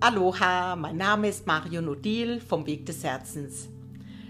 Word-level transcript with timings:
Aloha, 0.00 0.76
mein 0.76 0.96
Name 0.96 1.28
ist 1.28 1.48
Mario 1.48 1.82
Nodil 1.82 2.40
vom 2.40 2.66
Weg 2.66 2.86
des 2.86 3.02
Herzens. 3.02 3.68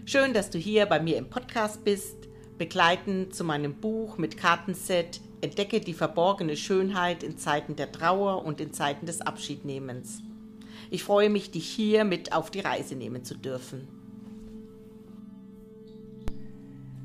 Schön, 0.07 0.33
dass 0.33 0.49
du 0.49 0.57
hier 0.57 0.87
bei 0.87 0.99
mir 0.99 1.19
im 1.19 1.29
Podcast 1.29 1.85
bist, 1.85 2.17
begleitend 2.57 3.35
zu 3.35 3.45
meinem 3.45 3.75
Buch 3.75 4.17
mit 4.17 4.39
Kartenset 4.39 5.21
Entdecke 5.43 5.81
die 5.81 5.93
verborgene 5.93 6.57
Schönheit 6.57 7.23
in 7.23 7.37
Zeiten 7.37 7.77
der 7.77 7.93
Trauer 7.93 8.47
und 8.47 8.63
in 8.63 8.73
Zeiten 8.73 9.05
des 9.05 9.21
Abschiednehmens. 9.21 10.23
Ich 10.91 11.05
freue 11.05 11.29
mich, 11.29 11.51
dich 11.51 11.69
hier 11.69 12.05
mit 12.05 12.33
auf 12.33 12.51
die 12.51 12.61
Reise 12.61 12.95
nehmen 12.95 13.23
zu 13.23 13.37
dürfen. 13.37 13.87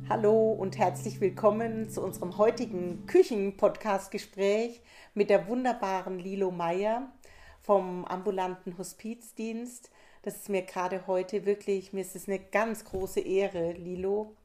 Hallo 0.08 0.54
und 0.54 0.78
herzlich 0.78 1.20
willkommen 1.20 1.90
zu 1.90 2.02
unserem 2.02 2.38
heutigen 2.38 3.06
Küchen-Podcast-Gespräch 3.08 4.80
mit 5.14 5.30
der 5.30 5.50
wunderbaren 5.50 6.18
Lilo 6.18 6.50
Meyer 6.50 7.12
vom 7.64 8.06
ambulanten 8.06 8.78
Hospizdienst. 8.78 9.90
Das 10.22 10.36
ist 10.36 10.50
mir 10.50 10.62
gerade 10.62 11.08
heute 11.08 11.46
wirklich, 11.46 11.94
mir 11.94 12.02
ist 12.02 12.16
es 12.16 12.28
eine 12.28 12.40
ganz 12.40 12.86
große 12.86 13.22
Ehre, 13.22 13.72
Lilo. 13.72 14.36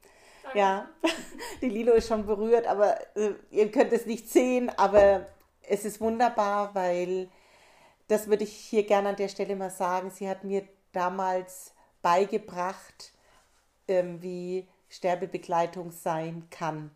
Danke. 0.43 0.59
Ja, 0.59 0.89
die 1.61 1.69
Lilo 1.69 1.93
ist 1.93 2.09
schon 2.09 2.27
berührt, 2.27 2.67
aber 2.67 2.99
äh, 3.17 3.35
ihr 3.51 3.71
könnt 3.71 3.93
es 3.93 4.07
nicht 4.07 4.29
sehen, 4.29 4.71
aber 4.77 5.27
es 5.63 5.85
ist 5.85 6.01
wunderbar, 6.01 6.75
weil 6.75 7.29
das 8.07 8.29
würde 8.29 8.45
ich 8.45 8.55
hier 8.55 8.85
gerne 8.87 9.11
an 9.11 9.17
der 9.17 9.29
Stelle 9.29 9.55
mal 9.55 9.71
sagen. 9.71 10.11
Sie 10.11 10.29
hat 10.29 10.45
mir 10.45 10.67
damals 10.93 11.75
beigebracht, 12.01 13.13
ähm, 13.87 14.23
wie 14.23 14.67
Sterbebegleitung 14.89 15.91
sein 15.91 16.49
kann. 16.51 16.91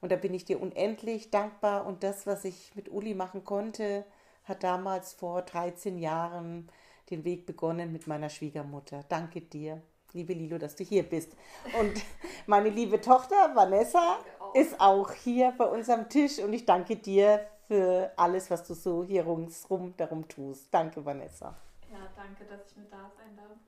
Und 0.00 0.12
da 0.12 0.16
bin 0.16 0.32
ich 0.32 0.44
dir 0.44 0.60
unendlich 0.60 1.30
dankbar. 1.30 1.86
Und 1.86 2.02
das, 2.02 2.26
was 2.26 2.44
ich 2.44 2.74
mit 2.74 2.88
Uli 2.90 3.14
machen 3.14 3.44
konnte, 3.44 4.04
hat 4.48 4.62
damals 4.62 5.12
vor 5.12 5.42
13 5.42 5.98
Jahren 5.98 6.68
den 7.10 7.24
Weg 7.24 7.46
begonnen 7.46 7.92
mit 7.92 8.06
meiner 8.06 8.28
Schwiegermutter. 8.28 9.04
Danke 9.08 9.40
dir, 9.40 9.82
liebe 10.12 10.32
Lilo, 10.32 10.58
dass 10.58 10.76
du 10.76 10.84
hier 10.84 11.02
bist. 11.02 11.32
Und 11.78 12.02
meine 12.46 12.68
liebe 12.68 13.00
Tochter 13.00 13.54
Vanessa 13.54 14.18
ist 14.54 14.80
auch 14.80 15.12
hier 15.12 15.52
bei 15.56 15.64
uns 15.64 15.88
am 15.88 16.08
Tisch. 16.08 16.38
Und 16.38 16.52
ich 16.52 16.66
danke 16.66 16.96
dir 16.96 17.46
für 17.66 18.10
alles, 18.16 18.50
was 18.50 18.66
du 18.66 18.74
so 18.74 19.04
hier 19.04 19.24
rundherum 19.24 19.94
darum 19.96 20.26
tust. 20.26 20.68
Danke, 20.70 21.04
Vanessa. 21.04 21.54
Ja, 21.90 21.98
danke, 22.16 22.44
dass 22.44 22.70
ich 22.70 22.76
mit 22.76 22.92
da 22.92 23.10
sein 23.16 23.36
darf. 23.36 23.58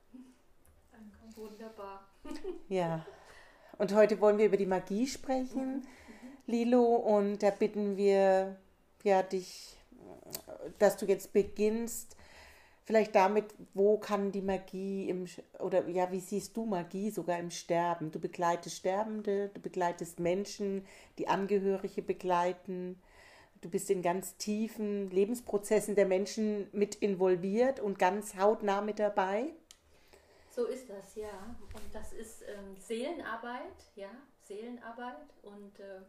Danke, 0.91 1.37
wunderbar. 1.37 2.07
Ja. 2.69 3.05
Und 3.79 3.95
heute 3.95 4.21
wollen 4.21 4.37
wir 4.37 4.45
über 4.47 4.59
die 4.59 4.67
Magie 4.67 5.07
sprechen, 5.07 5.77
mhm. 5.77 5.83
Lilo, 6.47 6.85
und 6.85 7.43
da 7.43 7.51
bitten 7.51 7.97
wir 7.97 8.57
ja 9.03 9.23
dich, 9.23 9.80
dass 10.79 10.97
du 10.97 11.07
jetzt 11.07 11.33
beginnst, 11.33 12.17
vielleicht 12.85 13.15
damit, 13.15 13.55
wo 13.75 13.99
kann 13.99 14.33
die 14.33 14.43
Magie 14.43 15.09
im 15.09 15.27
oder 15.61 15.87
ja, 15.89 16.11
wie 16.11 16.21
siehst 16.21 16.57
du 16.57 16.67
Magie 16.67 17.11
sogar 17.11 17.39
im 17.39 17.51
Sterben? 17.51 18.11
Du 18.11 18.19
begleitest 18.19 18.77
Sterbende, 18.77 19.49
du 19.55 19.61
begleitest 19.61 20.19
Menschen, 20.19 20.85
die 21.19 21.29
Angehörige 21.29 22.03
begleiten. 22.03 23.01
Du 23.61 23.69
bist 23.69 23.91
in 23.91 24.03
ganz 24.03 24.37
tiefen 24.39 25.11
Lebensprozessen 25.11 25.95
der 25.95 26.07
Menschen 26.07 26.69
mit 26.73 26.97
involviert 26.97 27.79
und 27.79 27.99
ganz 27.99 28.37
hautnah 28.37 28.81
mit 28.81 28.99
dabei. 28.99 29.53
So 30.51 30.65
ist 30.65 30.91
das, 30.91 31.15
ja. 31.15 31.57
Und 31.75 31.95
das 31.95 32.13
ist 32.13 32.43
ähm, 32.43 32.77
Seelenarbeit, 32.77 33.93
ja, 33.95 34.11
Seelenarbeit. 34.43 35.33
Und 35.43 35.79
äh, 35.79 36.01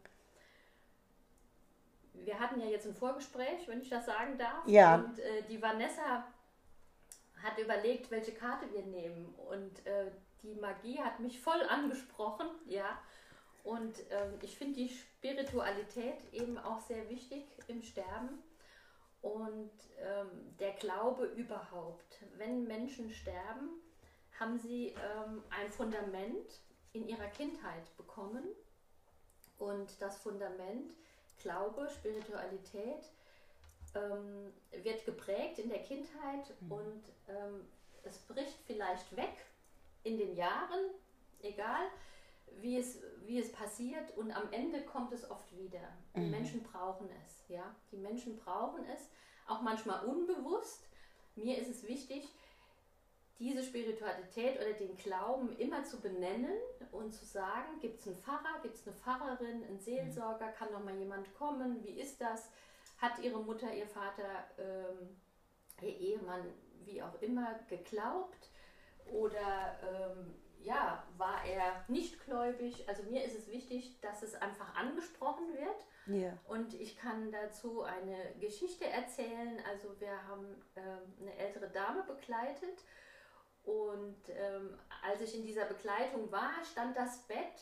wir 2.13 2.39
hatten 2.39 2.59
ja 2.59 2.67
jetzt 2.67 2.85
ein 2.85 2.93
Vorgespräch, 2.93 3.67
wenn 3.67 3.81
ich 3.81 3.89
das 3.89 4.05
sagen 4.05 4.37
darf. 4.37 4.67
Ja. 4.67 4.95
Und 4.95 5.19
äh, 5.19 5.43
die 5.49 5.61
Vanessa 5.61 6.25
hat 7.41 7.57
überlegt, 7.57 8.11
welche 8.11 8.33
Karte 8.33 8.71
wir 8.73 8.83
nehmen. 8.83 9.33
Und 9.49 9.85
äh, 9.85 10.11
die 10.43 10.55
Magie 10.55 10.99
hat 10.99 11.19
mich 11.19 11.39
voll 11.39 11.61
angesprochen, 11.63 12.47
ja. 12.65 12.97
Und 13.63 13.99
ähm, 14.09 14.33
ich 14.41 14.57
finde 14.57 14.75
die 14.75 14.89
Spiritualität 14.89 16.33
eben 16.33 16.57
auch 16.57 16.79
sehr 16.79 17.07
wichtig 17.09 17.45
im 17.67 17.83
Sterben 17.83 18.41
und 19.21 19.71
ähm, 19.99 20.57
der 20.59 20.71
Glaube 20.73 21.25
überhaupt. 21.25 22.19
Wenn 22.37 22.65
Menschen 22.65 23.11
sterben, 23.11 23.69
haben 24.39 24.57
sie 24.57 24.87
ähm, 24.87 25.43
ein 25.51 25.71
Fundament 25.71 26.59
in 26.93 27.07
ihrer 27.07 27.27
Kindheit 27.27 27.95
bekommen. 27.97 28.43
Und 29.59 30.01
das 30.01 30.17
Fundament, 30.17 30.95
Glaube, 31.41 31.89
Spiritualität, 31.89 33.11
ähm, 33.95 34.53
wird 34.83 35.05
geprägt 35.05 35.59
in 35.59 35.69
der 35.69 35.83
Kindheit 35.83 36.53
mhm. 36.61 36.71
und 36.71 37.03
ähm, 37.27 37.67
es 38.03 38.19
bricht 38.19 38.57
vielleicht 38.65 39.15
weg 39.15 39.45
in 40.03 40.17
den 40.17 40.35
Jahren, 40.35 40.91
egal 41.41 41.87
wie 42.59 42.77
es, 42.77 42.99
wie 43.25 43.39
es 43.39 43.51
passiert 43.51 44.17
und 44.17 44.31
am 44.31 44.51
Ende 44.51 44.81
kommt 44.83 45.11
es 45.13 45.29
oft 45.29 45.55
wieder. 45.57 45.81
Die 46.15 46.21
mhm. 46.21 46.31
Menschen 46.31 46.63
brauchen 46.63 47.09
es, 47.25 47.47
ja. 47.47 47.75
Die 47.91 47.97
Menschen 47.97 48.37
brauchen 48.37 48.85
es, 48.85 49.09
auch 49.47 49.61
manchmal 49.61 50.05
unbewusst. 50.05 50.87
Mir 51.35 51.57
ist 51.57 51.69
es 51.69 51.87
wichtig, 51.87 52.27
diese 53.41 53.63
Spiritualität 53.63 54.59
oder 54.61 54.73
den 54.73 54.95
Glauben 54.97 55.57
immer 55.57 55.83
zu 55.83 55.99
benennen 55.99 56.55
und 56.91 57.11
zu 57.11 57.25
sagen, 57.25 57.79
gibt 57.79 57.99
es 57.99 58.07
einen 58.07 58.15
Pfarrer, 58.15 58.61
gibt 58.61 58.75
es 58.75 58.85
eine 58.85 58.95
Pfarrerin, 58.95 59.63
einen 59.65 59.79
Seelsorger, 59.79 60.49
kann 60.49 60.71
noch 60.71 60.83
mal 60.83 60.95
jemand 60.95 61.33
kommen, 61.33 61.83
wie 61.83 61.99
ist 61.99 62.21
das? 62.21 62.51
Hat 62.99 63.17
ihre 63.19 63.39
Mutter, 63.39 63.73
ihr 63.73 63.87
Vater, 63.87 64.45
ähm, 64.59 65.17
ihr 65.81 65.97
Ehemann, 65.97 66.45
wie 66.85 67.01
auch 67.01 67.19
immer, 67.19 67.59
geglaubt? 67.67 68.51
Oder 69.11 69.79
ähm, 69.89 70.35
ja, 70.61 71.03
war 71.17 71.43
er 71.43 71.83
nicht 71.87 72.23
gläubig? 72.23 72.87
Also 72.87 73.01
mir 73.09 73.23
ist 73.23 73.35
es 73.35 73.47
wichtig, 73.49 73.99
dass 74.01 74.21
es 74.21 74.35
einfach 74.35 74.75
angesprochen 74.75 75.47
wird. 75.55 75.87
Yeah. 76.07 76.37
Und 76.47 76.75
ich 76.75 76.95
kann 76.95 77.31
dazu 77.31 77.81
eine 77.81 78.35
Geschichte 78.39 78.85
erzählen. 78.85 79.59
Also 79.67 79.99
wir 79.99 80.27
haben 80.27 80.45
ähm, 80.75 81.13
eine 81.21 81.35
ältere 81.37 81.69
Dame 81.69 82.03
begleitet 82.03 82.83
und 83.63 84.17
ähm, 84.29 84.77
als 85.03 85.21
ich 85.21 85.35
in 85.35 85.43
dieser 85.43 85.65
Begleitung 85.65 86.31
war, 86.31 86.51
stand 86.71 86.97
das 86.97 87.19
Bett 87.27 87.59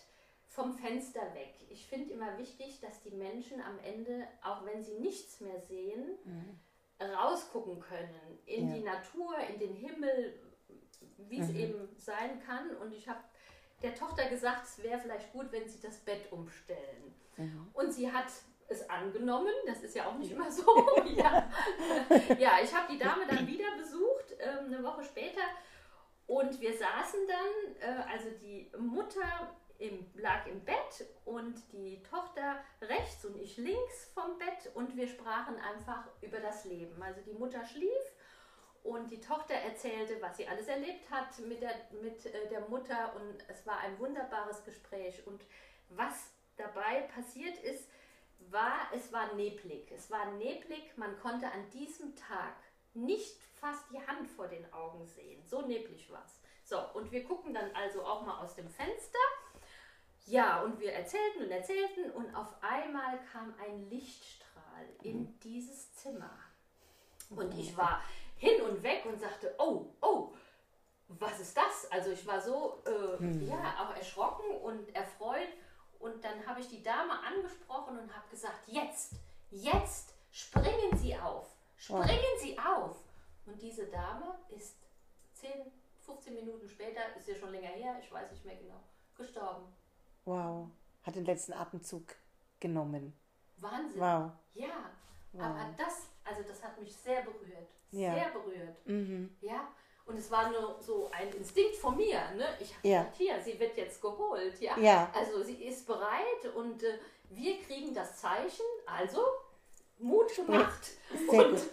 vom 0.48 0.74
Fenster 0.74 1.22
weg. 1.34 1.54
Ich 1.70 1.88
finde 1.88 2.14
immer 2.14 2.38
wichtig, 2.38 2.80
dass 2.82 3.02
die 3.02 3.12
Menschen 3.12 3.62
am 3.62 3.80
Ende, 3.80 4.28
auch 4.42 4.66
wenn 4.66 4.84
sie 4.84 4.96
nichts 5.00 5.42
mehr 5.42 5.60
sehen, 5.60 6.18
mhm. 6.24 6.60
rausgucken 7.02 7.80
können 7.80 8.40
in 8.46 8.70
ja. 8.70 8.76
die 8.76 8.84
Natur, 8.84 9.38
in 9.54 9.60
den 9.60 9.76
Himmel, 9.76 10.40
wie 11.18 11.40
es 11.40 11.50
mhm. 11.50 11.56
eben 11.56 11.96
sein 11.98 12.42
kann. 12.46 12.76
Und 12.78 12.94
ich 12.94 13.08
habe 13.08 13.20
der 13.82 13.96
Tochter 13.96 14.28
gesagt, 14.30 14.66
es 14.66 14.84
wäre 14.84 15.00
vielleicht 15.00 15.32
gut, 15.32 15.52
wenn 15.52 15.68
sie 15.68 15.80
das 15.80 15.98
Bett 16.00 16.32
umstellen. 16.32 17.14
Mhm. 17.38 17.70
Und 17.74 17.94
sie 17.94 18.12
hat 18.12 18.28
es 18.68 18.90
angenommen, 18.90 19.54
das 19.66 19.84
ist 19.84 19.96
ja 19.96 20.08
auch 20.08 20.18
nicht 20.18 20.32
immer 20.32 20.52
so. 20.52 20.64
ja. 21.16 21.50
ja, 22.38 22.52
ich 22.64 22.74
habe 22.74 22.92
die 22.92 23.00
Dame 23.00 23.26
dann 23.28 23.48
wieder 23.48 23.76
besucht, 23.78 24.36
ähm, 24.40 24.66
eine 24.66 24.84
Woche 24.84 25.04
später 25.04 25.42
und 26.30 26.62
wir 26.62 26.78
saßen 26.78 27.22
dann, 27.28 27.76
äh, 27.82 28.04
also 28.08 28.30
die 28.40 28.72
Mutter 28.78 29.56
im, 29.80 30.06
lag 30.14 30.46
im 30.46 30.64
Bett 30.64 31.08
und 31.26 31.56
die 31.74 32.04
Tochter 32.04 32.64
rechts 32.82 33.26
und 33.26 33.36
ich 33.36 33.58
links 33.58 34.12
vom 34.14 34.38
Bett 34.38 34.70
und 34.76 34.96
wir 34.96 35.08
sprachen 35.08 35.56
einfach 35.56 36.04
über 36.22 36.40
das 36.40 36.66
Leben. 36.66 37.02
Also 37.02 37.22
die 37.22 37.34
Mutter 37.34 37.66
schlief 37.66 38.14
und 38.84 39.10
die 39.10 39.20
Tochter 39.20 39.56
erzählte, 39.56 40.22
was 40.22 40.38
sie 40.38 40.48
alles 40.48 40.68
erlebt 40.68 41.10
hat 41.10 41.40
mit 41.40 41.64
der, 41.64 41.74
mit 42.04 42.24
äh, 42.28 42.48
der 42.48 42.62
Mutter 42.70 43.16
und 43.16 43.44
es 43.48 43.66
war 43.66 43.80
ein 43.80 43.98
wunderbares 43.98 44.64
Gespräch. 44.64 45.26
Und 45.26 45.42
was 45.90 46.32
dabei 46.58 47.10
passiert 47.16 47.58
ist, 47.58 47.90
war, 48.52 48.92
es 48.94 49.12
war 49.12 49.34
neblig. 49.34 49.92
Es 49.92 50.12
war 50.12 50.32
neblig, 50.34 50.96
man 50.96 51.20
konnte 51.22 51.52
an 51.52 51.68
diesem 51.72 52.16
Tag 52.16 52.54
nicht 52.94 53.38
fast 53.60 53.90
die 53.92 54.06
Hand 54.06 54.28
vor 54.30 54.48
den 54.48 54.72
Augen 54.74 55.06
sehen. 55.06 55.46
So 55.46 55.62
neblig 55.62 56.10
war 56.12 56.24
es. 56.26 56.40
So, 56.64 56.80
und 56.94 57.12
wir 57.12 57.24
gucken 57.24 57.54
dann 57.54 57.72
also 57.76 58.04
auch 58.04 58.26
mal 58.26 58.40
aus 58.44 58.56
dem 58.56 58.70
Fenster. 58.70 59.20
Ja, 60.26 60.62
und 60.62 60.80
wir 60.80 60.94
erzählten 60.94 61.44
und 61.44 61.52
erzählten 61.52 62.12
und 62.12 62.34
auf 62.36 62.54
einmal 62.62 63.20
kam 63.32 63.54
ein 63.64 63.90
Lichtstrahl 63.90 64.86
in 65.02 65.22
mhm. 65.22 65.40
dieses 65.40 65.94
Zimmer. 65.96 66.38
Und 67.32 67.58
ich 67.58 67.76
war 67.76 68.02
hin 68.38 68.62
und 68.62 68.82
weg 68.84 69.06
und 69.06 69.20
sagte, 69.20 69.54
oh, 69.58 69.88
oh, 70.02 70.34
was 71.08 71.40
ist 71.40 71.58
das? 71.58 71.92
Also 71.92 72.12
ich 72.12 72.26
war 72.28 72.40
so, 72.40 72.84
äh, 72.86 73.22
mhm. 73.22 73.48
ja, 73.48 73.76
auch 73.80 73.96
erschrocken 73.96 74.50
und 74.62 74.96
erfreut. 74.96 75.50
Und 76.00 76.24
dann 76.24 76.46
habe 76.46 76.62
ich 76.62 76.68
die 76.68 76.84
Dame 76.84 77.14
angesprochen 77.24 77.98
und 77.98 78.16
habe 78.16 78.30
gesagt, 78.30 78.68
jetzt, 78.68 79.14
jetzt 79.50 80.14
springen 80.32 80.96
Sie 80.96 81.18
auf, 81.18 81.48
springen 81.80 82.38
Sie 82.40 82.58
auf. 82.60 82.98
Und 83.46 83.62
diese 83.62 83.88
Dame 83.88 84.38
ist 84.50 84.76
10, 85.34 85.50
15 86.06 86.34
Minuten 86.36 86.68
später, 86.68 87.00
ist 87.18 87.28
ja 87.28 87.36
schon 87.36 87.52
länger 87.52 87.70
her, 87.70 87.96
ich 88.02 88.12
weiß 88.12 88.32
nicht 88.32 88.46
mehr 88.46 88.56
genau, 88.56 88.80
gestorben. 89.16 89.66
Wow, 90.26 90.68
hat 91.04 91.16
den 91.16 91.26
letzten 91.26 91.54
Atemzug 91.54 92.04
genommen. 92.60 93.14
Wahnsinn. 93.58 94.00
Wow. 94.00 94.32
Ja, 94.54 94.90
wow. 95.34 95.44
aber 95.44 95.74
das, 95.78 96.10
also 96.24 96.44
das 96.48 96.62
hat 96.64 96.80
mich 96.80 96.96
sehr 96.96 97.22
berührt. 97.22 97.70
Ja. 97.92 98.14
Sehr 98.14 98.30
berührt. 98.30 98.86
Mhm. 98.86 99.36
Ja. 99.42 99.68
Und 100.06 100.18
es 100.18 100.30
war 100.32 100.50
nur 100.50 100.82
so 100.82 101.10
ein 101.12 101.32
Instinkt 101.34 101.76
von 101.76 101.96
mir. 101.96 102.20
Ne? 102.32 102.48
Ich 102.60 102.76
habe 102.76 102.88
Ja. 102.88 103.02
gedacht, 103.04 103.16
hier, 103.18 103.42
sie 103.42 103.60
wird 103.60 103.78
jetzt 103.78 104.02
geholt. 104.02 104.60
Ja. 104.60 104.78
Ja. 104.78 105.12
Also 105.14 105.44
sie 105.44 105.64
ist 105.66 105.86
bereit 105.86 106.56
und 106.56 106.82
äh, 106.84 107.00
wir 107.30 107.62
kriegen 107.62 107.94
das 107.94 108.18
Zeichen. 108.18 108.66
Also 108.88 109.22
Mut 110.00 110.36
gemacht. 110.36 110.92
Sehr 111.30 111.40
und. 111.40 111.60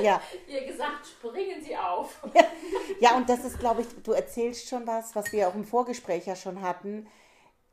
Ja. 0.00 0.22
ihr 0.46 0.64
gesagt, 0.64 1.06
springen 1.06 1.60
Sie 1.62 1.76
auf. 1.76 2.22
Ja, 3.00 3.16
und 3.16 3.28
das 3.28 3.44
ist, 3.44 3.58
glaube 3.58 3.82
ich, 3.82 3.88
du 4.02 4.12
erzählst 4.12 4.68
schon 4.68 4.86
was, 4.86 5.16
was 5.16 5.32
wir 5.32 5.48
auch 5.48 5.54
im 5.54 5.64
Vorgespräch 5.64 6.26
ja 6.26 6.36
schon 6.36 6.62
hatten, 6.62 7.06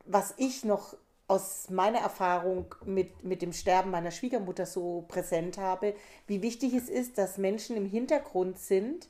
was 0.05 0.33
ich 0.37 0.63
noch 0.65 0.95
aus 1.27 1.69
meiner 1.69 1.99
Erfahrung 1.99 2.73
mit, 2.83 3.23
mit 3.23 3.41
dem 3.41 3.53
Sterben 3.53 3.91
meiner 3.91 4.11
Schwiegermutter 4.11 4.65
so 4.65 5.05
präsent 5.07 5.57
habe, 5.57 5.95
wie 6.27 6.41
wichtig 6.41 6.73
es 6.73 6.89
ist, 6.89 7.17
dass 7.17 7.37
Menschen 7.37 7.75
im 7.75 7.85
Hintergrund 7.85 8.59
sind 8.59 9.07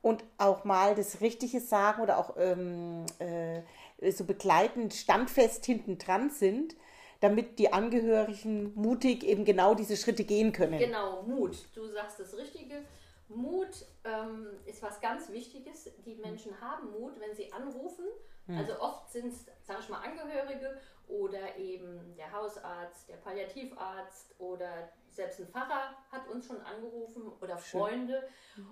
und 0.00 0.24
auch 0.38 0.64
mal 0.64 0.94
das 0.94 1.20
Richtige 1.20 1.60
sagen 1.60 2.02
oder 2.02 2.18
auch 2.18 2.36
ähm, 2.38 3.04
äh, 3.18 3.62
so 4.10 4.24
begleitend, 4.24 4.94
standfest 4.94 5.64
hinten 5.66 5.98
dran 5.98 6.30
sind, 6.30 6.74
damit 7.22 7.58
die 7.60 7.72
Angehörigen 7.72 8.74
mutig 8.74 9.22
eben 9.22 9.44
genau 9.44 9.74
diese 9.74 9.96
Schritte 9.96 10.24
gehen 10.24 10.52
können. 10.52 10.78
Genau, 10.78 11.22
Mut. 11.22 11.56
Du 11.74 11.86
sagst 11.86 12.18
das 12.18 12.36
Richtige. 12.36 12.84
Mut 13.28 13.86
ähm, 14.04 14.48
ist 14.66 14.82
was 14.82 15.00
ganz 15.00 15.30
Wichtiges. 15.30 15.88
Die 16.04 16.16
Menschen 16.16 16.60
haben 16.60 16.90
Mut, 16.90 17.18
wenn 17.20 17.34
sie 17.34 17.52
anrufen. 17.52 18.04
Also 18.48 18.78
oft 18.80 19.10
sind 19.10 19.32
es, 19.32 19.46
sage 19.62 19.80
ich 19.80 19.88
mal, 19.88 20.00
Angehörige 20.00 20.76
oder 21.06 21.56
eben 21.56 22.14
der 22.16 22.32
Hausarzt, 22.32 23.08
der 23.08 23.16
Palliativarzt 23.16 24.34
oder 24.38 24.90
selbst 25.10 25.40
ein 25.40 25.46
Pfarrer 25.46 25.94
hat 26.10 26.28
uns 26.28 26.46
schon 26.46 26.60
angerufen 26.60 27.30
oder 27.40 27.56
Schön. 27.58 27.80
Freunde. 27.80 28.28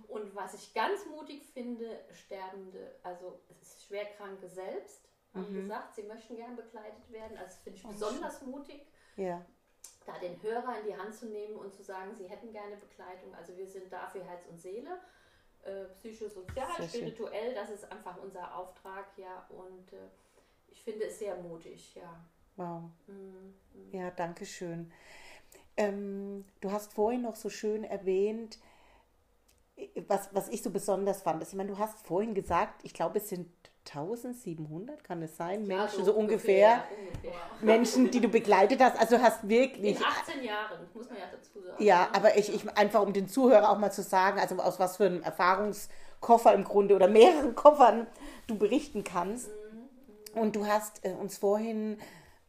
Und 0.09 0.35
was 0.35 0.55
ich 0.55 0.75
ganz 0.75 1.07
mutig 1.07 1.47
finde, 1.47 2.01
Sterbende, 2.13 2.97
also 3.05 3.41
Schwerkranke 3.87 4.49
selbst, 4.49 5.10
haben 5.35 5.55
gesagt, 5.55 5.95
sie 5.95 6.03
möchten 6.03 6.37
gern 6.37 6.57
begleitet 6.57 7.11
werden. 7.11 7.37
Also 7.37 7.55
das 7.55 7.59
finde 7.59 7.79
ich 7.79 7.87
besonders 7.87 8.43
mutig 8.43 8.87
Ja, 9.17 9.45
da 10.07 10.19
den 10.19 10.41
Hörer 10.43 10.79
in 10.81 10.87
die 10.87 10.97
Hand 10.97 11.15
zu 11.15 11.27
nehmen 11.27 11.57
und 11.57 11.73
zu 11.75 11.83
sagen, 11.83 12.15
sie 12.15 12.29
hätten 12.29 12.53
gerne 12.53 12.77
Begleitung. 12.77 13.35
Also 13.35 13.57
wir 13.57 13.67
sind 13.67 13.93
da 13.93 14.07
für 14.09 14.25
Herz 14.25 14.47
und 14.47 14.59
Seele, 14.59 14.99
äh, 15.63 15.85
psychosozial, 15.95 16.89
spirituell, 16.89 17.55
das 17.55 17.71
ist 17.71 17.91
einfach 17.91 18.17
unser 18.23 18.57
Auftrag, 18.57 19.07
ja. 19.17 19.47
Und 19.51 19.93
äh, 19.93 20.09
ich 20.69 20.83
finde 20.83 21.07
es 21.07 21.19
sehr 21.19 21.37
mutig, 21.37 21.95
ja. 21.95 22.25
wow. 22.57 22.83
Mhm. 23.07 23.55
Ja, 23.93 24.11
danke 24.11 24.47
schön. 24.47 24.91
Ähm, 25.77 26.45
du 26.61 26.73
hast 26.73 26.93
vorhin 26.95 27.23
noch 27.23 27.37
so 27.37 27.49
schön 27.49 27.85
erwähnt, 27.85 28.59
was, 30.09 30.35
was 30.35 30.49
ich 30.49 30.63
so 30.63 30.71
besonders 30.71 31.23
fand. 31.23 31.43
Ich 31.43 31.55
meine, 31.55 31.71
du 31.71 31.79
hast 31.79 32.07
vorhin 32.07 32.35
gesagt, 32.35 32.85
ich 32.85 32.93
glaube, 32.93 33.19
es 33.19 33.29
sind 33.29 33.51
1700, 33.95 35.03
kann 35.05 35.23
es 35.23 35.37
sein, 35.37 35.65
Ja, 35.67 35.79
Menschen, 35.79 36.05
so 36.05 36.13
ungefähr, 36.15 36.85
ungefähr. 36.99 37.33
Menschen, 37.63 38.11
die 38.11 38.21
du 38.21 38.29
begleitet 38.29 38.81
hast. 38.81 38.99
Also 38.99 39.17
du 39.17 39.23
hast 39.23 39.49
wirklich, 39.49 39.99
In 39.99 40.05
18 40.05 40.43
Jahren, 40.45 40.79
muss 40.95 41.09
man 41.09 41.19
ja 41.19 41.25
dazu 41.33 41.61
sagen. 41.61 41.83
ja, 41.85 42.09
aber 42.13 42.37
ich, 42.39 42.55
ich 42.55 42.69
einfach 42.77 43.03
um 43.03 43.13
den 43.13 43.29
Zuhörer 43.29 43.71
auch 43.71 43.79
mal 43.79 43.91
zu 43.93 44.03
sagen, 44.03 44.39
also 44.41 44.57
aus 44.57 44.79
was 44.79 44.97
für 44.99 45.07
einem 45.07 45.23
Erfahrungskoffer 45.23 46.55
im 46.55 46.65
Grunde 46.65 46.95
oder 46.97 47.09
mehreren 47.09 47.55
Koffern 47.55 48.07
du 48.47 48.57
berichten 48.57 49.05
kannst. 49.05 49.51
Und 50.35 50.55
du 50.57 50.67
hast 50.67 51.05
äh, 51.05 51.13
uns 51.13 51.39
vorhin 51.39 51.99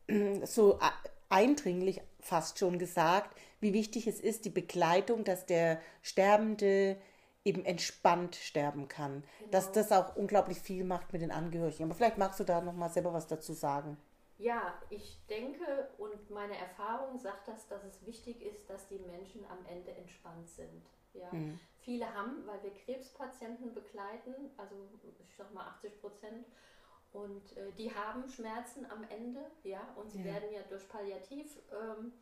äh, 0.08 0.46
so 0.46 0.78
a- 0.80 0.92
eindringlich 1.30 2.02
fast 2.20 2.60
schon 2.60 2.78
gesagt, 2.78 3.36
wie 3.60 3.74
wichtig 3.74 4.06
es 4.08 4.20
ist, 4.20 4.46
die 4.46 4.50
Begleitung, 4.52 5.24
dass 5.24 5.46
der 5.48 5.80
Sterbende 6.04 6.98
eben 7.44 7.66
entspannt 7.66 8.36
sterben 8.36 8.88
kann. 8.88 9.24
Dass 9.50 9.72
das 9.72 9.92
auch 9.92 10.16
unglaublich 10.16 10.60
viel 10.60 10.84
macht 10.84 11.12
mit 11.14 11.22
den 11.22 11.32
Angehörigen. 11.32 11.86
Aber 11.86 11.96
vielleicht 11.96 12.18
magst 12.18 12.40
du 12.40 12.44
da 12.44 12.62
noch 12.62 12.74
mal 12.74 12.90
selber 12.90 13.14
was 13.14 13.28
dazu 13.28 13.54
sagen. 13.54 13.98
Ja, 14.38 14.74
ich 14.90 15.20
denke 15.30 15.90
und 15.98 16.30
meine 16.32 16.58
Erfahrung 16.58 17.18
sagt 17.20 17.48
das, 17.48 17.68
dass 17.68 17.84
es 17.84 18.06
wichtig 18.06 18.42
ist, 18.42 18.68
dass 18.70 18.88
die 18.88 18.98
Menschen 19.00 19.46
am 19.46 19.64
Ende 19.68 19.92
entspannt 19.92 20.50
sind. 20.50 20.84
Ja. 21.14 21.30
Viele 21.80 22.12
haben, 22.14 22.46
weil 22.48 22.62
wir 22.64 22.74
Krebspatienten 22.74 23.74
begleiten, 23.74 24.34
also 24.58 24.76
ich 25.04 25.36
sag 25.36 25.54
mal 25.54 25.68
80 25.68 26.00
Prozent, 26.02 26.48
und 27.14 27.58
äh, 27.58 27.72
die 27.78 27.94
haben 27.94 28.28
Schmerzen 28.30 28.86
am 28.90 29.04
Ende, 29.10 29.42
ja, 29.64 29.82
und 29.96 30.10
sie 30.10 30.20
Ja. 30.20 30.26
werden 30.26 30.52
ja 30.54 30.62
durch 30.70 30.88
Palliativ 30.88 31.60
ähm, 31.72 32.14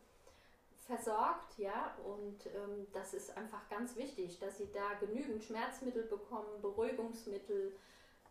versorgt, 0.96 1.56
ja, 1.58 1.94
und 2.04 2.46
ähm, 2.46 2.86
das 2.92 3.14
ist 3.14 3.36
einfach 3.36 3.68
ganz 3.68 3.94
wichtig, 3.96 4.38
dass 4.40 4.58
sie 4.58 4.70
da 4.72 4.94
genügend 4.94 5.44
Schmerzmittel 5.44 6.02
bekommen, 6.04 6.60
Beruhigungsmittel. 6.60 7.76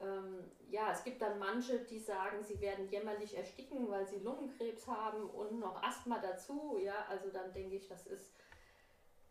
Ähm, 0.02 0.44
ja, 0.70 0.92
es 0.92 1.04
gibt 1.04 1.22
dann 1.22 1.40
manche, 1.40 1.80
die 1.80 2.00
sagen, 2.00 2.44
sie 2.44 2.60
werden 2.62 2.90
jämmerlich 2.90 3.36
ersticken, 3.38 3.90
weil 3.90 4.06
sie 4.08 4.20
Lungenkrebs 4.20 4.88
haben 4.88 5.30
und 5.30 5.60
noch 5.60 5.82
Asthma 5.82 6.20
dazu, 6.20 6.78
ja, 6.82 7.06
also 7.10 7.30
dann 7.30 7.54
denke 7.54 7.76
ich, 7.76 7.88
das 7.88 8.06
ist 8.08 8.34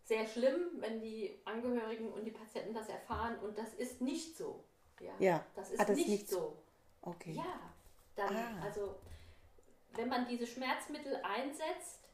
sehr 0.05 0.27
schlimm, 0.27 0.71
wenn 0.79 1.01
die 1.01 1.39
Angehörigen 1.45 2.11
und 2.13 2.25
die 2.25 2.31
Patienten 2.31 2.73
das 2.75 2.89
erfahren 2.89 3.39
und 3.41 3.59
das 3.59 3.75
ist 3.75 4.01
nicht 4.01 4.37
so. 4.37 4.65
Ja, 5.01 5.13
Ja. 5.19 5.45
das 5.55 5.71
ist 5.71 5.81
Ah, 5.81 5.85
das 5.85 5.97
nicht, 5.97 6.09
nicht 6.09 6.29
so. 6.29 6.57
Okay. 7.03 7.33
Ja, 7.33 7.61
dann, 8.17 8.35
Ah. 8.35 8.63
also 8.65 8.95
wenn 9.93 10.09
man 10.09 10.27
diese 10.27 10.47
Schmerzmittel 10.47 11.17
einsetzt, 11.23 12.08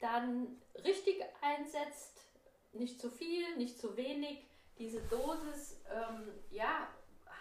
dann 0.00 0.60
richtig 0.84 1.22
einsetzt, 1.40 2.20
nicht 2.72 3.00
zu 3.00 3.10
viel, 3.10 3.56
nicht 3.56 3.78
zu 3.78 3.96
wenig, 3.96 4.44
diese 4.78 5.00
Dosis 5.02 5.80
ähm, 5.92 6.32
ja, 6.50 6.88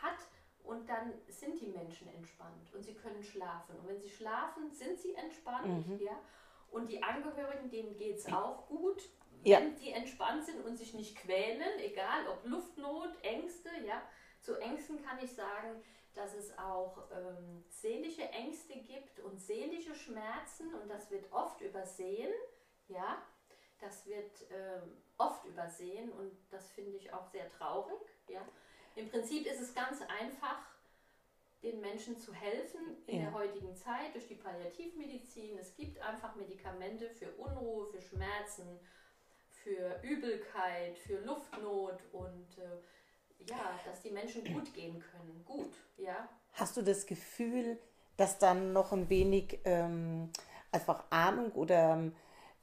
hat 0.01 0.17
und 0.63 0.88
dann 0.89 1.13
sind 1.29 1.59
die 1.61 1.67
Menschen 1.67 2.09
entspannt 2.13 2.73
und 2.73 2.83
sie 2.83 2.94
können 2.94 3.23
schlafen. 3.23 3.75
Und 3.79 3.88
wenn 3.88 4.00
sie 4.01 4.09
schlafen, 4.09 4.71
sind 4.71 5.00
sie 5.00 5.13
entspannt, 5.15 5.88
Mhm. 5.88 6.00
ja. 6.03 6.19
Und 6.71 6.91
die 6.91 7.01
Angehörigen, 7.01 7.69
denen 7.71 7.95
geht 7.97 8.17
es 8.17 8.31
auch 8.31 8.67
gut, 8.67 9.01
Ja. 9.44 9.59
wenn 9.59 9.75
sie 9.75 9.91
entspannt 9.91 10.45
sind 10.45 10.63
und 10.65 10.75
sich 10.77 10.94
nicht 10.94 11.15
quälen, 11.15 11.79
egal 11.79 12.27
ob 12.27 12.45
Luftnot, 12.45 13.09
Ängste, 13.23 13.69
ja. 13.88 14.01
Zu 14.41 14.56
Ängsten 14.59 15.01
kann 15.03 15.17
ich 15.23 15.33
sagen, 15.33 15.81
dass 16.13 16.33
es 16.33 16.57
auch 16.57 16.97
ähm, 17.11 17.63
seelische 17.69 18.23
Ängste 18.29 18.73
gibt 18.79 19.19
und 19.19 19.39
seelische 19.39 19.95
Schmerzen 19.95 20.73
und 20.73 20.89
das 20.89 21.09
wird 21.11 21.31
oft 21.31 21.61
übersehen, 21.61 22.33
ja. 22.87 23.21
Das 23.80 24.06
wird 24.06 24.45
ähm, 24.51 24.97
oft 25.18 25.45
übersehen 25.45 26.11
und 26.11 26.31
das 26.49 26.69
finde 26.71 26.97
ich 26.97 27.13
auch 27.13 27.25
sehr 27.28 27.49
traurig, 27.49 28.01
ja. 28.28 28.45
Im 28.95 29.09
Prinzip 29.09 29.45
ist 29.45 29.61
es 29.61 29.73
ganz 29.73 30.01
einfach, 30.19 30.59
den 31.63 31.80
Menschen 31.81 32.18
zu 32.18 32.33
helfen 32.33 32.97
in 33.06 33.18
Ja. 33.18 33.23
der 33.30 33.33
heutigen 33.33 33.75
Zeit 33.75 34.13
durch 34.13 34.28
die 34.28 34.35
Palliativmedizin. 34.35 35.57
Es 35.57 35.75
gibt 35.75 35.99
einfach 35.99 36.35
Medikamente 36.35 37.09
für 37.09 37.31
Unruhe, 37.33 37.85
für 37.85 38.01
Schmerzen, 38.01 38.80
für 39.49 39.99
Übelkeit, 40.04 40.97
für 40.97 41.19
Luftnot 41.19 42.01
und 42.13 42.57
äh, 42.57 42.78
ja, 43.48 43.80
dass 43.86 44.02
die 44.02 44.12
Menschen 44.12 44.44
gut 44.44 44.74
gehen 44.74 45.00
können. 45.12 45.44
Gut, 45.46 45.74
ja. 45.98 46.28
Hast 46.54 46.78
du 46.78 46.81
das 46.81 47.06
Gefühl, 47.06 47.78
dass 48.18 48.38
dann 48.38 48.74
noch 48.74 48.92
ein 48.92 49.10
wenig 49.10 49.60
ähm, 49.64 50.30
einfach 50.72 51.06
Ahnung 51.10 51.52
oder 51.54 52.12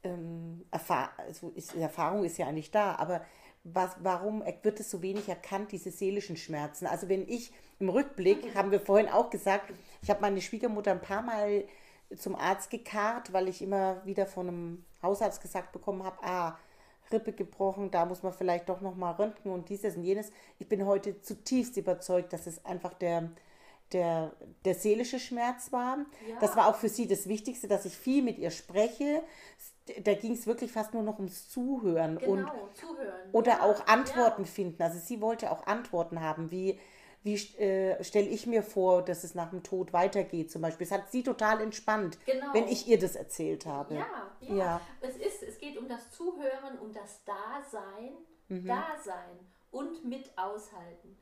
ähm, 0.03 0.65
Erfahr 0.71 1.11
also 1.17 1.49
ist, 1.55 1.75
Erfahrung 1.75 2.23
ist 2.23 2.37
ja 2.37 2.47
eigentlich 2.47 2.71
da, 2.71 2.95
aber 2.95 3.25
was, 3.63 3.97
warum 4.01 4.43
wird 4.61 4.79
es 4.79 4.89
so 4.89 5.01
wenig 5.01 5.27
erkannt, 5.27 5.71
diese 5.71 5.91
seelischen 5.91 6.37
Schmerzen? 6.37 6.87
Also 6.87 7.09
wenn 7.09 7.27
ich 7.27 7.51
im 7.79 7.89
Rückblick, 7.89 8.55
haben 8.55 8.71
wir 8.71 8.79
vorhin 8.79 9.09
auch 9.09 9.29
gesagt, 9.29 9.73
ich 10.01 10.09
habe 10.09 10.21
meine 10.21 10.41
Schwiegermutter 10.41 10.91
ein 10.91 11.01
paar 11.01 11.21
Mal 11.21 11.65
zum 12.15 12.35
Arzt 12.35 12.69
gekarrt, 12.69 13.33
weil 13.33 13.49
ich 13.49 13.61
immer 13.61 14.05
wieder 14.05 14.25
von 14.25 14.47
einem 14.47 14.85
Hausarzt 15.01 15.41
gesagt 15.41 15.73
bekommen 15.73 16.03
habe, 16.03 16.23
ah, 16.23 16.57
Rippe 17.11 17.33
gebrochen, 17.33 17.91
da 17.91 18.05
muss 18.05 18.23
man 18.23 18.33
vielleicht 18.33 18.69
doch 18.69 18.81
noch 18.81 18.95
mal 18.95 19.11
röntgen 19.11 19.51
und 19.51 19.69
dieses 19.69 19.95
und 19.95 20.03
jenes. 20.03 20.31
Ich 20.59 20.67
bin 20.67 20.85
heute 20.85 21.21
zutiefst 21.21 21.77
überzeugt, 21.77 22.33
dass 22.33 22.47
es 22.47 22.63
einfach 22.65 22.93
der, 22.93 23.29
der, 23.93 24.31
der 24.65 24.75
seelische 24.75 25.19
Schmerz 25.19 25.71
war. 25.71 25.97
Ja. 26.29 26.39
Das 26.39 26.55
war 26.55 26.67
auch 26.67 26.75
für 26.75 26.89
sie 26.89 27.07
das 27.07 27.27
Wichtigste, 27.27 27.67
dass 27.67 27.85
ich 27.85 27.95
viel 27.97 28.21
mit 28.23 28.37
ihr 28.37 28.51
spreche. 28.51 29.23
Da 30.03 30.13
ging 30.15 30.33
es 30.33 30.45
wirklich 30.47 30.71
fast 30.71 30.93
nur 30.93 31.03
noch 31.03 31.17
ums 31.17 31.49
Zuhören 31.49 32.17
und 32.17 32.39
Genau, 32.45 32.69
zuhören. 32.73 33.29
oder 33.31 33.51
ja, 33.53 33.61
auch 33.63 33.87
Antworten 33.87 34.41
Ja. 34.43 34.47
finden. 34.47 34.83
Also 34.83 34.99
sie 34.99 35.21
wollte 35.21 35.49
auch 35.51 35.65
Antworten 35.65 36.19
haben, 36.21 36.51
wie, 36.51 36.77
wie 37.27 37.35
äh, 37.61 38.01
stelle 38.03 38.27
ich 38.27 38.47
mir 38.47 38.63
vor, 38.63 39.03
dass 39.03 39.23
es 39.23 39.35
nach 39.35 39.49
dem 39.51 39.61
Tod 39.61 39.91
weitergeht 39.93 40.49
zum 40.49 40.61
Beispiel. 40.61 40.87
Es 40.87 40.91
hat 40.91 41.11
sie 41.11 41.21
total 41.23 41.61
entspannt, 41.61 42.17
Genau. 42.25 42.53
wenn 42.53 42.67
ich 42.67 42.87
ihr 42.87 42.97
das 42.97 43.15
erzählt 43.15 43.65
habe. 43.65 43.95
Ja, 43.95 44.07
ja. 44.41 44.55
Ja. 44.55 44.81
Es, 45.01 45.15
ist, 45.17 45.43
es 45.43 45.57
geht 45.59 45.77
um 45.77 45.87
das 45.87 46.09
Zuhören, 46.11 46.79
um 46.81 46.91
das 46.93 47.21
Dasein, 47.25 48.13
Mhm. 48.49 48.65
Dasein 48.65 49.37
und 49.71 50.05
mit 50.05 50.31
aushalten. 50.37 51.17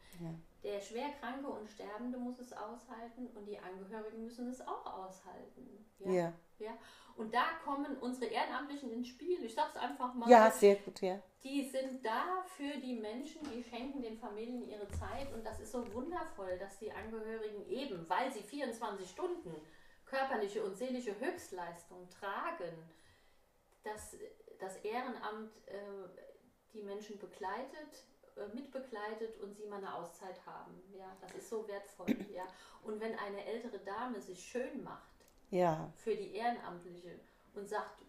Der 0.65 0.81
Schwerkranke 0.81 1.48
und 1.48 1.69
Sterbende 1.69 2.17
muss 2.17 2.39
es 2.39 2.51
aushalten 2.51 3.27
und 3.36 3.45
die 3.45 3.60
Angehörigen 3.60 4.24
müssen 4.24 4.50
es 4.50 4.62
auch 4.62 4.84
aushalten. 4.86 5.86
Ja. 6.00 6.12
Ja. 6.12 6.34
ja. 6.57 6.77
Und 7.15 7.36
da 7.36 7.45
kommen 7.63 7.95
unsere 8.00 8.25
Ehrenamtlichen 8.31 8.91
ins 8.91 9.10
Spiel. 9.10 9.43
Ich 9.45 9.53
sag's 9.53 9.77
einfach 9.77 10.15
mal. 10.15 10.27
Ja, 10.27 10.50
sehr 10.50 10.77
gut, 10.77 11.01
ja. 11.01 11.22
Die 11.43 11.69
sind 11.69 12.03
da 12.03 12.43
für 12.57 12.79
die 12.79 12.95
Menschen, 12.95 13.41
die 13.53 13.63
schenken 13.63 14.01
den 14.01 14.17
Familien 14.17 14.67
ihre 14.67 14.88
Zeit 14.88 15.31
und 15.36 15.45
das 15.45 15.60
ist 15.60 15.72
so 15.72 15.93
wundervoll, 15.93 16.57
dass 16.57 16.79
die 16.79 16.91
Angehörigen 16.91 17.67
eben, 17.67 18.10
weil 18.10 18.34
sie 18.34 18.41
24 18.41 19.07
Stunden 19.07 19.55
körperliche 20.05 20.63
und 20.63 20.75
seelische 20.75 21.19
Höchstleistung 21.19 22.10
tragen, 22.10 22.89
dass 23.84 24.17
das 24.60 24.77
Ehrenamt 24.77 25.55
äh, 25.67 25.77
die 26.74 26.81
Menschen 26.81 27.19
begleitet, 27.19 28.07
mitbegleitet 28.54 29.38
und 29.42 29.56
sie 29.56 29.65
mal 29.65 29.77
eine 29.77 29.94
Auszeit 29.94 30.39
haben. 30.46 30.82
Ja, 30.98 31.15
das 31.22 31.32
ist 31.34 31.50
so 31.50 31.68
wertvoll. 31.68 32.08
Ja. 32.34 32.44
Und 32.84 33.00
wenn 33.00 33.18
eine 33.18 33.44
ältere 33.46 33.80
Dame 33.80 34.20
sich 34.20 34.44
schön 34.44 34.84
macht 34.84 35.25
Ja, 35.50 35.92
für 35.96 36.15
die 36.15 36.34
Ehrenamtliche 36.36 37.20
und 37.54 37.68
sagt, 37.68 38.01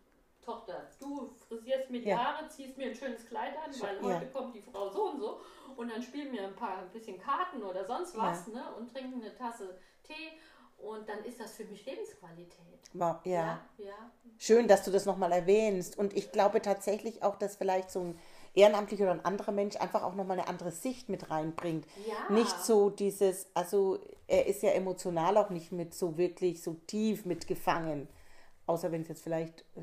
Tochter, 0.43 0.89
du 1.01 1.35
frisierst 1.49 1.91
mir 1.91 2.01
die 2.01 2.09
Ja. 2.09 2.19
Haare, 2.19 2.49
ziehst 2.49 2.77
mir 2.79 2.89
ein 2.89 2.95
schönes 2.95 3.27
Kleid 3.27 3.55
an, 3.57 3.73
weil 3.81 3.97
Ja. 3.97 4.03
heute 4.03 4.27
kommt 4.31 4.55
die 4.55 4.63
Frau 4.63 4.89
so 4.89 5.11
und 5.11 5.19
so 5.21 5.41
und 5.77 5.91
dann 5.91 6.03
spielen 6.03 6.33
wir 6.33 6.45
ein 6.45 6.55
paar 6.55 6.79
ein 6.79 6.91
bisschen 6.91 7.19
Karten 7.19 7.63
oder 7.63 7.85
sonst 7.85 8.17
was 8.17 8.47
ne, 8.49 8.65
und 8.77 8.93
trinken 8.93 9.21
eine 9.21 9.35
Tasse 9.35 9.77
Tee 10.05 10.39
und 10.79 11.09
dann 11.09 11.25
ist 11.25 11.41
das 11.41 11.53
für 11.57 11.65
mich 11.65 11.85
Lebensqualität. 11.87 12.81
Wow, 12.93 13.17
ja. 13.25 13.61
ja. 13.79 13.87
ja. 13.87 14.11
Schön, 14.39 14.69
dass 14.69 14.85
du 14.85 14.91
das 14.91 15.07
nochmal 15.07 15.33
erwähnst. 15.33 15.99
Und 15.99 16.15
ich 16.15 16.31
glaube 16.33 16.61
tatsächlich 16.63 17.23
auch, 17.23 17.37
dass 17.37 17.57
vielleicht 17.57 17.91
so 17.91 18.01
ein 18.01 18.19
Ehrenamtlicher 18.57 19.05
oder 19.05 19.13
ein 19.13 19.25
anderer 19.25 19.53
Mensch 19.53 19.77
einfach 19.77 20.03
auch 20.03 20.15
nochmal 20.15 20.39
eine 20.39 20.49
andere 20.49 20.71
Sicht 20.73 21.09
mit 21.09 21.31
reinbringt. 21.31 21.87
Ja. 22.09 22.35
Nicht 22.35 22.59
so 22.65 22.91
dieses, 22.91 23.47
also 23.55 23.99
er 24.27 24.47
ist 24.47 24.63
ja 24.63 24.71
emotional 24.71 25.37
auch 25.37 25.51
nicht 25.51 25.71
mit 25.73 25.95
so 25.95 26.17
wirklich 26.17 26.63
so 26.63 26.75
tief 26.87 27.25
mitgefangen. 27.27 28.09
Außer 28.67 28.91
wenn 28.91 29.03
es 29.03 29.09
jetzt 29.09 29.23
vielleicht 29.23 29.61
äh, 29.77 29.81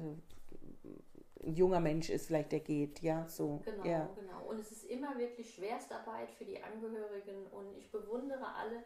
ein 1.48 1.56
junger 1.56 1.80
Mensch 1.80 2.10
ist, 2.10 2.28
vielleicht 2.28 2.52
der 2.52 2.60
geht, 2.62 3.02
ja, 3.02 3.28
so. 3.30 3.62
Genau, 3.64 3.86
Ja. 3.86 4.10
genau. 4.16 4.44
Und 4.50 4.60
es 4.60 4.72
ist 4.72 4.86
immer 4.86 5.18
wirklich 5.18 5.54
Schwerstarbeit 5.54 6.32
für 6.32 6.46
die 6.46 6.62
Angehörigen 6.62 7.46
und 7.52 7.78
ich 7.78 7.92
bewundere 7.92 8.46
alle, 8.56 8.84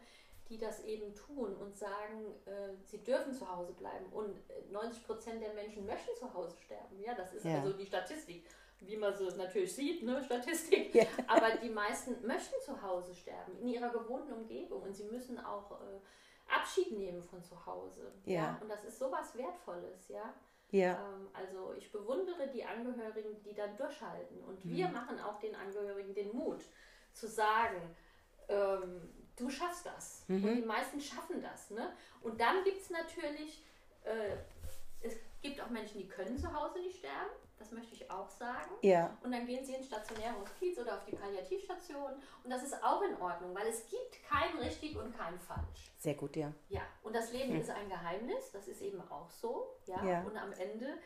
die 0.48 0.58
das 0.58 0.80
eben 0.84 1.14
tun 1.14 1.54
und 1.56 1.76
sagen, 1.76 2.24
äh, 2.46 2.70
sie 2.84 3.02
dürfen 3.04 3.32
zu 3.34 3.50
Hause 3.54 3.72
bleiben. 3.72 4.06
Und 4.12 4.30
äh, 4.50 4.72
90 4.72 5.06
Prozent 5.06 5.42
der 5.42 5.52
Menschen 5.54 5.84
möchten 5.86 6.10
zu 6.18 6.32
Hause 6.32 6.56
sterben. 6.64 7.00
Ja, 7.00 7.14
das 7.14 7.32
ist 7.34 7.44
Ja. 7.44 7.56
also 7.60 7.72
die 7.72 7.84
Statistik, 7.86 8.44
wie 8.80 8.96
man 8.96 9.14
so 9.16 9.24
natürlich 9.36 9.74
sieht, 9.74 10.02
ne, 10.02 10.22
Statistik. 10.22 10.94
Ja. 10.94 11.04
Aber 11.26 11.50
die 11.56 11.70
meisten 11.70 12.26
möchten 12.26 12.54
zu 12.64 12.80
Hause 12.80 13.14
sterben, 13.14 13.56
in 13.60 13.68
ihrer 13.68 13.90
gewohnten 13.90 14.32
Umgebung. 14.32 14.82
Und 14.82 14.94
sie 14.94 15.04
müssen 15.04 15.38
auch 15.38 15.70
äh, 15.72 16.54
Abschied 16.54 16.92
nehmen 16.92 17.22
von 17.22 17.42
zu 17.42 17.64
Hause. 17.66 18.12
Ja. 18.24 18.58
Und 18.62 18.68
das 18.68 18.84
ist 18.84 18.98
sowas 18.98 19.36
Wertvolles, 19.36 20.08
ja. 20.08 20.32
Ja, 20.70 20.98
Ähm, 21.14 21.28
also 21.32 21.72
ich 21.74 21.90
bewundere 21.90 22.46
die 22.48 22.62
Angehörigen, 22.64 23.42
die 23.42 23.54
dann 23.54 23.76
durchhalten. 23.76 24.42
Und 24.44 24.62
Mhm. 24.64 24.70
wir 24.70 24.88
machen 24.88 25.18
auch 25.20 25.38
den 25.40 25.54
Angehörigen 25.54 26.14
den 26.14 26.34
Mut 26.36 26.62
zu 27.12 27.26
sagen, 27.26 27.80
ähm, 28.48 29.10
du 29.36 29.48
schaffst 29.50 29.86
das. 29.86 30.24
Mhm. 30.28 30.44
Und 30.44 30.54
die 30.56 30.62
meisten 30.62 31.00
schaffen 31.00 31.40
das. 31.42 31.70
Ne? 31.70 31.92
Und 32.20 32.40
dann 32.40 32.64
gibt 32.64 32.80
es 32.82 32.90
natürlich, 32.90 33.64
äh, 34.04 34.36
es 35.00 35.16
gibt 35.42 35.60
auch 35.60 35.70
Menschen, 35.70 35.98
die 35.98 36.08
können 36.08 36.36
zu 36.36 36.52
Hause 36.52 36.80
nicht 36.80 36.98
sterben. 36.98 37.30
Das 37.58 37.72
möchte 37.72 37.94
ich 37.94 38.10
auch 38.10 38.28
sagen. 38.28 38.70
ja, 38.82 39.16
Und 39.22 39.32
dann 39.32 39.46
gehen 39.46 39.64
sie 39.64 39.74
ins 39.74 39.86
stationäre 39.86 40.34
Hospiz 40.40 40.78
oder 40.78 40.94
auf 40.96 41.04
die 41.04 41.16
Palliativstation. 41.16 42.12
Und 42.44 42.50
das 42.50 42.62
ist 42.62 42.82
auch 42.84 43.02
in 43.02 43.20
Ordnung, 43.20 43.54
weil 43.54 43.66
es 43.66 43.86
gibt 43.88 44.22
kein 44.28 44.56
richtig 44.58 44.96
und 44.96 45.16
kein 45.16 45.38
falsch. 45.40 45.90
sehr 45.98 46.14
gut, 46.14 46.36
ja. 46.36 46.52
Ja, 46.68 46.82
und 47.02 47.14
das 47.14 47.32
Leben 47.32 47.54
ist 47.60 47.70
ein 47.70 47.88
Geheimnis, 47.88 48.52
das 48.52 48.68
ist 48.68 48.80
eben 48.82 49.00
auch 49.10 49.28
so. 49.30 49.74
Ja, 49.86 50.02
Ja. 50.04 50.20
und 50.22 50.36
am 50.36 50.52
Ende 50.52 50.98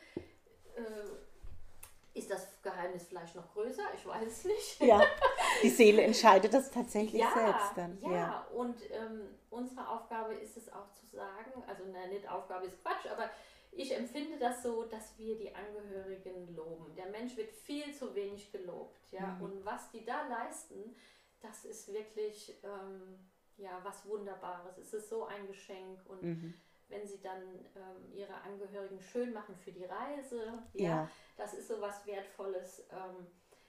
äh, 0.76 2.18
ist 2.18 2.30
das 2.30 2.46
Geheimnis 2.62 3.06
vielleicht 3.08 3.34
noch 3.34 3.50
größer, 3.54 3.82
ich 3.94 4.04
weiß 4.06 4.26
es 4.26 4.44
nicht. 4.44 4.80
Ja, 4.80 5.00
die 5.62 5.70
Seele 5.70 6.02
entscheidet 6.02 6.52
das 6.52 6.70
tatsächlich 6.70 7.22
ja, 7.22 7.32
selbst 7.34 7.72
dann. 7.76 7.98
ja. 8.02 8.10
Ja, 8.12 8.46
und 8.54 8.76
ähm, 8.90 9.34
unsere 9.48 9.88
Aufgabe 9.88 10.34
ist 10.34 10.56
es 10.58 10.70
auch 10.70 10.90
zu 10.92 11.06
sagen, 11.06 11.50
also 11.66 11.84
na, 11.90 12.06
nicht 12.08 12.28
Aufgabe 12.28 12.66
ist 12.66 12.78
Quatsch, 12.82 13.06
aber 13.10 13.30
ich 13.72 13.94
empfinde 13.96 14.38
das 14.38 14.62
so, 14.62 14.84
dass 14.84 15.18
wir 15.18 15.36
die 15.36 15.54
Angehörigen 15.54 16.54
loben. 16.54 16.94
Der 16.94 17.06
Mensch 17.06 17.36
wird 17.36 17.50
viel 17.50 17.92
zu 17.94 18.14
wenig 18.14 18.52
gelobt, 18.52 19.00
ja. 19.10 19.28
Mhm. 19.36 19.42
Und 19.42 19.64
was 19.64 19.90
die 19.90 20.04
da 20.04 20.26
leisten, 20.28 20.94
das 21.40 21.64
ist 21.64 21.92
wirklich 21.92 22.54
ähm, 22.62 23.18
ja 23.56 23.80
was 23.82 24.06
Wunderbares. 24.06 24.78
Es 24.78 24.92
ist 24.92 25.08
so 25.08 25.24
ein 25.24 25.46
Geschenk 25.46 25.98
und 26.08 26.22
Mhm. 26.22 26.54
wenn 26.88 27.06
sie 27.06 27.20
dann 27.22 27.42
ähm, 27.74 28.12
ihre 28.14 28.34
Angehörigen 28.42 29.00
schön 29.00 29.32
machen 29.32 29.56
für 29.56 29.72
die 29.72 29.84
Reise, 29.86 30.62
ja, 30.74 30.86
Ja. 30.88 31.10
das 31.36 31.54
ist 31.54 31.68
so 31.68 31.80
was 31.80 32.04
Wertvolles. 32.06 32.86
Ähm, 32.90 33.26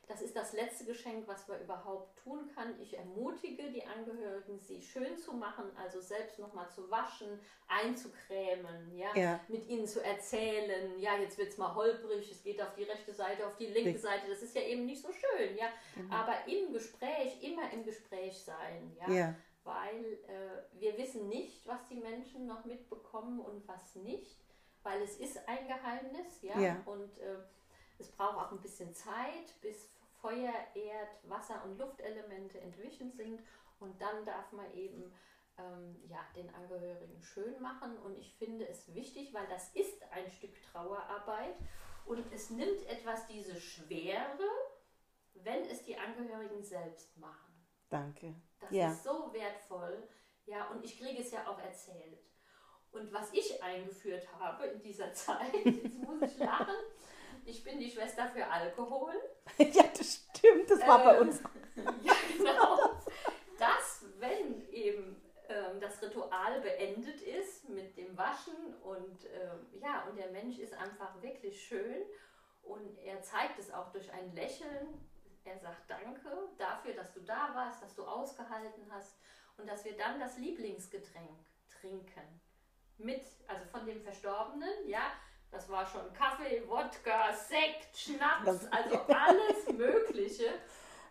das 0.08 0.22
ist 0.22 0.36
das 0.36 0.52
letzte 0.54 0.84
Geschenk, 0.86 1.28
was 1.28 1.48
man 1.48 1.62
überhaupt 1.62 2.18
tun 2.20 2.50
kann. 2.54 2.80
Ich 2.82 2.98
ermutige 2.98 3.72
die 3.72 3.86
Angehörigen, 3.86 4.60
sie 4.60 4.82
schön 4.82 5.18
zu 5.18 5.34
machen, 5.34 5.66
also 5.78 6.02
selbst 6.02 6.40
nochmal 6.40 6.70
zu 6.70 6.90
waschen, 6.92 7.40
einzucremen, 7.68 8.96
ja, 8.98 9.16
Ja. 9.16 9.40
mit 9.48 9.68
ihnen 9.68 9.88
zu 9.88 10.04
erzählen, 10.04 11.00
ja, 11.00 11.18
jetzt 11.18 11.38
wird 11.38 11.50
es 11.50 11.58
mal 11.58 11.74
holprig, 11.74 12.30
es 12.32 12.44
geht 12.44 12.62
auf 12.62 12.74
die 12.76 12.84
rechte 12.84 13.14
Seite, 13.14 13.46
auf 13.48 13.56
die 13.58 13.68
linke. 13.68 13.98
Seite, 13.98 14.28
das 14.30 14.42
ist 14.42 14.56
ja 14.56 14.62
eben 14.62 14.86
nicht 14.86 15.02
so 15.02 15.12
schön, 15.12 15.56
ja. 15.58 15.68
Genau. 15.96 16.14
Aber 16.16 16.36
im 16.48 16.74
Gespräch, 16.74 17.42
immer 17.42 17.72
im 17.72 17.84
Gespräch 17.86 18.38
sein, 18.44 18.96
ja 19.00 19.14
ja, 19.14 19.36
weil 19.64 20.04
äh, 20.28 20.80
wir 20.80 20.98
wissen 20.98 21.30
nicht, 21.30 21.66
was 21.66 21.88
die 21.88 21.96
Menschen 21.96 22.46
noch 22.46 22.66
mitbekommen 22.66 23.40
und 23.40 23.66
was 23.68 23.96
nicht, 23.96 24.38
weil 24.84 25.02
es 25.02 25.18
ist 25.18 25.38
ein 25.48 25.66
Geheimnis, 25.68 26.42
ja, 26.42 26.60
Ja. 26.60 26.82
und 26.86 27.18
äh, 27.20 27.38
es 28.00 28.10
braucht 28.12 28.36
auch 28.38 28.52
ein 28.52 28.60
bisschen 28.62 28.94
Zeit, 28.94 29.60
bis 29.62 29.88
Feuer, 30.24 30.54
Erd, 30.74 31.10
Wasser 31.24 31.62
und 31.66 31.78
Luftelemente 31.78 32.58
entwichen 32.62 33.12
sind 33.12 33.42
und 33.80 34.02
dann 34.02 34.24
darf 34.24 34.54
man 34.54 34.74
eben 34.74 35.14
ähm, 35.58 36.02
ja, 36.08 36.26
den 36.34 36.50
Angehörigen 36.56 37.22
schön 37.22 37.62
machen 37.62 37.98
und 37.98 38.18
ich 38.18 38.34
finde 38.38 38.66
es 38.70 38.94
wichtig, 38.96 39.34
weil 39.34 39.46
das 39.48 39.76
ist 39.76 40.02
ein 40.12 40.32
Stück 40.32 40.56
Trauerarbeit 40.72 41.56
und 42.06 42.26
es 42.34 42.50
nimmt 42.50 42.88
etwas 42.88 43.28
diese 43.28 43.60
Schwere, 43.60 44.48
wenn 45.34 45.66
es 45.66 45.84
die 45.84 45.98
Angehörigen 45.98 46.64
selbst 46.64 47.18
machen. 47.18 47.54
danke. 47.90 48.34
Das 48.62 48.72
Ja. 48.72 48.92
ist 48.92 49.04
so 49.04 49.34
wertvoll. 49.34 50.08
Ja, 50.46 50.70
und 50.70 50.86
ich 50.86 50.98
kriege 50.98 51.22
es 51.22 51.32
ja 51.32 51.46
auch 51.48 51.60
erzählt. 51.60 52.24
Und 52.92 53.12
was 53.12 53.34
ich 53.34 53.62
eingeführt 53.62 54.26
habe 54.40 54.68
in 54.68 54.82
dieser 54.82 55.12
Zeit, 55.24 55.54
jetzt 55.66 55.94
muss 55.96 56.22
ich 56.22 56.38
lachen, 56.38 56.76
ich 57.46 57.62
bin 57.64 57.78
die 57.80 57.92
Schwester 57.92 58.30
für 58.30 58.48
Alkohol. 58.48 59.14
Ja, 59.58 59.84
das 59.98 60.26
stimmt, 60.36 60.70
das 60.70 60.80
war 60.82 61.04
bei 61.04 61.16
Ähm, 61.16 61.22
uns. 61.28 61.42
Ja, 62.04 62.14
genau. 62.38 63.00
Dass, 63.58 64.06
wenn 64.20 64.70
eben 64.70 65.20
ähm, 65.50 65.80
das 65.80 66.02
Ritual 66.02 66.62
beendet 66.62 67.22
ist 67.22 67.68
mit 67.68 67.98
dem 67.98 68.16
Waschen 68.18 68.76
und 68.84 69.26
ähm, 69.26 69.68
ja, 69.82 70.04
und 70.08 70.18
der 70.18 70.30
Mensch 70.32 70.60
ist 70.60 70.74
einfach 70.74 71.22
wirklich 71.22 71.66
schön 71.66 72.04
und 72.62 72.98
er 73.00 73.22
zeigt 73.22 73.58
es 73.60 73.74
auch 73.74 73.92
durch 73.92 74.12
ein 74.14 74.34
Lächeln. 74.36 75.10
Er 75.46 75.58
sagt 75.58 75.90
Danke 75.90 76.30
dafür, 76.58 76.94
dass 76.94 77.12
du 77.14 77.22
da 77.22 77.52
warst, 77.54 77.82
dass 77.82 77.96
du 77.96 78.04
ausgehalten 78.06 78.86
hast 78.92 79.18
und 79.58 79.68
dass 79.68 79.84
wir 79.84 79.98
dann 79.98 80.20
das 80.20 80.38
Lieblingsgetränk 80.38 81.40
trinken. 81.70 82.42
Mit, 82.98 83.26
also 83.48 83.66
von 83.66 83.86
dem 83.86 84.02
Verstorbenen, 84.02 84.88
ja, 84.88 85.12
das 85.54 85.70
war 85.70 85.86
schon 85.86 86.12
Kaffee, 86.14 86.64
Wodka, 86.68 87.32
Sekt, 87.34 87.96
Schnaps, 87.96 88.66
also 88.72 89.00
alles 89.08 89.68
Mögliche. 89.72 90.52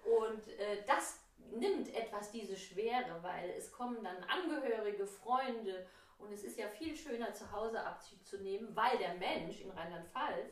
Und 0.04 0.48
äh, 0.58 0.84
das 0.86 1.18
nimmt 1.52 1.94
etwas 1.94 2.30
diese 2.32 2.56
Schwere, 2.56 3.22
weil 3.22 3.50
es 3.50 3.70
kommen 3.72 4.02
dann 4.02 4.16
Angehörige, 4.24 5.06
Freunde 5.06 5.86
und 6.18 6.32
es 6.32 6.44
ist 6.44 6.58
ja 6.58 6.68
viel 6.68 6.96
schöner 6.96 7.32
zu 7.32 7.50
Hause 7.52 7.80
Abschied 7.84 8.26
zu 8.26 8.38
nehmen, 8.38 8.74
weil 8.74 8.96
der 8.98 9.14
Mensch 9.14 9.60
in 9.60 9.70
Rheinland-Pfalz 9.70 10.50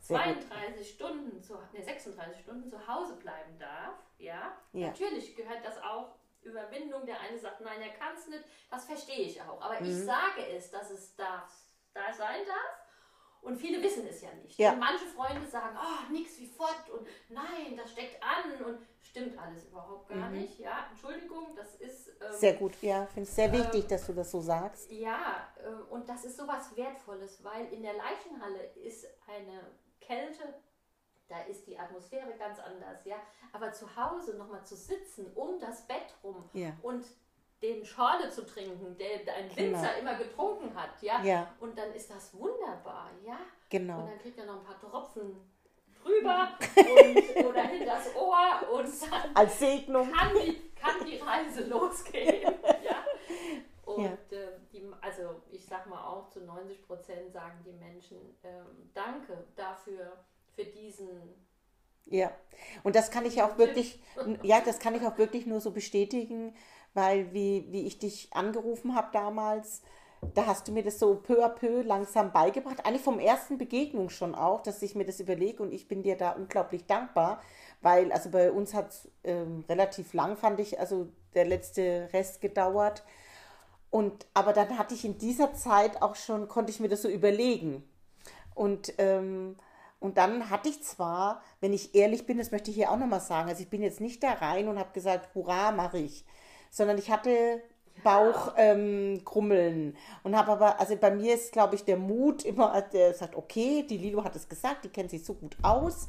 Sehr 0.00 0.18
gut. 0.34 0.42
32 0.48 0.90
Stunden, 0.90 1.42
zu, 1.42 1.54
ne, 1.72 1.82
36 1.82 2.42
Stunden 2.42 2.68
zu 2.68 2.86
Hause 2.86 3.14
bleiben 3.16 3.58
darf. 3.58 3.94
Ja? 4.18 4.56
Ja. 4.72 4.88
natürlich 4.88 5.34
gehört 5.36 5.64
das 5.64 5.80
auch 5.82 6.14
Überwindung. 6.42 7.04
Der 7.06 7.20
eine 7.20 7.38
sagt, 7.38 7.60
nein, 7.60 7.80
er 7.82 7.90
kann 7.90 8.14
es 8.16 8.26
nicht. 8.28 8.44
Das 8.70 8.84
verstehe 8.84 9.26
ich 9.26 9.40
auch. 9.42 9.60
Aber 9.60 9.78
Mhm. 9.80 9.86
ich 9.86 10.04
sage 10.04 10.46
es, 10.56 10.70
dass 10.70 10.90
es 10.90 11.14
darf, 11.14 11.52
da 11.94 12.12
sein 12.12 12.40
darf. 12.46 12.81
Und 13.42 13.56
viele 13.56 13.82
wissen 13.82 14.06
es 14.06 14.22
ja 14.22 14.32
nicht. 14.42 14.56
Ja. 14.58 14.72
Und 14.72 14.78
manche 14.78 15.04
Freunde 15.06 15.44
sagen, 15.48 15.76
oh, 15.76 16.12
nix 16.12 16.38
wie 16.38 16.46
fort 16.46 16.88
und 16.96 17.06
nein, 17.28 17.76
das 17.76 17.90
steckt 17.90 18.22
an 18.22 18.64
und 18.64 18.78
stimmt 19.00 19.36
alles 19.36 19.64
überhaupt 19.64 20.08
gar 20.08 20.30
nicht. 20.30 20.58
Ja, 20.60 20.86
Entschuldigung, 20.90 21.54
das 21.56 21.74
ist. 21.76 22.08
ähm, 22.08 22.28
Mhm. 22.30 22.34
Sehr 22.36 22.54
gut, 22.54 22.80
ja, 22.82 23.04
finde 23.06 23.28
es 23.28 23.34
sehr 23.34 23.46
Ähm, 23.52 23.54
wichtig, 23.54 23.88
dass 23.88 24.06
du 24.06 24.12
das 24.12 24.30
so 24.30 24.40
sagst. 24.40 24.90
ja, 24.92 25.48
äh, 25.56 25.92
und 25.92 26.08
das 26.08 26.24
ist 26.24 26.36
sowas 26.36 26.74
Wertvolles, 26.76 27.42
weil 27.42 27.72
in 27.72 27.82
der 27.82 27.94
Leichenhalle 27.94 28.62
ist 28.76 29.06
eine 29.26 29.60
Kälte, 30.00 30.54
da 31.28 31.42
ist 31.42 31.66
die 31.66 31.76
Atmosphäre 31.78 32.34
ganz 32.38 32.58
anders, 32.60 33.04
ja. 33.04 33.16
Aber 33.52 33.72
zu 33.72 33.86
Hause 33.96 34.36
nochmal 34.36 34.64
zu 34.64 34.76
sitzen, 34.76 35.32
um 35.34 35.58
das 35.58 35.86
Bett 35.88 36.14
rum 36.22 36.48
Ja. 36.52 36.76
und 36.82 37.04
den 37.62 37.84
Schorle 37.84 38.28
zu 38.30 38.44
trinken, 38.44 38.96
der 38.98 39.34
ein 39.34 39.48
Genau. 39.48 39.56
Winzer 39.78 39.96
immer 39.98 40.14
getrunken 40.16 40.74
hat, 40.74 41.00
ja. 41.00 41.22
Ja. 41.22 41.54
Und 41.60 41.78
dann 41.78 41.92
ist 41.94 42.10
das 42.10 42.34
wunderbar, 42.34 43.10
ja. 43.24 43.34
Und 43.34 43.70
Genau. 43.70 44.06
dann 44.06 44.18
kriegt 44.18 44.36
er 44.38 44.46
noch 44.46 44.56
ein 44.58 44.64
paar 44.64 44.80
Tropfen 44.80 45.36
drüber 46.02 46.48
und, 46.76 47.46
oder 47.46 47.62
hinters 47.62 48.14
Ohr 48.16 48.68
und 48.72 48.86
dann 49.12 49.34
Als 49.36 49.58
Segnung. 49.58 50.10
kann 50.12 50.32
die, 50.34 50.70
kann 50.74 51.06
die 51.06 51.16
Reise 51.18 51.64
losgehen. 51.64 52.42
ja? 52.84 53.04
Und 53.84 54.04
Ja. 54.04 54.10
äh, 54.36 54.58
die, 54.72 54.84
also 55.00 55.42
ich 55.50 55.64
sag 55.64 55.86
mal 55.86 56.04
auch 56.04 56.28
zu 56.30 56.40
90 56.40 56.84
Prozent 56.86 57.32
sagen 57.32 57.62
die 57.64 57.72
Menschen 57.72 58.18
ähm, 58.42 58.90
Danke 58.94 59.44
dafür, 59.54 60.24
für 60.54 60.64
diesen 60.64 61.08
Ja, 62.06 62.30
und 62.82 62.96
das 62.96 63.10
kann 63.10 63.24
ich 63.24 63.40
auch 63.42 63.56
wirklich, 63.58 64.00
ja, 64.42 64.60
das 64.60 64.80
kann 64.80 64.94
ich 64.94 65.02
auch 65.06 65.16
wirklich 65.18 65.46
nur 65.46 65.60
so 65.60 65.70
bestätigen, 65.70 66.54
weil 66.94 67.32
wie, 67.32 67.66
wie 67.70 67.86
ich 67.86 67.98
dich 67.98 68.28
angerufen 68.32 68.94
habe 68.94 69.08
damals, 69.12 69.82
da 70.34 70.46
hast 70.46 70.68
du 70.68 70.72
mir 70.72 70.84
das 70.84 70.98
so 70.98 71.16
peu 71.16 71.44
à 71.44 71.48
peu 71.48 71.82
langsam 71.82 72.32
beigebracht, 72.32 72.86
eigentlich 72.86 73.02
vom 73.02 73.18
ersten 73.18 73.58
Begegnung 73.58 74.08
schon 74.08 74.34
auch, 74.34 74.62
dass 74.62 74.80
ich 74.82 74.94
mir 74.94 75.04
das 75.04 75.18
überlege 75.18 75.62
und 75.62 75.72
ich 75.72 75.88
bin 75.88 76.02
dir 76.02 76.16
da 76.16 76.32
unglaublich 76.32 76.86
dankbar, 76.86 77.42
weil 77.80 78.12
also 78.12 78.30
bei 78.30 78.52
uns 78.52 78.72
hat 78.72 78.90
es 78.90 79.08
ähm, 79.24 79.64
relativ 79.68 80.14
lang, 80.14 80.36
fand 80.36 80.60
ich, 80.60 80.78
also 80.78 81.08
der 81.34 81.44
letzte 81.44 82.08
Rest 82.12 82.40
gedauert. 82.40 83.02
Und 83.90 84.26
aber 84.32 84.52
dann 84.52 84.78
hatte 84.78 84.94
ich 84.94 85.04
in 85.04 85.18
dieser 85.18 85.54
Zeit 85.54 86.00
auch 86.00 86.14
schon, 86.14 86.48
konnte 86.48 86.70
ich 86.70 86.80
mir 86.80 86.88
das 86.88 87.02
so 87.02 87.08
überlegen. 87.08 87.82
Und, 88.54 88.94
ähm, 88.98 89.56
und 90.00 90.18
dann 90.18 90.50
hatte 90.50 90.68
ich 90.68 90.82
zwar, 90.82 91.42
wenn 91.60 91.72
ich 91.72 91.94
ehrlich 91.94 92.26
bin, 92.26 92.38
das 92.38 92.52
möchte 92.52 92.70
ich 92.70 92.76
hier 92.76 92.90
auch 92.90 92.96
nochmal 92.96 93.20
sagen, 93.20 93.48
also 93.48 93.62
ich 93.62 93.70
bin 93.70 93.82
jetzt 93.82 94.00
nicht 94.00 94.22
da 94.22 94.32
rein 94.32 94.68
und 94.68 94.78
habe 94.78 94.92
gesagt, 94.92 95.34
hurra, 95.34 95.72
mache 95.72 95.98
ich, 95.98 96.24
sondern 96.72 96.98
ich 96.98 97.10
hatte 97.10 97.62
Bauchkrummeln 98.02 99.90
ähm, 99.90 99.96
und 100.24 100.36
habe 100.36 100.52
aber, 100.52 100.80
also 100.80 100.96
bei 100.96 101.10
mir 101.12 101.34
ist, 101.34 101.52
glaube 101.52 101.76
ich, 101.76 101.84
der 101.84 101.98
Mut 101.98 102.44
immer, 102.44 102.80
der 102.80 103.14
sagt, 103.14 103.36
okay, 103.36 103.84
die 103.88 103.98
Lilo 103.98 104.24
hat 104.24 104.34
es 104.34 104.48
gesagt, 104.48 104.84
die 104.84 104.88
kennt 104.88 105.10
sich 105.10 105.24
so 105.24 105.34
gut 105.34 105.56
aus. 105.62 106.08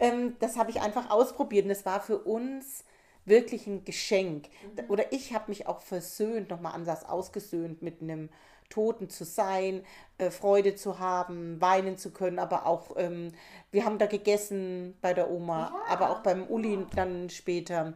Ähm, 0.00 0.36
das 0.38 0.56
habe 0.56 0.70
ich 0.70 0.80
einfach 0.80 1.10
ausprobiert 1.10 1.64
und 1.64 1.70
das 1.70 1.84
war 1.84 2.00
für 2.00 2.18
uns 2.18 2.84
wirklich 3.24 3.66
ein 3.66 3.84
Geschenk. 3.84 4.48
Oder 4.88 5.12
ich 5.12 5.34
habe 5.34 5.46
mich 5.48 5.66
auch 5.66 5.80
versöhnt, 5.80 6.48
nochmal 6.48 6.74
anders 6.74 7.04
ausgesöhnt 7.04 7.82
mit 7.82 8.00
einem 8.00 8.28
Toten 8.70 9.10
zu 9.10 9.24
sein, 9.24 9.84
äh, 10.18 10.30
Freude 10.30 10.76
zu 10.76 10.98
haben, 11.00 11.60
weinen 11.60 11.96
zu 11.98 12.10
können, 12.12 12.38
aber 12.38 12.66
auch, 12.66 12.96
ähm, 12.96 13.32
wir 13.72 13.84
haben 13.84 13.98
da 13.98 14.06
gegessen 14.06 14.96
bei 15.00 15.12
der 15.12 15.30
Oma, 15.30 15.72
Ja. 15.88 15.94
aber 15.94 16.10
auch 16.10 16.20
beim 16.20 16.46
Uli 16.46 16.86
dann 16.94 17.28
später. 17.30 17.94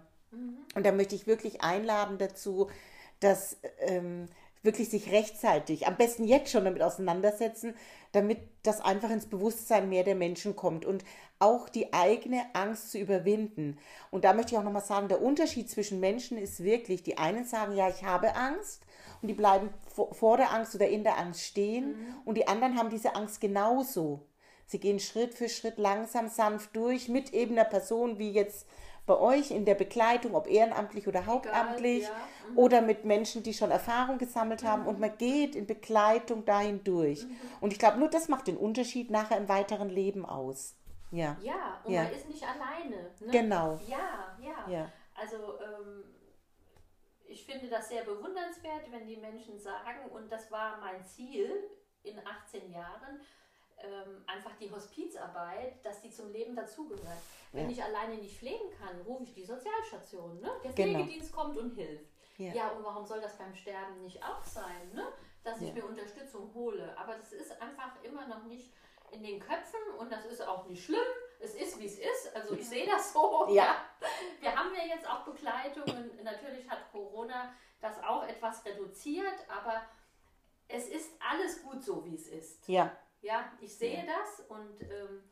Und 0.75 0.87
da 0.87 0.93
möchte 0.93 1.15
ich 1.15 1.27
wirklich 1.27 1.63
einladen 1.63 2.19
dazu, 2.19 2.69
dass 3.21 3.59
ähm, 3.81 4.29
wirklich 4.63 4.91
sich 4.91 5.11
rechtzeitig, 5.11 5.87
am 5.87 5.97
besten 5.97 6.25
jetzt 6.25 6.51
schon 6.51 6.65
damit 6.65 6.83
auseinandersetzen, 6.83 7.75
damit 8.13 8.39
das 8.63 8.81
einfach 8.81 9.11
ins 9.11 9.27
Bewusstsein 9.27 9.89
mehr 9.89 10.05
der 10.05 10.15
Menschen 10.15 10.55
kommt 10.55 10.85
und 10.85 11.05
auch 11.39 11.69
die 11.69 11.93
eigene 11.95 12.43
Angst 12.53 12.91
zu 12.91 12.99
überwinden. 12.99 13.79
Und 14.11 14.25
da 14.25 14.35
möchte 14.35 14.53
ich 14.53 14.59
auch 14.59 14.65
nochmal 14.65 14.85
sagen, 14.85 15.09
der 15.09 15.23
Unterschied 15.23 15.71
zwischen 15.71 16.01
Menschen 16.01 16.37
ist 16.37 16.63
wirklich, 16.63 17.03
die 17.03 17.17
einen 17.17 17.45
sagen, 17.45 17.75
ja, 17.75 17.89
ich 17.89 18.05
habe 18.05 18.35
Angst 18.37 18.83
und 19.23 19.29
die 19.29 19.35
bleiben 19.35 19.71
vor, 20.13 20.37
der 20.37 20.53
Angst 20.53 20.75
oder 20.75 20.89
in 20.89 21.05
der 21.05 21.19
Angst 21.19 21.43
stehen 21.43 21.95
und 22.25 22.37
die 22.37 22.47
anderen 22.47 22.77
haben 22.77 22.91
diese 22.91 23.15
Angst 23.15 23.41
genauso. 23.41 24.27
Sie 24.67 24.79
gehen 24.79 25.01
Schritt 25.01 25.35
für 25.35 25.49
Schritt 25.49 25.79
langsam, 25.79 26.29
sanft 26.29 26.77
durch 26.77 27.09
mit 27.09 27.33
eben 27.33 27.59
einer 27.59 27.69
Person 27.69 28.19
wie 28.19 28.31
jetzt 28.31 28.67
bei 29.11 29.19
euch 29.19 29.51
in 29.51 29.65
der 29.65 29.75
Begleitung, 29.75 30.37
ob 30.37 30.47
ehrenamtlich 30.47 31.09
oder 31.09 31.27
hauptamtlich 31.27 32.05
ja. 32.05 32.15
oder 32.55 32.81
mit 32.81 33.05
Menschen, 33.05 33.43
die 33.43 33.53
schon 33.53 33.73
Erfahrung 33.73 34.19
gesammelt 34.19 34.63
haben 34.63 34.87
und 34.87 35.01
man 35.01 35.19
geht 35.19 35.57
in 35.57 35.67
Begleitung 35.67 36.45
dahin 36.45 36.85
durch. 36.85 37.27
Und 37.61 37.73
ich 37.73 37.81
glaube, 37.81 37.99
nur 37.99 38.09
das 38.09 38.29
macht 38.29 38.47
den 38.47 38.57
Unterschied 38.57 39.11
nachher 39.11 39.37
im 39.37 39.49
weiteren 39.49 39.89
Leben 39.89 40.25
aus. 40.25 40.77
Ja, 41.11 41.37
Ja, 41.43 41.81
und 41.83 41.93
Ja. 41.93 42.05
man 42.05 42.13
ist 42.13 42.29
nicht 42.29 42.45
alleine. 42.45 43.11
Ne? 43.19 43.33
Genau. 43.33 43.81
Ja, 43.89 44.37
ja. 44.41 44.73
ja, 44.73 44.93
Also 45.17 45.59
ähm, 45.59 46.05
ich 47.27 47.45
finde 47.45 47.69
das 47.69 47.89
sehr 47.89 48.05
bewundernswert, 48.05 48.93
wenn 48.93 49.09
die 49.09 49.17
Menschen 49.17 49.59
sagen, 49.59 50.09
und 50.13 50.31
das 50.31 50.53
war 50.53 50.79
mein 50.79 51.05
Ziel 51.05 51.51
in 52.05 52.17
18 52.25 52.71
Jahren, 52.71 53.21
ähm, 53.83 54.23
einfach 54.27 54.55
die 54.57 54.71
Hospizarbeit, 54.71 55.85
dass 55.85 56.01
die 56.03 56.11
zum 56.11 56.31
Leben 56.33 56.55
dazugehört. 56.55 57.19
Wenn 57.53 57.65
Ja. 57.67 57.71
ich 57.73 57.83
alleine 57.83 58.15
nicht 58.15 58.37
pflegen 58.39 58.71
kann, 58.79 59.01
rufe 59.03 59.25
ich 59.25 59.35
die 59.35 59.45
Sozialstation. 59.45 60.41
Ne? 60.41 60.51
Der 60.65 60.73
Genau. 60.73 60.99
Pflegedienst 60.99 61.33
kommt 61.33 61.57
und 61.57 61.71
hilft. 61.75 62.05
Ja. 62.39 62.53
Ja. 62.55 62.69
und 62.71 62.85
warum 62.85 63.05
soll 63.05 63.21
das 63.21 63.37
beim 63.37 63.55
Sterben 63.55 64.01
nicht 64.03 64.23
auch 64.25 64.43
sein, 64.45 64.91
ne? 64.95 65.07
dass 65.45 65.61
ich 65.61 65.69
Ja. 65.69 65.75
mir 65.75 65.85
Unterstützung 65.87 66.53
hole? 66.55 66.97
Aber 66.99 67.15
das 67.17 67.33
ist 67.33 67.53
einfach 67.61 68.03
immer 68.03 68.27
noch 68.29 68.45
nicht 68.45 68.73
in 69.11 69.23
den 69.23 69.41
Köpfen 69.41 69.81
und 69.99 70.11
das 70.11 70.25
ist 70.25 70.41
auch 70.47 70.67
nicht 70.67 70.85
schlimm. 70.85 71.01
Es 71.41 71.55
ist, 71.55 71.79
wie 71.81 71.87
es 71.87 71.99
ist. 71.99 72.35
Also 72.35 72.55
ich 72.55 72.67
sehe 72.69 72.87
das 72.87 73.13
so. 73.13 73.47
Ja. 73.51 73.77
Wir 74.41 74.55
haben 74.55 74.73
ja 74.75 74.85
jetzt 74.95 75.09
auch 75.09 75.21
Begleitungen. 75.25 76.11
Natürlich 76.23 76.69
hat 76.71 76.91
Corona 76.93 77.53
das 77.81 78.03
auch 78.03 78.23
etwas 78.27 78.65
reduziert, 78.65 79.35
aber 79.49 79.83
es 80.69 80.87
ist 80.89 81.11
alles 81.19 81.63
gut 81.63 81.83
so, 81.83 82.05
wie 82.05 82.15
es 82.15 82.29
ist. 82.29 82.69
ja, 82.69 82.95
Ja, 83.23 83.53
ich 83.61 83.77
sehe 83.77 84.05
das 84.07 84.47
und 84.49 84.81
ähm, 84.83 85.23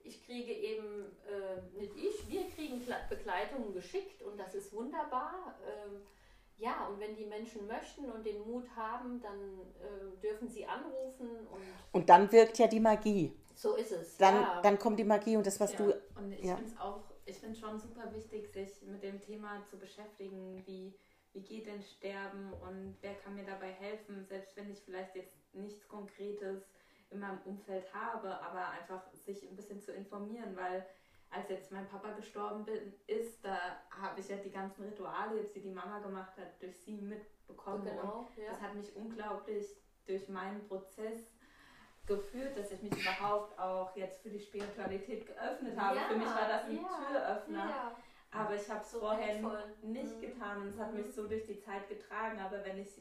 ich 0.00 0.24
kriege 0.24 0.52
eben, 0.52 1.06
äh, 1.26 1.78
nicht 1.78 1.96
ich, 1.96 2.28
wir 2.28 2.48
kriegen 2.50 2.82
Begleitungen 3.08 3.72
geschickt 3.72 4.22
und 4.22 4.38
das 4.38 4.54
ist 4.54 4.72
wunderbar. 4.72 5.58
Ähm, 5.66 6.02
ja, 6.56 6.86
und 6.86 7.00
wenn 7.00 7.16
die 7.16 7.26
Menschen 7.26 7.66
möchten 7.66 8.10
und 8.10 8.24
den 8.24 8.40
Mut 8.46 8.64
haben, 8.76 9.20
dann 9.20 9.60
äh, 9.80 10.20
dürfen 10.20 10.48
sie 10.48 10.64
anrufen 10.64 11.28
und 11.50 11.62
Und 11.92 12.08
dann 12.08 12.30
wirkt 12.30 12.58
ja 12.58 12.66
die 12.66 12.80
Magie. 12.80 13.32
so 13.54 13.74
ist 13.76 13.92
es. 13.92 14.16
Dann, 14.18 14.34
ja. 14.36 14.60
dann 14.62 14.78
kommt 14.78 14.98
die 14.98 15.04
Magie 15.04 15.36
und 15.36 15.46
das, 15.46 15.58
was 15.58 15.72
Ja, 15.72 15.78
du. 15.78 15.84
und 16.16 16.32
ich 16.32 16.44
ja. 16.44 16.56
finde 16.56 16.70
es 16.70 16.78
auch, 16.78 17.02
ich 17.26 17.38
finde 17.38 17.58
schon 17.58 17.78
super 17.78 18.12
wichtig, 18.12 18.52
sich 18.52 18.82
mit 18.82 19.02
dem 19.02 19.20
Thema 19.20 19.64
zu 19.68 19.78
beschäftigen, 19.78 20.62
wie, 20.66 20.94
wie 21.32 21.42
geht 21.42 21.66
denn 21.66 21.82
Sterben 21.82 22.52
und 22.52 22.96
wer 23.00 23.14
kann 23.14 23.34
mir 23.34 23.44
dabei 23.44 23.72
helfen, 23.72 24.24
selbst 24.24 24.56
wenn 24.56 24.70
ich 24.70 24.80
vielleicht 24.80 25.16
jetzt 25.16 25.36
nichts 25.54 25.88
Konkretes 25.88 26.62
in 27.14 27.20
meinem 27.20 27.40
Umfeld 27.44 27.92
habe, 27.94 28.28
aber 28.42 28.70
einfach 28.70 29.02
sich 29.14 29.42
ein 29.48 29.56
bisschen 29.56 29.80
zu 29.80 29.92
informieren, 29.92 30.54
weil 30.56 30.84
als 31.30 31.48
jetzt 31.48 31.72
mein 31.72 31.88
Papa 31.88 32.10
gestorben 32.12 32.64
bin, 32.64 32.92
ist, 33.06 33.44
da 33.44 33.56
habe 33.90 34.20
ich 34.20 34.28
ja 34.28 34.36
die 34.36 34.50
ganzen 34.50 34.84
Rituale, 34.84 35.40
jetzt 35.40 35.54
die 35.56 35.60
die 35.62 35.70
Mama 35.70 35.98
gemacht 36.00 36.36
hat, 36.36 36.60
durch 36.60 36.76
sie 36.80 36.96
mitbekommen. 36.96 37.80
Und 37.82 37.84
genau, 37.96 38.28
ja. 38.36 38.50
das 38.50 38.60
hat 38.60 38.74
mich 38.74 38.94
unglaublich 38.94 39.66
durch 40.06 40.28
meinen 40.28 40.66
Prozess 40.68 41.20
geführt, 42.06 42.56
dass 42.56 42.70
ich 42.70 42.82
mich 42.82 42.92
überhaupt 43.00 43.58
auch 43.58 43.96
jetzt 43.96 44.20
für 44.22 44.28
die 44.30 44.38
Spiritualität 44.38 45.26
geöffnet 45.26 45.76
habe. 45.78 45.96
Ja, 45.96 46.02
für 46.02 46.16
mich 46.16 46.26
war 46.26 46.48
das 46.48 46.64
ein 46.64 46.76
ja, 46.76 47.06
Türöffner. 47.08 47.96
Aber 48.30 48.54
ich 48.54 48.68
habe 48.68 48.80
es 48.82 48.90
So 48.90 48.98
vorher 49.00 49.40
wertvoll. 49.40 49.74
nicht 49.82 50.16
Mhm. 50.16 50.20
getan 50.20 50.62
und 50.62 50.68
es 50.68 50.78
hat 50.78 50.90
Mhm. 50.92 50.98
mich 50.98 51.14
so 51.14 51.26
durch 51.26 51.46
die 51.46 51.58
Zeit 51.60 51.88
getragen. 51.88 52.40
Aber 52.40 52.64
wenn 52.64 52.78
ich 52.78 53.00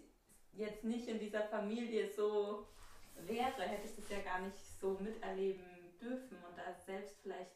jetzt 0.53 0.83
nicht 0.83 1.07
in 1.07 1.19
dieser 1.19 1.41
Familie 1.41 2.07
so 2.07 2.67
wäre, 3.15 3.61
hätte 3.61 3.87
ich 3.87 3.95
das 3.95 4.09
ja 4.09 4.19
gar 4.19 4.39
nicht 4.41 4.57
so 4.79 4.97
miterleben 4.99 5.63
dürfen 6.01 6.37
und 6.43 6.57
da 6.57 6.73
selbst 6.85 7.21
vielleicht 7.21 7.51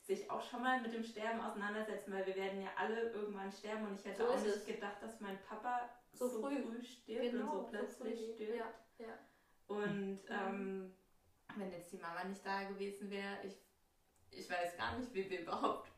sich 0.00 0.28
auch 0.30 0.42
schon 0.42 0.62
mal 0.62 0.80
mit 0.80 0.92
dem 0.92 1.04
Sterben 1.04 1.40
auseinandersetzen, 1.40 2.12
weil 2.12 2.26
wir 2.26 2.34
werden 2.34 2.60
ja 2.60 2.70
alle 2.76 3.10
irgendwann 3.10 3.52
sterben 3.52 3.86
und 3.86 3.98
ich 3.98 4.04
hätte 4.04 4.24
So 4.24 4.30
auch 4.30 4.40
nicht 4.42 4.66
gedacht, 4.66 5.00
dass 5.00 5.20
mein 5.20 5.38
Papa 5.48 5.88
So 6.12 6.28
so, 6.28 6.40
früh. 6.40 6.60
früh. 6.62 6.82
stirbt 6.82 7.34
und 7.34 7.50
so 7.50 7.66
plötzlich 7.70 8.18
früh. 8.18 8.34
stirbt. 8.34 8.58
Ja, 8.98 9.06
ja. 9.06 9.18
Und 9.68 10.20
ähm, 10.28 10.92
wenn 11.56 11.70
jetzt 11.70 11.92
die 11.92 11.98
Mama 11.98 12.24
nicht 12.24 12.44
da 12.44 12.64
gewesen 12.64 13.10
wäre, 13.10 13.38
ich, 13.44 13.54
ich 14.30 14.50
weiß 14.50 14.76
gar 14.76 14.98
nicht, 14.98 15.14
wie 15.14 15.28
wir 15.30 15.40
überhaupt 15.42 15.88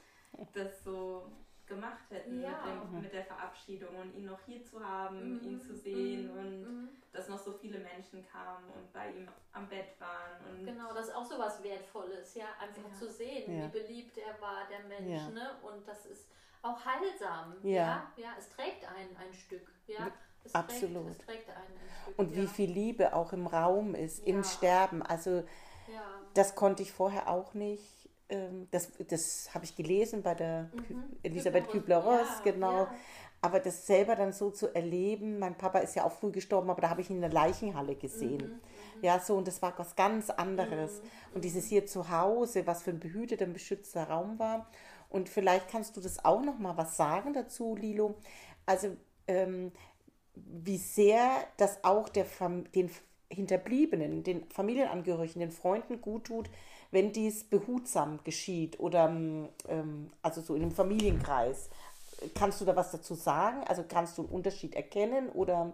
das 0.54 0.82
so 0.82 1.30
gemacht 1.74 2.04
hätten 2.10 2.40
Ja. 2.40 2.50
mit, 2.50 2.92
dem, 2.92 3.00
mit 3.02 3.12
der 3.12 3.24
Verabschiedung 3.24 3.94
und 3.96 4.14
ihn 4.14 4.26
noch 4.26 4.40
hier 4.46 4.62
zu 4.64 4.84
haben, 4.84 5.38
Mhm, 5.38 5.44
ihn 5.48 5.60
zu 5.60 5.74
sehen 5.74 6.32
mhm, 6.32 6.38
und 6.38 6.60
mhm. 6.62 6.88
dass 7.12 7.28
noch 7.28 7.38
so 7.38 7.52
viele 7.52 7.78
Menschen 7.78 8.24
kamen 8.30 8.68
und 8.76 8.92
bei 8.92 9.10
ihm 9.10 9.28
am 9.52 9.68
Bett 9.68 9.98
waren. 9.98 10.38
Und 10.50 10.64
Genau, 10.66 10.92
das 10.94 11.08
ist 11.08 11.14
auch 11.14 11.24
so 11.24 11.38
was 11.38 11.62
Wertvolles, 11.62 12.34
ja, 12.34 12.46
einfach 12.60 12.90
Ja. 12.92 12.98
zu 12.98 13.08
sehen, 13.10 13.58
Ja. 13.58 13.64
wie 13.66 13.80
beliebt 13.80 14.18
er 14.18 14.40
war, 14.40 14.66
der 14.70 14.80
Mensch, 14.88 15.22
Ja. 15.22 15.28
ne? 15.30 15.50
Und 15.62 15.86
das 15.86 16.06
ist 16.06 16.28
auch 16.62 16.78
heilsam, 16.84 17.56
Ja. 17.62 17.70
ja, 17.72 18.12
ja, 18.16 18.28
es 18.38 18.48
trägt 18.50 18.84
einen 18.88 19.16
ein 19.16 19.32
Stück, 19.34 19.66
ja, 19.86 20.10
es 20.44 20.54
Absolut. 20.54 21.04
Trägt, 21.06 21.20
es 21.20 21.26
trägt 21.26 21.48
einen 21.50 21.58
ein 21.66 21.90
Stück. 22.02 22.18
Und 22.18 22.30
ja. 22.30 22.36
wie 22.42 22.46
viel 22.46 22.70
Liebe 22.70 23.14
auch 23.14 23.32
im 23.32 23.46
Raum 23.46 23.94
ist, 23.94 24.26
im. 24.26 24.42
Sterben. 24.44 25.02
Also, 25.02 25.44
ja. 25.88 26.02
das 26.34 26.54
konnte 26.54 26.82
ich 26.82 26.92
vorher 26.92 27.28
auch 27.28 27.54
nicht. 27.54 28.01
Ähm, 28.32 28.68
das 28.70 28.90
das 29.08 29.54
habe 29.54 29.64
ich 29.64 29.76
gelesen 29.76 30.22
bei 30.22 30.34
der 30.34 30.70
Mhm. 30.72 31.04
Elisabeth 31.22 31.68
Kübler-Ross, 31.68 32.42
ja, 32.44 32.52
genau. 32.52 32.72
ja. 32.84 32.94
Aber 33.44 33.58
das 33.60 33.86
selber 33.86 34.14
dann 34.14 34.32
so 34.32 34.50
zu 34.50 34.72
erleben, 34.74 35.38
mein 35.40 35.56
Papa 35.58 35.80
ist 35.80 35.96
ja 35.96 36.04
auch 36.04 36.12
früh 36.12 36.30
gestorben, 36.30 36.70
aber 36.70 36.80
da 36.80 36.90
habe 36.90 37.00
ich 37.00 37.10
ihn 37.10 37.16
in 37.16 37.22
der 37.22 37.32
Leichenhalle 37.32 37.96
gesehen. 37.96 38.38
Mhm, 38.42 38.60
Ja, 39.02 39.18
so, 39.18 39.36
und 39.36 39.48
das 39.48 39.60
war 39.62 39.74
was 39.78 39.96
ganz 39.96 40.30
anderes. 40.30 41.02
Mhm, 41.02 41.08
Und 41.34 41.44
dieses 41.44 41.66
hier 41.66 41.86
zu 41.86 42.08
Hause, 42.10 42.66
was 42.66 42.82
für 42.84 42.90
ein 42.90 43.00
behüteter, 43.00 43.46
beschützter 43.46 44.04
Raum 44.04 44.38
war. 44.38 44.70
Und 45.10 45.28
vielleicht 45.28 45.68
kannst 45.68 45.96
du 45.96 46.00
das 46.00 46.24
auch 46.24 46.42
noch 46.42 46.58
mal 46.58 46.76
was 46.76 46.96
sagen 46.96 47.34
dazu, 47.34 47.76
Lilo. 47.76 48.14
Also, 48.66 48.96
ähm, 49.26 49.72
wie 50.34 50.78
sehr 50.78 51.30
das 51.58 51.84
auch 51.84 52.08
der 52.08 52.26
den 52.74 52.90
Hinterbliebenen, 53.30 54.22
den 54.24 54.44
Familienangehörigen, 54.50 55.40
den 55.40 55.50
Freunden 55.50 56.00
gut 56.00 56.24
tut, 56.26 56.50
wenn 56.92 57.12
dies 57.12 57.42
behutsam 57.44 58.22
geschieht 58.22 58.78
oder 58.78 59.06
ähm, 59.08 60.10
also 60.22 60.40
so 60.40 60.54
in 60.54 60.62
einem 60.62 60.70
Familienkreis. 60.72 61.68
Kannst 62.36 62.60
du 62.60 62.64
da 62.64 62.76
was 62.76 62.92
dazu 62.92 63.14
sagen? 63.14 63.64
Also 63.66 63.82
kannst 63.88 64.16
du 64.16 64.22
einen 64.22 64.30
Unterschied 64.30 64.76
erkennen 64.76 65.28
oder 65.30 65.72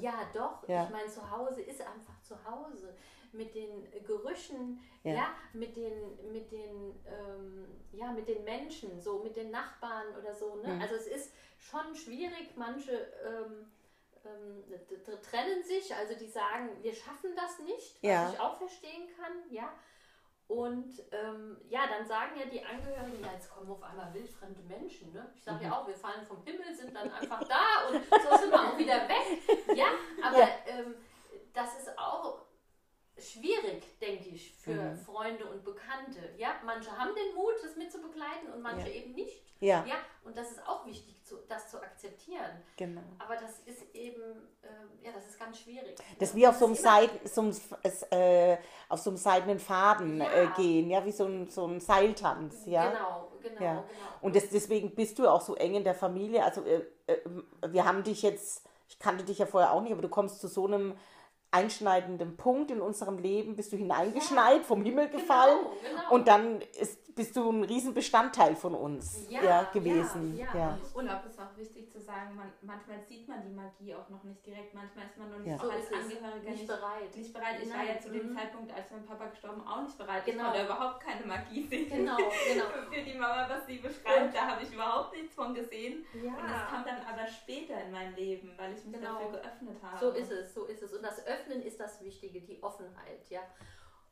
Ja, 0.00 0.14
doch. 0.34 0.66
Ja. 0.68 0.84
Ich 0.84 0.90
meine, 0.90 1.08
zu 1.08 1.30
Hause 1.30 1.60
ist 1.62 1.80
einfach 1.80 2.20
zu 2.22 2.34
Hause. 2.44 2.94
Mit 3.32 3.54
den 3.54 3.86
Gerüchen, 4.06 4.80
Ja. 5.04 5.12
ja, 5.14 5.26
mit 5.52 5.76
den, 5.76 5.92
mit 6.32 6.50
den, 6.50 6.94
ähm, 7.06 7.66
ja, 7.92 8.10
mit 8.12 8.26
den 8.28 8.42
Menschen, 8.44 8.98
so 9.00 9.18
mit 9.22 9.36
den 9.36 9.50
Nachbarn 9.50 10.06
oder 10.18 10.34
so. 10.34 10.56
Ne? 10.56 10.74
Mhm. 10.74 10.80
Also 10.80 10.94
es 10.94 11.06
ist 11.06 11.32
schon 11.58 11.94
schwierig. 11.94 12.56
Manche 12.56 12.92
ähm, 13.24 13.66
ähm, 14.24 14.64
trennen 15.22 15.62
sich, 15.62 15.94
also 15.94 16.14
die 16.14 16.28
sagen, 16.28 16.70
wir 16.82 16.94
schaffen 16.94 17.30
das 17.36 17.58
nicht, 17.60 17.96
was 18.02 18.10
Ja. 18.10 18.30
ich 18.32 18.40
auch 18.40 18.56
verstehen 18.56 19.08
kann, 19.18 19.32
ja. 19.50 19.70
Und 20.48 20.90
ähm, 21.10 21.56
ja, 21.68 21.80
dann 21.88 22.06
sagen 22.06 22.38
ja 22.38 22.46
die 22.46 22.64
Angehörigen, 22.64 23.20
ja, 23.20 23.32
jetzt 23.32 23.50
kommen 23.50 23.68
auf 23.70 23.82
einmal 23.82 24.14
wildfremde 24.14 24.62
Menschen. 24.62 25.12
Ne? 25.12 25.28
Ich 25.34 25.42
sage 25.42 25.58
Mhm. 25.58 25.70
ja 25.70 25.72
auch, 25.80 25.86
wir 25.88 25.96
fallen 25.96 26.24
vom 26.24 26.42
Himmel, 26.44 26.72
sind 26.74 26.94
dann 26.94 27.10
einfach 27.12 27.42
da 27.48 27.88
und 27.88 28.00
so 28.04 28.36
sind 28.38 28.50
wir 28.52 28.60
auch 28.60 28.78
wieder 28.78 29.08
weg. 29.08 29.76
Ja, 29.76 29.86
aber. 30.22 30.42
Ähm, 30.66 30.94
das 31.52 31.78
ist 31.78 31.98
auch 31.98 32.42
schwierig, 33.18 33.82
denke 34.00 34.28
ich, 34.28 34.52
für 34.54 34.72
Mhm. 34.72 34.96
Freunde 34.98 35.44
und 35.46 35.64
Bekannte. 35.64 36.20
Ja, 36.36 36.56
manche 36.64 36.90
haben 36.96 37.10
den 37.14 37.34
Mut, 37.34 37.54
das 37.62 37.76
mitzubegleiten 37.76 38.52
und 38.54 38.60
manche 38.62 38.88
Ja. 38.88 38.94
eben 38.94 39.12
nicht. 39.12 39.42
ja, 39.60 39.84
Ja, 39.86 39.94
und 40.24 40.36
das 40.36 40.50
ist 40.50 40.66
auch 40.68 40.84
wichtig, 40.84 41.24
zu, 41.24 41.36
das 41.48 41.70
zu 41.70 41.80
akzeptieren. 41.80 42.62
genau. 42.76 43.00
Aber 43.18 43.36
das 43.36 43.60
ist 43.64 43.94
eben, 43.94 44.20
ähm, 44.62 44.90
ja, 45.02 45.12
das 45.12 45.26
ist 45.28 45.38
ganz 45.38 45.58
schwierig. 45.60 45.96
Das 46.18 46.30
Ja, 46.32 46.36
wie 46.36 46.46
auf 46.46 46.56
so 46.56 46.66
einem, 46.66 46.74
Seiten, 46.74 47.26
so 47.26 47.50
äh, 48.14 48.58
auf 48.90 49.00
so 49.00 49.10
einem 49.10 49.16
seidenen 49.16 49.58
Faden 49.58 50.18
Ja. 50.20 50.26
äh, 50.30 50.46
gehen, 50.56 50.90
ja, 50.90 51.04
wie 51.06 51.12
so 51.12 51.24
ein, 51.24 51.48
so 51.48 51.66
ein 51.66 51.80
Seiltanz, 51.80 52.66
ja. 52.66 52.90
Genau, 52.90 53.32
genau, 53.42 53.62
Ja. 53.62 53.72
genau. 53.76 53.84
Und 54.20 54.36
das, 54.36 54.50
deswegen 54.50 54.94
bist 54.94 55.18
du 55.18 55.26
auch 55.26 55.40
so 55.40 55.54
eng 55.54 55.74
in 55.74 55.84
der 55.84 55.94
Familie. 55.94 56.44
Also 56.44 56.62
äh, 56.64 56.82
äh, 57.06 57.18
wir 57.68 57.86
haben 57.86 58.04
dich 58.04 58.20
jetzt, 58.22 58.66
ich 58.88 58.98
kannte 58.98 59.24
dich 59.24 59.38
ja 59.38 59.46
vorher 59.46 59.72
auch 59.72 59.80
nicht, 59.80 59.92
aber 59.92 60.02
du 60.02 60.08
kommst 60.10 60.40
zu 60.40 60.48
so 60.48 60.66
einem 60.66 60.96
einschneidenden 61.56 62.36
Punkt 62.36 62.70
in 62.70 62.80
unserem 62.80 63.18
Leben, 63.18 63.56
bist 63.56 63.72
du 63.72 63.76
hineingeschneit, 63.76 64.64
vom 64.64 64.82
Himmel 64.82 65.08
gefallen 65.08 65.58
Genau, 65.58 66.00
genau. 66.00 66.14
und 66.14 66.28
dann 66.28 66.60
ist, 66.80 66.98
bist 67.16 67.34
du 67.34 67.50
ein 67.50 67.64
Riesenbestandteil 67.64 68.54
von 68.54 68.74
uns 68.74 69.26
Ja, 69.30 69.40
ja, 69.42 69.48
ja, 69.62 69.62
gewesen. 69.72 70.36
ja. 70.36 70.46
Ja. 70.54 70.78
Ich 70.84 70.92
glaube, 70.92 71.22
es 71.26 71.32
ist 71.32 71.40
auch 71.40 71.56
wichtig 71.56 71.90
zu 71.90 71.98
sagen, 71.98 72.36
man, 72.36 72.52
manchmal 72.60 73.00
sieht 73.08 73.26
man 73.26 73.42
die 73.42 73.48
Magie 73.54 73.94
auch 73.94 74.08
noch 74.10 74.22
nicht 74.22 74.44
direkt, 74.44 74.74
manchmal 74.74 75.06
ist 75.06 75.16
man 75.16 75.30
noch 75.30 75.38
nicht 75.38 75.48
Ja. 75.48 75.56
auch 75.56 75.62
So 75.64 75.70
als. 75.70 75.90
Angehöriger 75.92 76.50
nicht 76.50 76.60
nicht, 76.60 76.66
bereit. 76.66 77.16
nicht 77.16 77.32
bereit. 77.32 77.56
Ich 77.62 77.70
war 77.70 77.76
Nein, 77.78 77.88
ja 77.88 77.98
zu 77.98 78.10
dem 78.10 78.30
mhm. 78.30 78.36
Zeitpunkt, 78.36 78.70
als 78.72 78.90
mein 78.90 79.06
Papa 79.06 79.26
gestorben 79.28 79.66
auch 79.66 79.82
nicht 79.82 79.96
bereit. 79.96 80.24
Genau. 80.26 80.44
Ich 80.44 80.52
konnte 80.60 80.64
überhaupt 80.66 81.00
keine 81.00 81.24
Magie 81.26 81.66
sehen. 81.66 81.88
Genau, 81.88 82.16
genau. 82.18 82.64
Für 82.92 83.02
die 83.02 83.14
Mama, 83.18 83.46
was 83.48 83.66
sie 83.66 83.78
beschreibt, 83.78 84.36
da 84.36 84.46
habe 84.48 84.62
ich 84.62 84.72
überhaupt 84.74 85.12
nichts 85.16 85.34
von 85.34 85.54
gesehen. 85.54 86.04
Ja. 86.22 86.30
Und 86.36 86.44
es 86.52 86.68
kam 86.68 86.84
dann 86.84 87.00
aber 87.10 87.26
später 87.26 87.82
in 87.82 87.92
mein 87.92 88.14
Leben, 88.14 88.52
weil 88.58 88.74
ich 88.74 88.84
mich 88.84 89.00
Genau. 89.00 89.14
dafür 89.18 89.40
geöffnet 89.40 89.78
habe. 89.82 89.98
So 89.98 90.10
ist 90.10 90.30
es, 90.30 90.52
so 90.52 90.64
ist 90.66 90.82
es. 90.82 90.92
Und 90.92 91.02
das 91.02 91.26
Öffnen 91.26 91.62
ist 91.62 91.80
das 91.80 91.98
Wichtige, 92.02 92.42
die 92.42 92.62
Offenheit, 92.62 93.24
ja. 93.30 93.40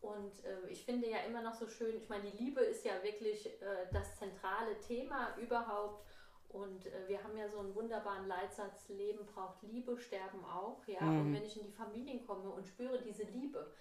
Und 0.04 0.44
äh, 0.44 0.68
ich 0.68 0.84
finde 0.84 1.08
ja 1.08 1.18
immer 1.26 1.40
noch 1.42 1.54
so 1.54 1.66
schön, 1.68 1.96
ich 1.96 2.08
meine, 2.08 2.30
die 2.30 2.36
Liebe 2.44 2.60
ist 2.60 2.84
ja 2.84 3.02
wirklich 3.02 3.46
äh, 3.62 3.86
das 3.92 4.16
zentrale 4.16 4.78
Thema 4.80 5.34
überhaupt. 5.38 6.04
Und 6.48 6.86
äh, 6.86 7.08
wir 7.08 7.22
haben 7.24 7.36
ja 7.36 7.48
so 7.48 7.58
einen 7.58 7.74
wunderbaren 7.74 8.28
Leitsatz, 8.28 8.88
Leben 8.88 9.24
braucht 9.26 9.62
Liebe, 9.62 9.98
Sterben 9.98 10.44
auch, 10.44 10.86
ja. 10.86 11.00
Und 11.00 11.30
Mhm. 11.30 11.34
wenn 11.34 11.44
ich 11.44 11.58
in 11.58 11.66
die 11.66 11.72
Familien 11.72 12.24
komme 12.26 12.50
und 12.50 12.66
spüre 12.66 13.00
diese 13.02 13.24
Liebe, 13.24 13.72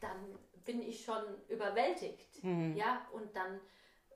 dann 0.00 0.38
bin 0.64 0.80
ich 0.80 1.04
schon 1.04 1.22
überwältigt, 1.48 2.42
Mhm. 2.42 2.76
ja. 2.76 3.06
Und 3.12 3.34
dann 3.36 3.60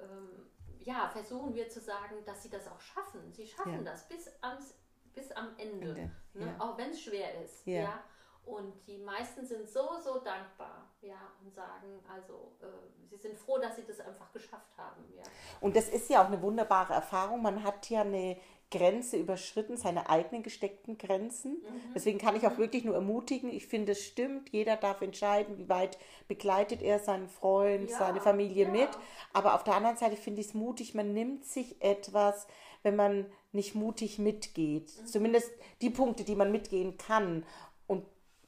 ähm, 0.01 0.47
ja, 0.81 1.09
versuchen 1.09 1.55
wir 1.55 1.69
zu 1.69 1.81
sagen, 1.81 2.25
dass 2.25 2.43
sie 2.45 2.51
das 2.51 2.69
auch 2.69 2.81
schaffen. 2.81 3.33
Sie 3.33 3.47
schaffen 3.47 3.85
Ja. 3.85 3.91
das 3.93 4.09
bis, 4.09 4.31
ans, 4.43 4.75
bis 5.13 5.33
am 5.33 5.49
Ende. 5.59 5.89
Ende, 5.89 6.11
Ne? 6.35 6.47
ja. 6.47 6.55
Auch 6.61 6.79
wenn 6.79 6.91
es 6.91 7.01
schwer 7.03 7.43
ist. 7.43 7.67
Ja. 7.67 7.81
Ja. 7.83 8.05
Und 8.47 8.73
die 8.87 8.99
meisten 8.99 9.45
sind 9.45 9.69
so, 9.69 9.99
so 10.03 10.21
dankbar, 10.21 10.88
ja, 11.01 11.33
und 11.45 11.55
sagen, 11.55 12.01
also, 12.13 12.53
äh, 12.61 12.67
sie 13.09 13.17
sind 13.17 13.37
froh, 13.39 13.59
dass 13.59 13.77
sie 13.77 13.85
das 13.87 14.01
einfach 14.01 14.33
geschafft 14.33 14.77
haben, 14.77 15.05
ja. 15.17 15.23
Und 15.61 15.77
das 15.77 15.89
ist 15.89 16.11
ja 16.11 16.23
auch 16.23 16.27
eine 16.27 16.43
wunderbare 16.43 16.95
Erfahrung. 16.95 17.43
Man 17.43 17.63
hat 17.63 17.89
ja 17.91 18.03
eine 18.03 18.37
Grenze 18.71 19.17
überschritten, 19.17 19.79
seine 19.79 20.11
eigenen 20.11 20.43
gesteckten 20.43 20.99
Grenzen. 20.99 21.53
Mhm. 21.53 21.93
Deswegen 21.95 22.19
kann 22.19 22.37
ich 22.37 22.47
auch 22.47 22.59
wirklich 22.59 22.85
nur 22.85 22.95
ermutigen. 22.95 23.51
Ich 23.51 23.67
finde, 23.67 23.93
es 23.93 24.05
stimmt. 24.05 24.51
Jeder 24.51 24.77
darf 24.77 25.01
entscheiden, 25.01 25.57
wie 25.57 25.69
weit 25.69 25.99
begleitet 26.27 26.83
er 26.83 26.99
seinen 26.99 27.29
Freund, 27.29 27.89
Ja, 27.91 27.99
seine 27.99 28.21
Familie 28.21 28.65
ja. 28.65 28.71
mit. 28.71 28.91
Aber 29.33 29.55
auf 29.55 29.65
der 29.65 29.75
anderen 29.75 29.97
Seite 29.97 30.17
finde 30.17 30.43
ich 30.43 30.49
es 30.49 30.55
mutig. 30.55 30.95
Man 30.95 31.15
nimmt 31.15 31.47
sich 31.47 31.81
etwas, 31.81 32.47
wenn 32.83 32.95
man 32.95 33.27
nicht 33.53 33.75
mutig 33.75 34.19
mitgeht. 34.19 34.93
Mhm. 35.01 35.07
Zumindest 35.07 35.51
die 35.81 35.91
Punkte, 35.91 36.25
die 36.25 36.37
man 36.37 36.53
mitgehen 36.53 36.99
kann. 36.99 37.47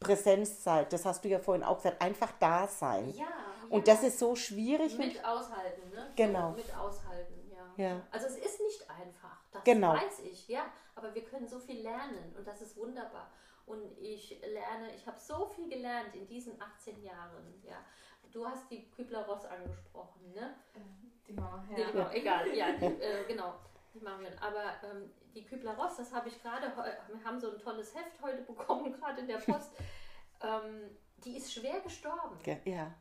Und 0.02 0.06
Präsenzzeit, 0.06 0.92
das 0.92 1.04
hast 1.04 1.24
du 1.24 1.28
ja 1.28 1.38
vorhin 1.38 1.62
auch 1.62 1.76
gesagt, 1.76 2.00
einfach 2.00 2.32
da 2.40 2.66
sein. 2.66 3.10
Ja. 3.10 3.26
Und 3.68 3.86
ja. 3.86 3.94
das 3.94 4.02
ist 4.02 4.18
so 4.18 4.34
schwierig. 4.34 4.96
mit- 4.96 5.14
mit 5.14 5.24
aushalten, 5.24 5.90
ne? 5.90 6.10
Genau. 6.16 6.50
So, 6.50 6.56
mit 6.56 6.74
aushalten, 6.76 7.50
ja. 7.50 7.84
Ja. 7.84 8.00
Also 8.10 8.26
es 8.28 8.36
ist 8.38 8.60
nicht 8.60 8.88
einfach, 8.90 9.36
das 9.52 9.62
Genau. 9.64 9.92
weiß 9.92 10.20
ich, 10.20 10.48
ja. 10.48 10.64
Aber 10.94 11.14
wir 11.14 11.22
können 11.24 11.46
so 11.46 11.58
viel 11.58 11.82
lernen 11.82 12.34
und 12.36 12.46
das 12.46 12.62
ist 12.62 12.76
wunderbar. 12.78 13.30
Und 13.66 13.82
ich 13.98 14.40
lerne, 14.40 14.92
ich 14.96 15.06
habe 15.06 15.18
so 15.20 15.46
viel 15.46 15.68
gelernt 15.68 16.14
in 16.16 16.26
diesen 16.26 16.60
18 16.60 17.02
Jahren, 17.02 17.62
ja. 17.62 17.76
Du 18.32 18.46
hast 18.46 18.70
die 18.70 18.90
Kübler-Ross 18.90 19.44
angesprochen, 19.44 20.32
ne? 20.32 20.54
Die 21.28 21.32
Mama, 21.34 21.62
Nee, 21.68 21.82
ja. 21.82 21.90
genau, 21.90 22.10
egal, 22.10 22.48
ja, 22.54 22.72
die, 22.72 22.86
äh, 22.86 23.24
genau, 23.28 23.54
die 23.76 23.79
Marion. 24.00 24.32
Aber 24.40 24.64
ähm, 24.84 25.10
die 25.34 25.44
Kübler-Ross, 25.44 25.96
das 25.96 26.12
habe 26.12 26.28
ich 26.28 26.40
gerade, 26.42 26.66
wir 27.08 27.24
haben 27.24 27.38
so 27.40 27.50
ein 27.52 27.58
tolles 27.58 27.94
Heft 27.94 28.20
heute 28.22 28.42
bekommen, 28.42 28.92
gerade 28.98 29.20
in 29.20 29.26
der 29.28 29.38
Post. 29.38 29.70
ähm, 30.42 30.96
die 31.18 31.36
ist 31.36 31.52
schwer 31.52 31.80
gestorben. 31.80 32.38
Ge- 32.42 32.58
Ja. 32.64 32.92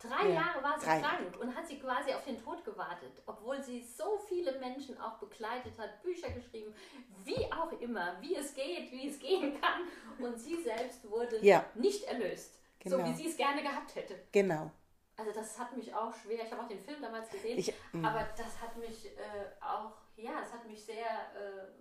Drei 0.00 0.30
Ja, 0.30 0.34
Jahre 0.34 0.62
war 0.64 0.80
sie 0.80 0.86
drei. 0.86 1.00
krank 1.00 1.36
und 1.38 1.54
hat 1.54 1.64
sie 1.68 1.78
quasi 1.78 2.12
auf 2.12 2.24
den 2.24 2.36
Tod 2.42 2.64
gewartet, 2.64 3.22
obwohl 3.24 3.62
sie 3.62 3.80
so 3.84 4.18
viele 4.28 4.58
Menschen 4.58 5.00
auch 5.00 5.18
begleitet 5.18 5.78
hat, 5.78 6.02
Bücher 6.02 6.28
geschrieben, 6.30 6.74
wie 7.22 7.46
auch 7.52 7.70
immer, 7.80 8.20
wie 8.20 8.34
es 8.34 8.52
geht, 8.52 8.90
wie 8.90 9.06
es 9.08 9.20
gehen 9.20 9.60
kann. 9.60 9.82
Und 10.18 10.36
sie 10.40 10.60
selbst 10.60 11.08
wurde 11.08 11.38
Ja. 11.44 11.64
nicht 11.76 12.02
erlöst, 12.02 12.58
so 12.84 12.96
Genau. 12.96 13.08
wie 13.08 13.14
sie 13.14 13.28
es 13.28 13.36
gerne 13.36 13.62
gehabt 13.62 13.94
hätte. 13.94 14.18
Genau. 14.32 14.72
Also 15.16 15.30
das 15.30 15.56
hat 15.56 15.76
mich 15.76 15.94
auch 15.94 16.12
schwer, 16.12 16.42
ich 16.44 16.50
habe 16.50 16.62
auch 16.62 16.68
den 16.68 16.80
Film 16.80 17.00
damals 17.00 17.30
gesehen, 17.30 17.56
Ich- 17.58 17.72
mm. 17.92 18.04
aber 18.04 18.26
das 18.36 18.60
hat 18.60 18.76
mich 18.78 19.06
äh, 19.06 19.64
auch, 19.64 19.92
ja, 20.16 20.32
es 20.44 20.52
hat 20.52 20.66
mich 20.66 20.84
sehr 20.84 21.04
äh, 21.04 21.72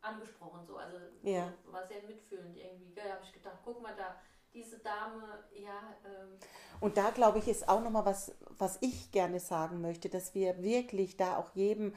angesprochen, 0.00 0.64
so, 0.66 0.76
also 0.76 0.96
Ja. 1.22 1.52
war 1.66 1.86
sehr 1.86 2.02
mitfühlend 2.02 2.56
irgendwie. 2.56 2.94
Da 2.94 3.02
habe 3.14 3.24
ich 3.24 3.32
gedacht, 3.32 3.58
guck 3.64 3.82
mal 3.82 3.94
da, 3.96 4.16
diese 4.52 4.78
Dame, 4.78 5.44
ja, 5.54 5.94
ähm, 6.04 6.38
Und 6.80 6.96
da 6.96 7.10
glaube 7.10 7.38
ich, 7.38 7.48
ist 7.48 7.68
auch 7.68 7.80
nochmal 7.82 8.04
was, 8.04 8.32
was 8.58 8.78
ich 8.82 9.10
gerne 9.10 9.40
sagen 9.40 9.80
möchte, 9.80 10.08
dass 10.08 10.34
wir 10.34 10.62
wirklich 10.62 11.16
da 11.16 11.38
auch 11.38 11.50
jedem, 11.54 11.94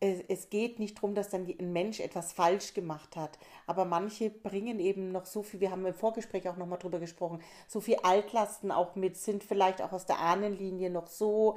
es, 0.00 0.20
es 0.28 0.50
geht 0.50 0.78
nicht 0.78 0.96
darum, 0.98 1.14
dass 1.14 1.30
dann 1.30 1.46
ein 1.46 1.72
Mensch 1.72 2.00
etwas 2.00 2.32
falsch 2.32 2.74
gemacht 2.74 3.16
hat, 3.16 3.38
aber 3.66 3.84
manche 3.84 4.30
bringen 4.30 4.78
eben 4.80 5.12
noch 5.12 5.26
so 5.26 5.42
viel, 5.42 5.60
wir 5.60 5.70
haben 5.70 5.86
im 5.86 5.94
Vorgespräch 5.94 6.48
auch 6.48 6.56
nochmal 6.56 6.78
drüber 6.78 6.98
gesprochen, 7.00 7.42
so 7.66 7.80
viel 7.80 7.96
Altlasten 8.02 8.70
auch 8.72 8.94
mit, 8.94 9.16
sind 9.16 9.42
vielleicht 9.44 9.80
auch 9.82 9.92
aus 9.92 10.06
der 10.06 10.18
Ahnenlinie 10.18 10.90
noch 10.90 11.06
so 11.08 11.56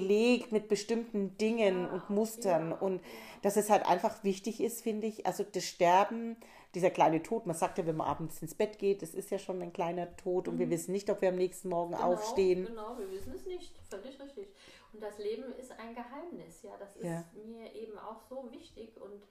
belegt 0.00 0.52
mit 0.52 0.68
bestimmten 0.68 1.36
Dingen 1.38 1.84
Ja, 1.84 1.90
und 1.92 2.10
Mustern 2.10 2.70
ja, 2.70 2.76
und 2.76 3.00
dass 3.42 3.56
es 3.56 3.70
halt 3.70 3.86
einfach 3.86 4.24
wichtig 4.24 4.60
ist, 4.60 4.82
finde 4.82 5.06
ich, 5.06 5.26
also 5.26 5.44
das 5.44 5.64
Sterben, 5.64 6.36
dieser 6.74 6.90
kleine 6.90 7.22
Tod, 7.22 7.46
man 7.46 7.54
sagt 7.54 7.76
ja, 7.78 7.86
wenn 7.86 7.96
man 7.96 8.06
abends 8.06 8.40
ins 8.40 8.54
Bett 8.54 8.78
geht, 8.78 9.02
das 9.02 9.12
ist 9.14 9.30
ja 9.30 9.38
schon 9.38 9.60
ein 9.60 9.72
kleiner 9.72 10.16
Tod 10.16 10.48
und 10.48 10.58
wir 10.58 10.70
wissen 10.70 10.92
nicht, 10.92 11.10
ob 11.10 11.20
wir 11.20 11.28
am 11.28 11.36
nächsten 11.36 11.68
Morgen 11.68 11.92
Genau, 11.92 12.14
aufstehen. 12.14 12.64
Genau, 12.66 12.96
wir 12.98 13.10
wissen 13.10 13.32
es 13.34 13.44
nicht. 13.46 13.74
Völlig 13.90 14.18
richtig. 14.18 14.48
Und 14.94 15.02
das 15.02 15.18
Leben 15.18 15.44
ist 15.60 15.72
ein 15.72 15.94
Geheimnis, 15.94 16.62
ja. 16.62 16.72
Das 16.78 16.96
ist 16.96 17.04
Ja. 17.04 17.24
mir 17.44 17.74
eben 17.74 17.98
auch 17.98 18.20
so 18.30 18.48
wichtig. 18.50 18.98
Und 19.00 19.22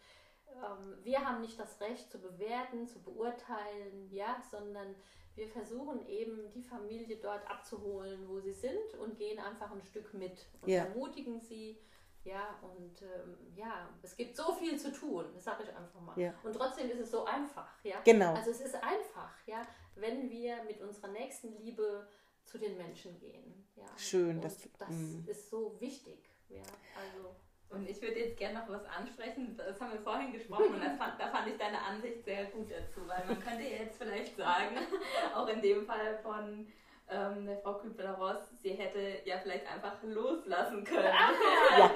wir 1.03 1.19
haben 1.27 1.41
nicht 1.41 1.59
das 1.59 1.79
Recht 1.81 2.11
zu 2.11 2.19
bewerten, 2.19 2.87
zu 2.87 2.99
beurteilen, 3.01 4.09
ja, 4.11 4.41
sondern 4.49 4.95
wir 5.35 5.47
versuchen 5.47 6.05
eben 6.07 6.49
die 6.51 6.61
Familie 6.63 7.17
dort 7.17 7.49
abzuholen, 7.49 8.27
wo 8.27 8.39
sie 8.39 8.51
sind 8.53 8.93
und 8.99 9.17
gehen 9.17 9.39
einfach 9.39 9.71
ein 9.71 9.81
Stück 9.83 10.13
mit 10.13 10.45
und 10.61 10.69
Ja. 10.69 10.85
ermutigen 10.85 11.39
sie, 11.39 11.77
Ja, 12.23 12.59
und 12.61 13.01
ähm, 13.01 13.35
ja, 13.55 13.89
es 14.03 14.15
gibt 14.15 14.35
so 14.37 14.53
viel 14.53 14.77
zu 14.77 14.91
tun, 14.93 15.25
das 15.33 15.43
sage 15.43 15.63
ich 15.63 15.75
einfach 15.75 15.99
mal. 16.01 16.15
Ja. 16.19 16.31
Und 16.43 16.53
trotzdem 16.53 16.87
ist 16.91 16.99
es 16.99 17.09
so 17.09 17.25
einfach, 17.25 17.67
ja. 17.83 17.99
Genau. 18.05 18.35
Also 18.35 18.51
es 18.51 18.61
ist 18.61 18.75
einfach, 18.75 19.33
ja, 19.47 19.63
wenn 19.95 20.29
wir 20.29 20.63
mit 20.65 20.79
unserer 20.81 21.07
nächsten 21.07 21.51
Liebe 21.57 22.07
zu 22.43 22.59
den 22.59 22.77
Menschen 22.77 23.17
gehen. 23.17 23.67
Ja. 23.75 23.87
Schön, 23.97 24.35
Und 24.35 24.43
das- 24.43 24.59
das 24.77 24.89
mm. 24.91 25.23
ist 25.27 25.49
so 25.49 25.81
wichtig, 25.81 26.29
ja. 26.49 26.61
Also 26.95 27.35
Und 27.71 27.89
ich 27.89 28.01
würde 28.01 28.19
jetzt 28.19 28.37
gerne 28.37 28.59
noch 28.59 28.69
was 28.69 28.85
ansprechen, 28.85 29.55
das 29.55 29.79
haben 29.79 29.93
wir 29.93 30.01
vorhin 30.01 30.33
gesprochen 30.33 30.73
und 30.73 30.97
fand, 30.97 31.19
da 31.19 31.27
fand 31.29 31.47
ich 31.47 31.57
deine 31.57 31.81
Ansicht 31.81 32.23
sehr 32.25 32.45
gut 32.45 32.69
dazu, 32.69 33.01
weil 33.07 33.23
man 33.25 33.39
könnte 33.39 33.63
jetzt 33.63 33.97
vielleicht 33.97 34.35
sagen, 34.35 34.77
auch 35.35 35.47
in 35.47 35.61
dem 35.61 35.85
Fall 35.85 36.19
von 36.21 36.67
ähm, 37.09 37.45
der 37.45 37.57
Frau 37.59 37.75
Kübler-Ross, 37.75 38.51
sie 38.61 38.71
hätte 38.71 39.21
ja 39.25 39.37
vielleicht 39.41 39.67
einfach 39.67 39.95
loslassen 40.03 40.83
können. 40.83 41.05
Ja. 41.05 41.91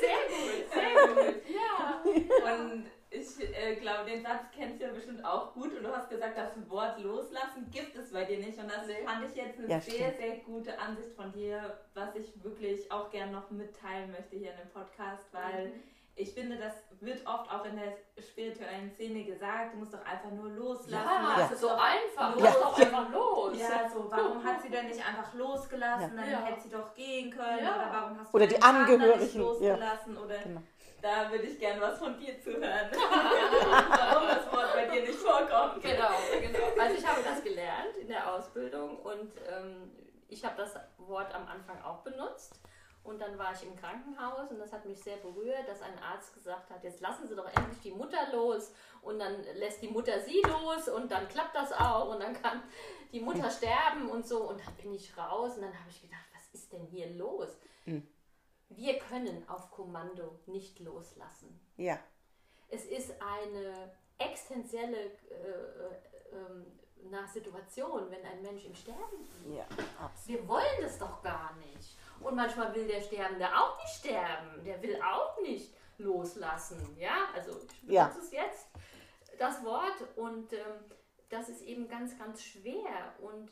sehr 0.00 0.18
gut, 0.28 0.72
sehr 0.72 1.14
gut, 1.14 1.42
ja. 1.48 2.02
Und 2.52 2.86
ich 3.10 3.56
äh, 3.56 3.76
glaube, 3.76 4.10
den 4.10 4.22
Satz 4.22 4.44
kennst 4.54 4.80
du 4.80 4.86
ja 4.86 4.92
bestimmt 4.92 5.24
auch 5.24 5.52
gut 5.54 5.72
und 5.76 5.84
du 5.84 5.94
hast 5.94 6.10
gesagt, 6.10 6.36
das 6.36 6.52
Wort 6.68 6.98
loslassen 7.00 7.70
gibt 7.70 7.94
es 7.96 8.12
bei 8.12 8.24
dir 8.24 8.38
nicht 8.38 8.58
und 8.58 8.68
das 8.68 8.86
fand 9.04 9.24
ich 9.30 9.36
jetzt 9.36 9.58
eine 9.58 9.68
Ja, 9.68 9.80
sehr, 9.80 9.94
stimmt. 10.10 10.16
sehr 10.18 10.36
gute 10.38 10.78
Ansicht 10.78 11.10
von 11.14 11.32
dir, 11.32 11.78
was 11.94 12.14
ich 12.16 12.42
wirklich 12.42 12.90
auch 12.90 13.10
gern 13.10 13.32
noch 13.32 13.50
mitteilen 13.50 14.10
möchte 14.10 14.36
hier 14.36 14.50
in 14.52 14.58
dem 14.58 14.70
Podcast, 14.70 15.24
weil 15.32 15.68
Mhm. 15.68 15.82
Ich 16.18 16.32
finde, 16.32 16.56
das 16.56 16.72
wird 17.00 17.26
oft 17.26 17.50
auch 17.52 17.64
in 17.66 17.76
der 17.76 17.92
spirituellen 18.22 18.90
Szene 18.94 19.24
gesagt, 19.24 19.74
du 19.74 19.78
musst 19.78 19.92
doch 19.92 20.04
einfach 20.04 20.30
nur 20.30 20.48
loslassen. 20.50 20.92
Ja, 20.92 21.36
Ja. 21.38 21.44
es 21.44 21.52
ist 21.52 21.60
so 21.60 21.68
einfach, 21.68 22.36
Ja. 22.38 22.44
lass 22.44 22.58
doch 22.60 22.78
einfach 22.78 23.10
los. 23.10 23.58
Ja, 23.58 23.88
so, 23.88 24.10
warum 24.10 24.42
hat 24.42 24.62
sie 24.62 24.70
denn 24.70 24.86
nicht 24.86 25.06
einfach 25.06 25.34
losgelassen? 25.34 26.16
Dann 26.16 26.30
Ja. 26.30 26.38
hätte 26.42 26.60
sie 26.62 26.70
doch 26.70 26.94
gehen 26.94 27.30
können. 27.30 27.62
Ja. 27.62 27.74
Oder 27.76 27.88
warum 27.92 28.18
hast 28.18 28.32
du 28.32 28.36
Oder 28.36 28.46
die 28.46 28.54
nicht 28.54 28.64
Angehörigen, 28.64 29.30
ja. 29.34 29.40
losgelassen? 29.42 30.16
Oder 30.16 30.38
Genau. 30.38 30.62
da 31.02 31.30
würde 31.30 31.44
ich 31.44 31.58
gerne 31.58 31.80
was 31.82 31.98
von 31.98 32.18
dir 32.18 32.40
zu 32.40 32.50
hören. 32.52 32.90
warum 32.92 34.28
das 34.28 34.52
Wort 34.52 34.72
bei 34.74 34.86
dir 34.86 35.02
nicht 35.02 35.18
vorkommt. 35.18 35.82
Genau, 35.82 36.08
genau. 36.40 36.80
Also 36.82 36.96
ich 36.96 37.06
habe 37.06 37.20
das 37.22 37.44
gelernt 37.44 37.96
in 38.00 38.08
der 38.08 38.32
Ausbildung 38.32 38.96
und 39.00 39.32
ähm, 39.48 39.90
ich 40.28 40.42
habe 40.46 40.56
das 40.56 40.74
Wort 40.96 41.34
am 41.34 41.46
Anfang 41.46 41.80
auch 41.82 41.98
benutzt. 42.02 42.58
Und 43.06 43.20
dann 43.20 43.38
war 43.38 43.52
ich 43.52 43.62
im 43.62 43.76
Krankenhaus 43.76 44.50
und 44.50 44.58
das 44.58 44.72
hat 44.72 44.84
mich 44.84 45.00
sehr 45.00 45.16
berührt, 45.18 45.68
dass 45.68 45.80
ein 45.80 45.98
Arzt 46.00 46.34
gesagt 46.34 46.68
hat, 46.70 46.82
jetzt 46.82 47.00
lassen 47.00 47.28
Sie 47.28 47.36
doch 47.36 47.46
endlich 47.46 47.80
die 47.82 47.92
Mutter 47.92 48.32
los 48.32 48.72
und 49.02 49.18
dann 49.20 49.42
lässt 49.54 49.80
die 49.80 49.88
Mutter 49.88 50.20
sie 50.20 50.42
los 50.42 50.88
und 50.88 51.10
dann 51.10 51.28
klappt 51.28 51.54
das 51.54 51.72
auch 51.72 52.12
und 52.12 52.20
dann 52.20 52.34
kann 52.42 52.62
die 53.12 53.20
Mutter 53.20 53.48
sterben 53.50 54.10
und 54.10 54.26
so. 54.26 54.48
Und 54.48 54.60
dann 54.60 54.74
bin 54.74 54.92
ich 54.92 55.16
raus 55.16 55.54
und 55.56 55.62
dann 55.62 55.78
habe 55.78 55.88
ich 55.88 56.02
gedacht, 56.02 56.26
was 56.34 56.52
ist 56.52 56.72
denn 56.72 56.84
hier 56.86 57.08
los? 57.10 57.56
Mhm. 57.84 58.06
Wir 58.68 58.98
können 58.98 59.48
auf 59.48 59.70
Kommando 59.70 60.40
nicht 60.46 60.80
loslassen. 60.80 61.60
Ja, 61.76 61.98
Es 62.68 62.84
ist 62.84 63.12
eine 63.22 63.92
existenzielle 64.18 64.96
äh, 64.96 66.34
äh, 66.34 66.64
na, 67.08 67.26
Situation, 67.28 68.10
wenn 68.10 68.24
ein 68.24 68.42
Mensch 68.42 68.64
im 68.64 68.74
Sterben 68.74 69.18
liegt. 69.20 69.56
ja, 69.56 69.64
absolut. 70.00 70.40
Wir 70.40 70.48
wollen 70.48 70.80
das 70.80 70.98
doch 70.98 71.22
gar 71.22 71.54
nicht. 71.56 71.96
Und 72.20 72.34
manchmal 72.36 72.74
will 72.74 72.86
der 72.86 73.00
Sterbende 73.00 73.46
auch 73.56 73.76
nicht 73.78 73.94
sterben. 73.96 74.64
Der 74.64 74.80
will 74.82 75.00
auch 75.02 75.40
nicht 75.42 75.72
loslassen. 75.98 76.96
Ja, 76.98 77.28
also 77.34 77.50
ich 77.52 77.80
benutze 77.80 77.92
Ja. 77.92 78.16
es 78.18 78.30
jetzt, 78.32 78.66
das 79.38 79.62
Wort. 79.64 79.96
Und 80.16 80.52
ähm, 80.52 80.84
das 81.28 81.48
ist 81.48 81.62
eben 81.62 81.88
ganz, 81.88 82.18
ganz 82.18 82.42
schwer. 82.42 83.14
Und 83.20 83.50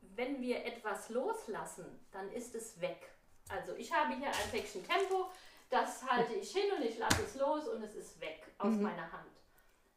wenn 0.00 0.40
wir 0.40 0.64
etwas 0.64 1.08
loslassen, 1.10 1.86
dann 2.12 2.30
ist 2.32 2.54
es 2.54 2.80
weg. 2.80 3.10
Also 3.48 3.74
ich 3.74 3.92
habe 3.92 4.14
hier 4.14 4.28
ein 4.28 4.50
Päckchen 4.50 4.84
Tempo, 4.86 5.30
das 5.70 6.04
halte 6.08 6.34
ich 6.34 6.52
hin 6.52 6.70
und 6.76 6.82
ich 6.82 6.98
lasse 6.98 7.22
es 7.24 7.36
los 7.36 7.68
und 7.68 7.82
es 7.82 7.94
ist 7.94 8.20
weg 8.20 8.42
aus 8.58 8.72
Mhm. 8.74 8.82
meiner 8.82 9.10
Hand. 9.12 9.30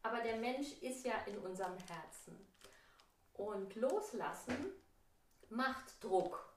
Aber 0.02 0.20
der 0.20 0.36
Mensch 0.36 0.72
ist 0.82 1.04
ja 1.04 1.14
in 1.26 1.38
unserem 1.38 1.76
Herzen. 1.78 2.46
Und 3.34 3.74
loslassen 3.74 4.72
macht 5.50 6.02
Druck. 6.02 6.52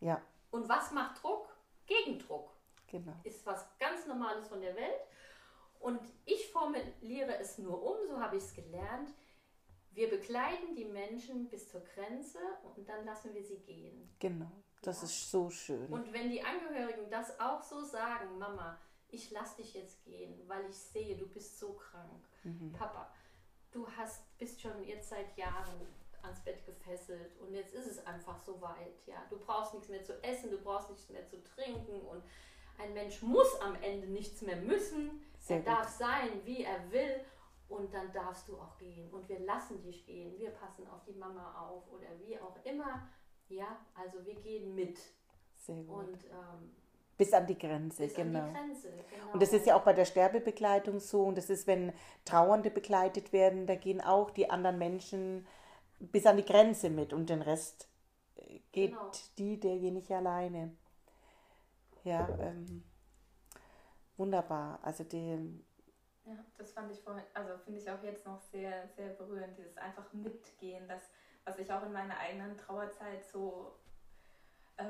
Ja, 0.00 0.20
Und 0.52 0.68
was 0.68 0.92
macht 0.92 1.20
Druck? 1.22 1.48
Gegendruck. 1.86 2.52
genau. 2.86 3.14
Ist 3.24 3.44
was 3.44 3.66
ganz 3.78 4.06
Normales 4.06 4.46
von 4.48 4.60
der 4.60 4.76
Welt. 4.76 5.00
Und 5.80 6.00
ich 6.24 6.48
formuliere 6.52 7.36
es 7.38 7.58
nur 7.58 7.82
um, 7.82 8.06
so 8.06 8.20
habe 8.20 8.36
ich 8.36 8.44
es 8.44 8.54
gelernt. 8.54 9.10
Wir 9.90 10.08
begleiten 10.08 10.74
die 10.76 10.84
Menschen 10.84 11.48
bis 11.48 11.68
zur 11.68 11.80
Grenze 11.80 12.38
und 12.76 12.88
dann 12.88 13.04
lassen 13.04 13.34
wir 13.34 13.42
sie 13.42 13.58
gehen. 13.58 14.14
Genau. 14.20 14.50
Das 14.82 14.98
Ja. 14.98 15.04
ist 15.04 15.30
so 15.30 15.50
schön. 15.50 15.86
Und 15.92 16.12
wenn 16.12 16.30
die 16.30 16.42
Angehörigen 16.42 17.10
das 17.10 17.38
auch 17.40 17.62
so 17.62 17.82
sagen, 17.82 18.38
Mama, 18.38 18.78
ich 19.08 19.30
lass 19.32 19.56
dich 19.56 19.74
jetzt 19.74 20.02
gehen, 20.04 20.48
weil 20.48 20.64
ich 20.70 20.76
sehe, 20.78 21.16
du 21.16 21.26
bist 21.28 21.58
so 21.58 21.74
krank. 21.74 22.24
Mhm. 22.44 22.72
Papa, 22.72 23.12
du 23.72 23.86
hast, 23.96 24.22
bist 24.38 24.60
schon 24.60 24.82
jetzt 24.84 25.08
seit 25.10 25.36
Jahren 25.36 25.86
ans 26.24 26.40
Bett 26.40 26.64
gefesselt 26.64 27.36
und 27.40 27.52
jetzt 27.52 27.74
ist 27.74 27.86
es 27.86 28.06
einfach 28.06 28.38
so 28.38 28.60
weit. 28.60 29.06
Ja? 29.06 29.24
Du 29.30 29.38
brauchst 29.38 29.74
nichts 29.74 29.88
mehr 29.88 30.04
zu 30.04 30.22
essen, 30.22 30.50
du 30.50 30.58
brauchst 30.58 30.90
nichts 30.90 31.08
mehr 31.08 31.26
zu 31.26 31.42
trinken 31.42 32.00
und 32.00 32.22
ein 32.78 32.94
Mensch 32.94 33.22
muss 33.22 33.60
am 33.60 33.76
Ende 33.82 34.06
nichts 34.08 34.42
mehr 34.42 34.56
müssen. 34.56 35.22
Sehr 35.38 35.58
er 35.58 35.62
gut. 35.62 35.72
darf 35.72 35.88
sein, 35.88 36.30
wie 36.44 36.64
er 36.64 36.90
will 36.90 37.20
und 37.68 37.92
dann 37.92 38.12
darfst 38.12 38.48
du 38.48 38.56
auch 38.56 38.76
gehen. 38.78 39.10
Und 39.10 39.28
wir 39.28 39.40
lassen 39.40 39.82
dich 39.82 40.04
gehen, 40.06 40.38
wir 40.38 40.50
passen 40.50 40.86
auf 40.88 41.04
die 41.04 41.14
Mama 41.14 41.66
auf 41.68 41.90
oder 41.92 42.08
wie 42.18 42.38
auch 42.38 42.56
immer. 42.64 43.08
Ja, 43.48 43.78
also 43.94 44.24
wir 44.24 44.34
gehen 44.36 44.74
mit 44.74 44.98
Sehr 45.54 45.82
gut. 45.82 45.98
und 45.98 46.24
ähm, 46.24 46.74
Bis 47.16 47.32
an 47.32 47.46
die 47.46 47.58
Grenze, 47.58 48.04
bis 48.04 48.14
genau. 48.14 48.40
an 48.40 48.48
die 48.48 48.54
Grenze. 48.54 48.88
Genau. 49.10 49.32
Und 49.32 49.42
das 49.42 49.52
ist 49.52 49.66
ja 49.66 49.76
auch 49.76 49.82
bei 49.82 49.92
der 49.92 50.04
Sterbebegleitung 50.06 50.98
so. 50.98 51.24
Und 51.24 51.36
das 51.36 51.50
ist, 51.50 51.66
wenn 51.66 51.92
Trauernde 52.24 52.70
begleitet 52.70 53.32
werden, 53.32 53.66
da 53.66 53.74
gehen 53.74 54.00
auch 54.00 54.30
die 54.30 54.48
anderen 54.50 54.78
Menschen 54.78 55.46
bis 56.10 56.26
an 56.26 56.36
die 56.36 56.44
Grenze 56.44 56.90
mit 56.90 57.12
und 57.12 57.28
den 57.30 57.42
Rest 57.42 57.88
äh, 58.36 58.60
geht 58.72 58.90
Genau. 58.92 59.10
die, 59.38 59.58
derjenige 59.60 60.16
alleine. 60.16 60.76
Ja, 62.04 62.28
ähm, 62.40 62.82
wunderbar. 64.16 64.78
Also 64.82 65.04
die, 65.04 65.38
Ja, 66.24 66.34
das 66.58 66.72
fand 66.72 66.90
ich 66.90 67.00
vorhin, 67.00 67.24
also 67.34 67.56
finde 67.64 67.80
ich 67.80 67.90
auch 67.90 68.02
jetzt 68.02 68.26
noch 68.26 68.40
sehr, 68.40 68.88
sehr 68.88 69.10
berührend, 69.10 69.56
dieses 69.56 69.76
einfach 69.76 70.12
mitgehen, 70.12 70.86
das, 70.88 71.02
was 71.44 71.58
ich 71.58 71.72
auch 71.72 71.82
in 71.84 71.92
meiner 71.92 72.16
eigenen 72.18 72.56
Trauerzeit 72.56 73.24
so 73.24 73.72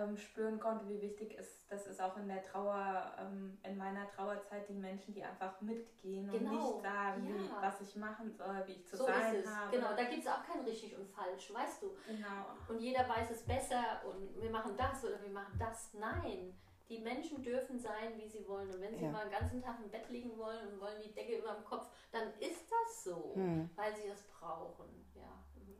ähm, 0.00 0.16
spüren 0.16 0.58
konnte, 0.60 0.88
wie 0.88 1.00
wichtig 1.00 1.34
ist, 1.38 1.70
das 1.70 1.86
ist 1.86 2.00
auch 2.00 2.16
in 2.16 2.28
der 2.28 2.42
Trauer, 2.44 3.12
ähm, 3.18 3.58
in 3.62 3.76
meiner 3.76 4.08
Trauerzeit 4.08 4.68
die 4.68 4.74
Menschen, 4.74 5.14
die 5.14 5.22
einfach 5.24 5.60
mitgehen 5.60 6.28
und 6.30 6.38
Genau, 6.38 6.52
nicht 6.74 6.82
sagen, 6.82 7.26
wie, 7.28 7.46
ja. 7.46 7.62
was 7.62 7.80
ich 7.80 7.96
machen 7.96 8.30
soll, 8.32 8.62
wie 8.66 8.72
ich 8.72 8.86
zu 8.86 8.96
so 8.96 9.04
sein 9.06 9.34
ist 9.36 9.46
es. 9.46 9.54
habe. 9.54 9.76
Genau, 9.76 9.88
da 9.96 10.04
gibt 10.04 10.22
es 10.22 10.26
auch 10.28 10.42
kein 10.44 10.60
richtig 10.60 10.96
und 10.96 11.06
falsch, 11.08 11.52
weißt 11.52 11.82
du. 11.82 11.90
Genau. 12.06 12.46
Und 12.68 12.78
jeder 12.80 13.08
weiß 13.08 13.30
es 13.30 13.42
besser 13.44 14.02
und 14.06 14.40
wir 14.40 14.50
machen 14.50 14.76
das 14.76 15.04
oder 15.04 15.20
wir 15.22 15.30
machen 15.30 15.56
das. 15.58 15.92
Nein, 15.94 16.54
die 16.88 16.98
Menschen 16.98 17.42
dürfen 17.42 17.78
sein, 17.78 18.16
wie 18.18 18.28
sie 18.28 18.46
wollen. 18.46 18.68
Und 18.70 18.80
wenn 18.80 18.94
sie 18.96 19.04
Ja. 19.04 19.10
mal 19.10 19.24
den 19.24 19.32
ganzen 19.32 19.62
Tag 19.62 19.78
im 19.82 19.90
Bett 19.90 20.08
liegen 20.10 20.36
wollen 20.36 20.68
und 20.72 20.80
wollen 20.80 21.00
die 21.02 21.12
Decke 21.12 21.38
über 21.38 21.52
dem 21.54 21.64
Kopf, 21.64 21.86
dann 22.10 22.28
ist 22.38 22.70
das 22.70 23.04
so, 23.04 23.32
Hm. 23.34 23.70
weil 23.76 23.94
sie 23.96 24.08
das 24.08 24.22
brauchen. 24.24 24.88
Ja. 25.14 25.32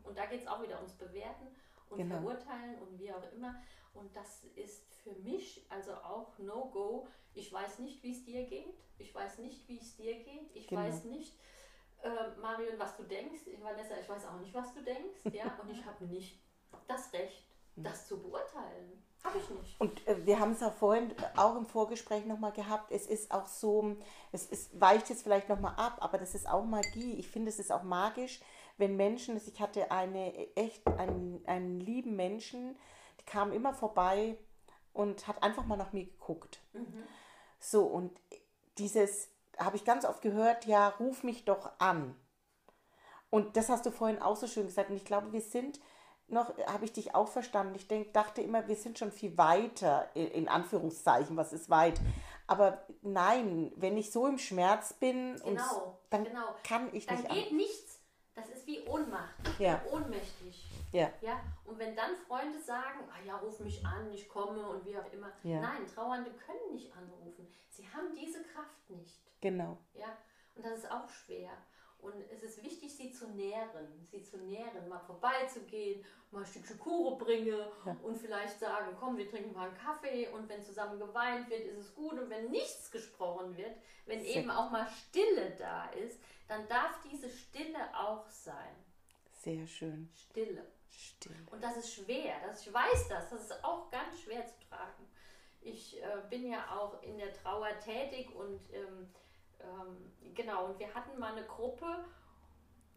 Und 0.05 0.17
da 0.17 0.27
geht 0.27 0.41
es 0.41 0.47
auch 0.47 0.63
wieder 0.63 0.77
ums 0.77 0.95
Bewerten 0.95 1.49
und 1.91 1.99
Genau. 1.99 2.17
Verurteilen 2.17 2.79
und 2.81 2.99
wie 2.99 3.13
auch 3.13 3.23
immer. 3.33 3.55
Und 3.95 4.15
das 4.17 4.45
ist 4.57 4.95
für 5.03 5.15
mich 5.17 5.65
also 5.69 5.93
auch 5.93 6.39
No-Go. 6.39 7.07
Ich 7.35 7.53
weiß 7.53 7.81
nicht, 7.81 8.03
wie 8.03 8.13
es 8.13 8.25
dir 8.25 8.45
geht. 8.45 8.75
Ich 8.99 9.15
weiß 9.15 9.39
nicht, 9.39 9.67
wie 9.69 9.79
es 9.79 9.97
dir 9.97 10.15
geht. 10.23 10.55
Ich 10.55 10.67
Genau. 10.69 10.83
weiß 10.83 11.05
nicht, 11.05 11.39
äh, 12.03 12.41
Marion, 12.41 12.79
was 12.79 12.97
du 12.97 13.03
denkst. 13.05 13.43
Vanessa, 13.61 13.95
ich 14.01 14.09
weiß 14.09 14.27
auch 14.27 14.39
nicht, 14.41 14.55
was 14.55 14.73
du 14.75 14.83
denkst. 14.83 15.21
Ja? 15.33 15.45
Und 15.63 15.71
ich 15.71 15.85
habe 15.85 16.05
nicht 16.07 16.41
das 16.89 17.13
Recht, 17.13 17.45
das 17.77 18.07
zu 18.07 18.21
beurteilen. 18.21 19.03
Habe 19.25 19.39
ich 19.39 19.49
nicht. 19.51 19.81
Und 19.81 20.07
äh, 20.09 20.27
wir 20.27 20.41
haben 20.41 20.53
es 20.53 20.63
auch 20.63 20.73
vorhin 20.75 21.15
auch 21.37 21.57
im 21.57 21.67
Vorgespräch 21.67 22.25
nochmal 22.27 22.53
gehabt. 22.53 22.91
Es 22.91 23.07
ist 23.07 23.31
auch 23.31 23.47
so, 23.47 23.97
es 24.33 24.47
ist, 24.47 24.81
weicht 24.81 25.09
jetzt 25.11 25.23
vielleicht 25.23 25.49
nochmal 25.49 25.75
ab, 25.77 25.99
aber 26.01 26.19
das 26.19 26.35
ist 26.35 26.49
auch 26.49 26.65
Magie. 26.65 27.15
Ich 27.15 27.29
finde, 27.29 27.49
es 27.49 27.59
ist 27.61 27.71
auch 27.71 27.85
magisch, 27.85 28.41
wenn 28.79 28.97
Menschen, 28.97 29.37
ich 29.37 29.61
hatte 29.61 29.91
eine 29.93 30.35
echt 30.57 30.85
einen, 30.89 31.47
einen 31.47 31.79
lieben 31.79 32.17
Menschen, 32.17 32.77
kam 33.27 33.53
immer 33.53 33.75
vorbei 33.75 34.37
und 34.93 35.27
hat 35.27 35.43
einfach 35.43 35.65
mal 35.67 35.77
nach 35.77 35.93
mir 35.93 36.05
geguckt. 36.05 36.61
So, 37.59 37.85
und 37.85 38.19
dieses 38.79 39.29
habe 39.59 39.77
ich 39.77 39.85
ganz 39.85 40.05
oft 40.05 40.23
gehört, 40.23 40.65
ja, 40.67 40.89
ruf 40.89 41.23
mich 41.23 41.45
doch 41.45 41.71
an. 41.79 42.17
Und 43.31 43.57
das 43.57 43.69
hast 43.69 43.87
du 43.87 43.91
vorhin 43.91 44.21
auch 44.21 44.37
so 44.37 44.47
schön 44.47 44.67
gesagt. 44.67 44.91
Und 44.91 44.97
ich 44.97 45.05
glaube, 45.05 45.33
wir 45.33 45.41
sind 45.41 45.81
noch, 46.29 46.57
habe 46.67 46.85
ich 46.85 46.93
dich 46.93 47.15
auch 47.15 47.29
verstanden. 47.29 47.75
Ich 47.75 47.89
denk, 47.89 48.13
dachte 48.13 48.41
immer, 48.43 48.67
wir 48.69 48.77
sind 48.77 48.99
schon 48.99 49.13
viel 49.13 49.37
weiter, 49.39 50.09
in, 50.15 50.49
Anführungszeichen, 50.49 51.37
was 51.37 51.53
ist 51.53 51.71
weit. 51.71 52.01
Aber 52.47 52.87
nein, 53.03 53.73
wenn 53.77 53.97
ich 53.97 54.11
so 54.11 54.27
im 54.27 54.39
Schmerz 54.39 54.93
bin, 54.95 55.41
und 55.43 55.57
Genau, 55.57 55.99
dann 56.11 56.25
genau. 56.25 56.55
kann 56.67 56.89
ich 56.95 57.07
Dann 57.07 57.19
nicht 57.19 57.31
geht 57.31 57.51
an. 57.51 57.57
nichts. 57.57 57.99
Das 58.35 58.49
ist 58.49 58.67
wie 58.67 58.87
Ohnmacht. 58.87 59.35
Ich 59.45 59.59
Ja. 59.59 59.81
ohnmächtig. 59.91 60.72
Ja. 60.93 61.11
ja. 61.21 61.41
Und 61.65 61.79
wenn 61.79 61.97
dann 61.97 62.15
Freunde 62.15 62.59
sagen, 62.61 63.01
ah 63.11 63.25
ja, 63.25 63.37
ruf 63.37 63.61
mich 63.61 63.85
an, 63.85 64.13
ich 64.13 64.29
komme 64.29 64.69
und 64.69 64.85
wie 64.85 64.97
auch 64.97 65.13
immer. 65.13 65.33
Ja. 65.43 65.61
Nein, 65.61 65.87
Trauernde 65.87 66.31
können 66.33 66.75
nicht 66.75 66.95
anrufen. 66.95 67.49
Sie 67.71 67.89
haben 67.89 68.15
diese 68.15 68.43
Kraft 68.45 68.91
nicht. 68.91 69.21
Genau. 69.41 69.79
Ja. 69.95 70.17
Und 70.55 70.65
das 70.65 70.79
ist 70.79 70.91
auch 70.91 71.09
schwer. 71.09 71.51
Und 71.99 72.15
es 72.33 72.43
ist 72.43 72.63
wichtig, 72.65 72.95
sie 72.97 73.13
zu 73.13 73.29
nähren, 73.29 74.07
sie 74.11 74.25
zu 74.25 74.37
nähren, 74.39 74.89
mal 74.89 74.99
vorbeizugehen, 74.99 76.05
mal 76.33 76.41
ein 76.41 76.47
Stückchen 76.47 76.77
Kuchen 76.81 77.17
bringe 77.17 77.71
Ja. 77.87 77.97
und 78.03 78.17
vielleicht 78.17 78.59
sagen, 78.59 78.97
komm, 78.99 79.17
wir 79.17 79.31
trinken 79.31 79.53
mal 79.53 79.69
einen 79.69 79.79
Kaffee 79.79 80.27
und 80.29 80.49
wenn 80.49 80.61
zusammen 80.61 80.99
geweint 80.99 81.49
wird, 81.49 81.61
ist 81.61 81.79
es 81.79 81.95
gut 81.95 82.15
und 82.15 82.29
wenn 82.29 82.51
nichts 82.51 82.91
gesprochen 82.91 83.57
wird, 83.57 83.77
wenn 84.07 84.21
Sehr 84.21 84.39
eben 84.39 84.51
auch 84.51 84.73
mal 84.73 84.89
Stille 84.89 85.53
da 85.57 85.91
ist, 85.91 86.19
dann 86.49 86.67
darf 86.67 87.01
diese 87.09 87.31
Stille 87.31 87.97
auch 87.97 88.29
sein. 88.29 88.75
Sehr 89.31 89.65
schön. 89.69 90.11
Stille. 90.13 90.67
Still. 90.93 91.47
Und 91.51 91.63
das 91.63 91.77
ist 91.77 91.95
schwer, 91.95 92.35
das, 92.47 92.67
ich 92.67 92.73
weiß 92.73 93.09
das, 93.09 93.31
das 93.31 93.43
ist 93.43 93.65
auch 93.65 93.91
ganz 93.91 94.21
schwer 94.21 94.47
zu 94.47 94.55
tragen. 94.69 95.09
Ich 95.61 96.03
äh, 96.03 96.23
bin 96.29 96.49
ja 96.49 96.77
auch 96.77 97.03
in 97.03 97.19
der 97.19 97.33
Trauer 97.33 97.79
tätig 97.79 98.35
und 98.35 98.61
ähm, 98.73 99.09
ähm, 99.61 100.35
genau, 100.35 100.67
und 100.67 100.79
wir 100.79 100.93
hatten 100.93 101.19
mal 101.19 101.33
eine 101.33 101.47
Gruppe 101.47 102.05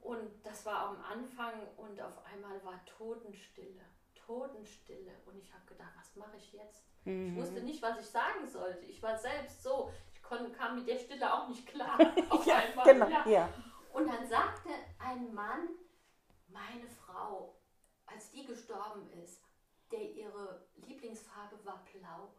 und 0.02 0.30
das 0.44 0.66
war 0.66 0.90
am 0.90 1.02
Anfang 1.04 1.54
und 1.78 2.02
auf 2.02 2.24
einmal 2.26 2.64
war 2.64 2.84
Totenstille, 2.86 3.86
Totenstille 4.16 5.12
und 5.26 5.38
ich 5.38 5.54
habe 5.54 5.66
gedacht, 5.66 5.92
was 5.96 6.16
mache 6.16 6.38
ich 6.38 6.54
jetzt? 6.54 6.86
Ich 7.06 7.36
wusste 7.36 7.62
nicht, 7.62 7.84
was 7.84 8.00
ich 8.00 8.08
sagen 8.08 8.48
sollte. 8.48 8.84
Ich 8.86 9.02
war 9.04 9.16
selbst 9.16 9.62
so, 9.62 9.92
ich 10.12 10.24
kon, 10.24 10.52
kam 10.54 10.76
mit 10.76 10.88
der 10.88 10.98
Stille 10.98 11.32
auch 11.32 11.48
nicht 11.48 11.68
klar. 11.68 12.00
Ja, 12.46 12.58
einmal, 12.58 12.86
genau. 12.86 13.10
ja. 13.10 13.28
Ja. 13.28 13.50
Und 13.94 14.08
dann 14.08 14.28
sagte 14.28 14.70
ein 15.00 15.34
Mann, 15.34 15.70
meine 16.48 16.88
Frau, 16.88 17.56
als 18.08 18.32
die 18.32 18.46
gestorben 18.46 19.10
ist, 19.24 19.42
der 19.92 20.02
ihre 20.02 20.62
Lieblingsfarbe 20.78 21.58
war 21.64 21.84
blau. 21.94 22.30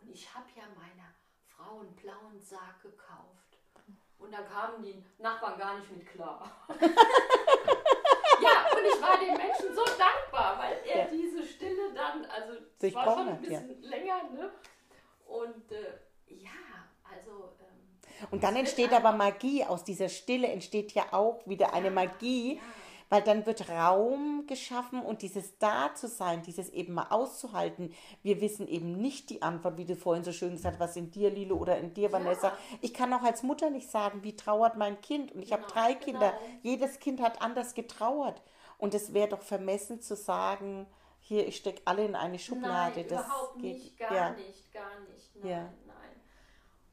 Und 0.00 0.10
ich 0.10 0.32
habe 0.34 0.46
ja 0.56 0.64
meiner 0.76 1.14
Frau 1.48 1.80
einen 1.80 1.94
blauen 1.96 2.40
Sarg 2.40 2.80
gekauft. 2.82 3.58
Und 4.18 4.32
da 4.32 4.42
kamen 4.42 4.82
die 4.82 5.02
Nachbarn 5.18 5.58
gar 5.58 5.78
nicht 5.78 5.90
mit 5.90 6.06
klar. 6.06 6.50
ja, 6.70 8.66
und 8.76 8.84
ich 8.84 9.00
war 9.02 9.18
den 9.18 9.36
Menschen 9.36 9.74
so 9.74 9.84
dankbar, 9.84 10.58
weil 10.58 10.78
er 10.86 11.04
Ja. 11.04 11.06
diese 11.10 11.42
Stille 11.44 11.92
dann, 11.94 12.24
also 12.26 12.54
es 12.80 12.94
war 12.94 13.04
schon 13.04 13.28
ein 13.28 13.34
hat, 13.34 13.42
ja. 13.48 13.60
bisschen 13.60 13.82
länger, 13.82 14.22
ne? 14.30 14.50
Und 15.26 15.72
äh, 15.72 15.98
ja, 16.28 16.50
also 17.04 17.54
ähm, 17.60 18.26
Und 18.30 18.42
dann 18.42 18.56
entsteht 18.56 18.92
aber 18.92 19.12
Magie. 19.12 19.64
Aus 19.64 19.84
dieser 19.84 20.08
Stille 20.08 20.48
entsteht 20.48 20.92
ja 20.92 21.12
auch 21.12 21.46
wieder 21.46 21.74
eine 21.74 21.90
Magie, 21.90 22.56
ja. 22.56 22.62
Weil 23.08 23.22
dann 23.22 23.46
wird 23.46 23.68
Raum 23.68 24.44
geschaffen 24.46 25.00
und 25.02 25.22
dieses 25.22 25.58
Da 25.58 25.94
zu 25.94 26.08
sein, 26.08 26.42
dieses 26.42 26.70
eben 26.70 26.94
mal 26.94 27.06
auszuhalten. 27.10 27.92
Wir 28.22 28.40
wissen 28.40 28.66
eben 28.68 28.92
nicht 29.00 29.30
die 29.30 29.42
Antwort, 29.42 29.76
wie 29.76 29.84
du 29.84 29.96
vorhin 29.96 30.24
so 30.24 30.32
schön 30.32 30.52
gesagt 30.52 30.78
hast, 30.78 30.90
was 30.90 30.96
in 30.96 31.10
dir, 31.10 31.30
Lilo, 31.30 31.56
oder 31.56 31.78
in 31.78 31.94
dir, 31.94 32.12
Vanessa. 32.12 32.52
Ich 32.80 32.92
kann 32.94 33.12
auch 33.12 33.22
als 33.22 33.42
Mutter 33.42 33.70
nicht 33.70 33.90
sagen, 33.90 34.22
wie 34.22 34.36
trauert 34.36 34.76
mein 34.76 35.00
Kind. 35.00 35.32
Und 35.32 35.42
ich 35.42 35.52
habe 35.52 35.62
Genau, 35.62 35.74
drei 35.74 35.94
Kinder. 35.94 36.30
genau. 36.32 36.58
Jedes 36.62 36.98
Kind 36.98 37.20
hat 37.20 37.40
anders 37.42 37.74
getrauert. 37.74 38.42
Und 38.78 38.94
es 38.94 39.14
wäre 39.14 39.28
doch 39.28 39.42
vermessen 39.42 40.00
zu 40.00 40.16
sagen, 40.16 40.86
hier, 41.20 41.46
ich 41.48 41.56
stecke 41.56 41.82
alle 41.86 42.04
in 42.04 42.14
eine 42.14 42.38
Schublade. 42.38 43.00
Nein, 43.00 43.08
das 43.08 43.24
überhaupt 43.26 43.58
geht, 43.60 43.74
nicht, 43.74 43.98
gar 43.98 44.14
ja. 44.14 44.30
nicht, 44.30 44.72
gar 44.72 45.00
nicht. 45.12 45.36
Nein, 45.42 45.50
Ja. 45.50 45.85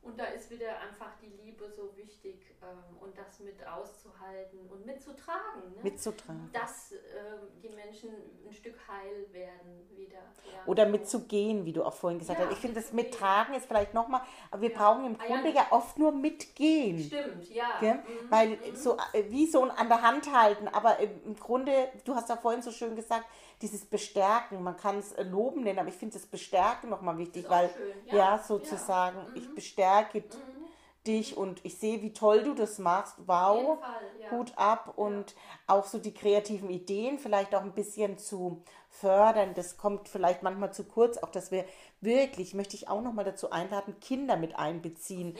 Und 0.03 0.19
da 0.19 0.25
ist 0.25 0.49
wieder 0.51 0.79
einfach 0.81 1.11
die 1.21 1.29
Liebe 1.43 1.69
so 1.69 1.95
wichtig 1.95 2.53
ähm, 2.61 2.97
und 2.99 3.17
das 3.17 3.39
mit 3.39 3.65
auszuhalten 3.65 4.59
und 4.69 4.85
mitzutragen. 4.85 5.61
Ne? 5.75 5.83
mitzutragen. 5.83 6.49
dass 6.51 6.91
ähm, 6.91 7.47
die 7.63 7.69
Menschen 7.69 8.09
ein 8.45 8.51
Stück 8.53 8.75
heil 8.87 9.27
werden 9.31 9.87
wieder. 9.95 10.17
Ja, 10.17 10.59
Oder 10.65 10.85
mitzugehen, 10.85 11.63
wie 11.65 11.71
du 11.71 11.83
auch 11.85 11.93
vorhin 11.93 12.19
gesagt 12.19 12.39
Ja, 12.39 12.45
hast. 12.47 12.53
Ich 12.53 12.59
finde, 12.59 12.81
das. 12.81 12.91
Mittragen 12.91 13.55
ist 13.55 13.65
vielleicht 13.65 13.93
nochmal, 13.93 14.21
aber 14.51 14.61
wir 14.61 14.71
Ja. 14.71 14.77
brauchen 14.77 15.05
im 15.05 15.15
Ah, 15.15 15.23
ja. 15.23 15.27
Grunde 15.27 15.49
ja 15.51 15.67
oft 15.71 15.97
nur 15.97 16.11
mitgehen. 16.11 16.99
Stimmt, 17.01 17.49
ja. 17.49 17.79
Mhm, 17.81 17.99
Weil 18.29 18.49
mhm. 18.57 18.75
so 18.75 18.97
äh, 19.13 19.23
wie 19.29 19.47
so 19.47 19.63
ein 19.63 19.71
an 19.71 19.87
der 19.87 20.01
Hand 20.01 20.33
halten, 20.33 20.67
aber 20.67 20.99
im 20.99 21.35
Grunde, 21.37 21.89
du 22.03 22.13
hast 22.13 22.27
ja 22.27 22.35
vorhin 22.35 22.61
so 22.61 22.71
schön 22.71 22.95
gesagt, 22.95 23.25
dieses 23.61 23.85
Bestärken, 23.85 24.61
man 24.61 24.75
kann 24.75 24.99
es 24.99 25.13
äh, 25.13 25.23
loben 25.23 25.61
nennen, 25.63 25.79
aber 25.79 25.87
ich 25.87 25.95
finde 25.95 26.15
das 26.15 26.25
Bestärken 26.25 26.89
nochmal 26.89 27.17
wichtig, 27.17 27.49
weil 27.49 27.69
ja, 28.11 28.37
sozusagen, 28.37 29.17
ja. 29.17 29.27
ich 29.35 29.47
Mhm. 29.47 29.55
Bestärke 30.01 30.19
Mhm. 30.19 30.63
dich 31.05 31.35
und 31.37 31.59
ich 31.65 31.77
sehe, 31.77 32.01
wie 32.01 32.13
toll 32.13 32.43
du 32.43 32.53
das 32.53 32.79
machst. 32.79 33.15
Wow. 33.25 33.79
Fall, 33.79 33.89
ja. 34.21 34.31
Hut 34.31 34.53
ab 34.55 34.93
und 34.95 35.35
auch 35.67 35.85
so 35.85 35.97
die 35.97 36.13
kreativen 36.13 36.69
Ideen 36.69 37.19
vielleicht 37.19 37.53
auch 37.55 37.61
ein 37.61 37.73
bisschen 37.73 38.17
zu 38.17 38.63
fördern. 38.89 39.53
Das 39.53 39.77
kommt 39.77 40.07
vielleicht 40.07 40.43
manchmal 40.43 40.71
zu 40.73 40.85
kurz, 40.85 41.17
auch 41.17 41.29
dass 41.29 41.51
wir 41.51 41.65
wirklich, 41.99 42.53
möchte 42.53 42.75
ich 42.77 42.87
auch 42.87 43.01
nochmal 43.01 43.25
dazu 43.25 43.51
einladen, 43.51 43.99
Kinder 43.99 44.37
mit 44.37 44.55
einbeziehen 44.55 45.35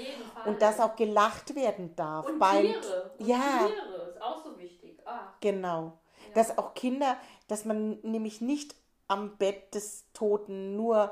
und 0.46 0.62
dass 0.62 0.80
auch 0.82 0.96
gelacht 0.98 1.56
werden 1.56 1.96
darf. 1.96 2.26
und 2.26 2.40
beim- 2.40 2.66
Tiere. 2.66 3.12
Und 3.20 3.28
ja, 3.28 3.68
Tiere 3.68 4.10
ist 4.10 4.22
auch 4.22 4.44
so 4.44 4.58
wichtig. 4.60 5.00
Ah, 5.06 5.34
genau. 5.40 5.98
ja. 6.28 6.34
Dass 6.36 6.58
auch 6.58 6.74
Kinder, 6.74 7.16
dass 7.48 7.64
man 7.64 8.00
nämlich 8.02 8.42
nicht 8.42 8.76
am 9.08 9.38
Bett 9.38 9.74
des 9.76 10.12
Toten 10.14 10.76
nur 10.76 11.12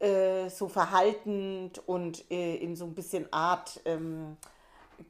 äh, 0.00 0.48
so 0.48 0.68
verhaltend 0.68 1.86
und 1.88 2.30
äh, 2.30 2.56
in 2.56 2.76
so 2.76 2.84
ein 2.84 2.94
bisschen 2.94 3.32
Art 3.32 3.80
ähm, 3.84 4.36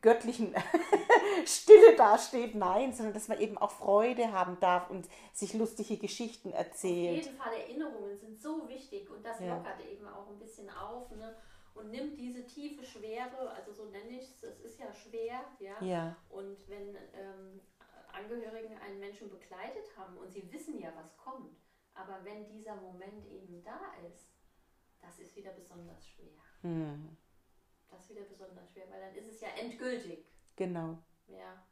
göttlichen 0.00 0.54
Stille 1.46 1.96
dasteht, 1.96 2.54
nein, 2.54 2.92
sondern 2.92 3.14
dass 3.14 3.28
man 3.28 3.40
eben 3.40 3.58
auch 3.58 3.70
Freude 3.70 4.32
haben 4.32 4.58
darf 4.60 4.90
und 4.90 5.08
sich 5.32 5.54
lustige 5.54 5.96
Geschichten 5.96 6.50
Auf 6.50 6.58
erzählt. 6.58 7.24
jeden 7.26 7.36
Fall, 7.36 7.52
Erinnerungen 7.54 8.16
sind 8.18 8.40
so 8.40 8.68
wichtig 8.68 9.10
und 9.10 9.24
das 9.24 9.40
Ja. 9.40 9.56
lockert 9.56 9.80
eben 9.90 10.06
auch 10.08 10.28
ein 10.28 10.38
bisschen 10.38 10.68
auf 10.70 11.10
ne? 11.10 11.34
und 11.74 11.90
nimmt 11.90 12.18
diese 12.18 12.46
tiefe 12.46 12.84
Schwere, 12.84 13.50
also 13.50 13.72
so 13.72 13.84
nenne 13.86 14.10
ich 14.10 14.30
es, 14.30 14.42
es 14.42 14.60
ist 14.60 14.78
ja 14.78 14.92
schwer, 14.92 15.40
ja. 15.58 15.82
Ja, 15.82 16.16
Und 16.30 16.68
wenn 16.68 16.94
ähm, 17.14 17.60
Angehörigen 18.12 18.78
einen 18.78 19.00
Menschen 19.00 19.28
begleitet 19.28 19.84
haben 19.96 20.16
und 20.16 20.32
sie 20.32 20.50
wissen 20.52 20.78
ja, 20.78 20.92
was 20.96 21.16
kommt, 21.16 21.56
aber 21.94 22.20
wenn 22.24 22.46
dieser 22.46 22.76
Moment 22.76 23.26
eben 23.26 23.62
da 23.64 23.80
ist, 24.08 24.28
das 25.06 25.18
ist 25.18 25.36
wieder 25.36 25.50
besonders 25.52 26.06
schwer. 26.08 26.32
hm, 26.62 27.16
Das 27.90 28.00
ist 28.02 28.10
wieder 28.10 28.22
besonders 28.22 28.70
schwer, 28.72 28.84
weil 28.90 29.00
dann 29.00 29.14
ist 29.14 29.30
es 29.32 29.40
ja 29.40 29.48
endgültig. 29.60 30.24
genau. 30.56 30.98
Ja. 31.28 31.62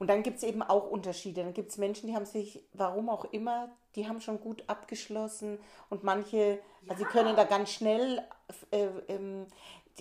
Und 0.00 0.08
dann 0.08 0.22
gibt 0.24 0.38
es 0.38 0.42
eben 0.42 0.62
auch 0.62 0.90
Unterschiede. 0.90 1.42
Dann 1.44 1.54
gibt 1.54 1.70
es 1.70 1.78
Menschen, 1.78 2.08
die 2.08 2.16
haben 2.16 2.26
sich, 2.26 2.66
warum 2.72 3.08
auch 3.08 3.24
immer, 3.26 3.70
die 3.94 4.08
haben 4.08 4.20
schon 4.20 4.40
gut 4.40 4.64
abgeschlossen 4.68 5.58
und 5.88 6.02
manche, 6.02 6.60
also 6.88 6.98
sie 6.98 7.04
Ja. 7.04 7.08
können 7.10 7.36
da 7.36 7.44
ganz 7.44 7.70
schnell, 7.70 8.20
äh, 8.72 8.86
ähm, 9.08 9.46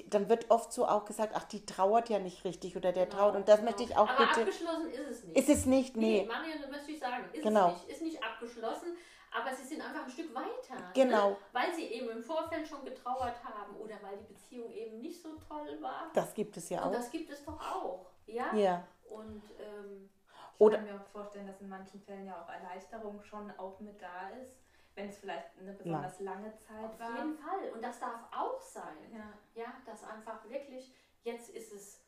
dann 0.08 0.28
wird 0.30 0.50
oft 0.50 0.74
so 0.74 0.88
auch 0.88 1.06
gesagt, 1.06 1.34
ach, 1.36 1.44
die 1.44 1.64
trauert 1.68 2.10
ja 2.10 2.18
nicht 2.18 2.44
richtig 2.44 2.76
oder 2.76 2.92
der 2.92 3.06
Genau, 3.06 3.18
trauert. 3.18 3.36
Und 3.36 3.48
das 3.48 3.58
genau. 3.60 3.70
möchte 3.70 3.84
ich 3.84 3.96
auch 3.96 4.10
Aber 4.10 4.26
bitte. 4.26 4.40
abgeschlossen 4.42 4.90
ist 4.90 5.08
es 5.12 5.24
nicht. 5.26 5.38
Ist 5.38 5.50
es 5.50 5.66
nicht? 5.68 5.96
Nee, 5.96 6.22
Nee. 6.22 6.26
Marion, 6.26 6.60
das 6.62 6.72
möchte 6.72 6.92
ich 6.92 7.00
sagen, 7.00 7.26
ist 7.32 7.44
Genau. 7.44 7.68
es 7.70 7.74
nicht. 7.84 7.90
Ist 7.92 8.02
nicht 8.02 8.24
abgeschlossen, 8.24 8.96
aber 9.36 9.54
sie 9.56 9.64
sind 9.64 9.82
einfach 9.82 10.04
ein 10.06 10.10
Stück 10.12 10.34
weiter. 10.36 10.92
Genau. 10.94 11.32
Ne? 11.32 11.38
Weil 11.52 11.74
sie 11.74 11.86
eben 11.86 12.10
im 12.10 12.24
Vorfeld 12.24 12.68
schon 12.68 12.84
getrauert 12.86 13.44
haben 13.44 13.76
oder 13.78 13.96
weil 14.02 14.18
die 14.18 14.34
Beziehung 14.34 14.72
eben 14.72 15.00
nicht 15.02 15.22
so 15.22 15.36
toll 15.38 15.78
war. 15.82 16.10
Das 16.14 16.34
gibt 16.34 16.56
es 16.58 16.70
ja 16.70 16.82
Und 16.84 16.90
auch. 16.90 16.94
das 16.94 17.10
gibt 17.12 17.30
es 17.32 17.44
doch 17.44 17.60
auch. 17.60 18.06
Ja. 18.28 18.54
Ja. 18.56 18.88
Und 19.10 19.44
ähm, 19.60 20.10
Ich 20.56 20.62
Oder- 20.62 20.78
kann 20.78 20.86
mir 20.86 20.96
auch 20.96 21.06
vorstellen, 21.12 21.48
dass 21.48 21.60
in 21.62 21.70
manchen 21.70 22.02
Fällen 22.02 22.26
ja 22.26 22.42
auch 22.42 22.50
Erleichterung 22.50 23.22
schon 23.24 23.52
auch 23.58 23.80
mit 23.80 24.02
da 24.02 24.30
ist, 24.42 24.58
wenn 24.96 25.10
es 25.10 25.18
vielleicht 25.18 25.48
eine 25.60 25.74
besonders 25.74 26.20
lange 26.20 26.54
Zeit 26.60 26.86
auf 26.86 27.00
war. 27.00 27.16
jeden 27.18 27.36
Fall. 27.38 27.72
Und 27.74 27.84
das 27.84 28.00
darf 28.00 28.20
auch 28.32 28.62
sein. 28.62 28.98
Ja, 29.12 29.34
Ja, 29.64 29.74
dass 29.86 30.04
einfach 30.04 30.48
wirklich, 30.48 30.94
jetzt 31.24 31.50
ist 31.50 31.74
es 31.74 32.00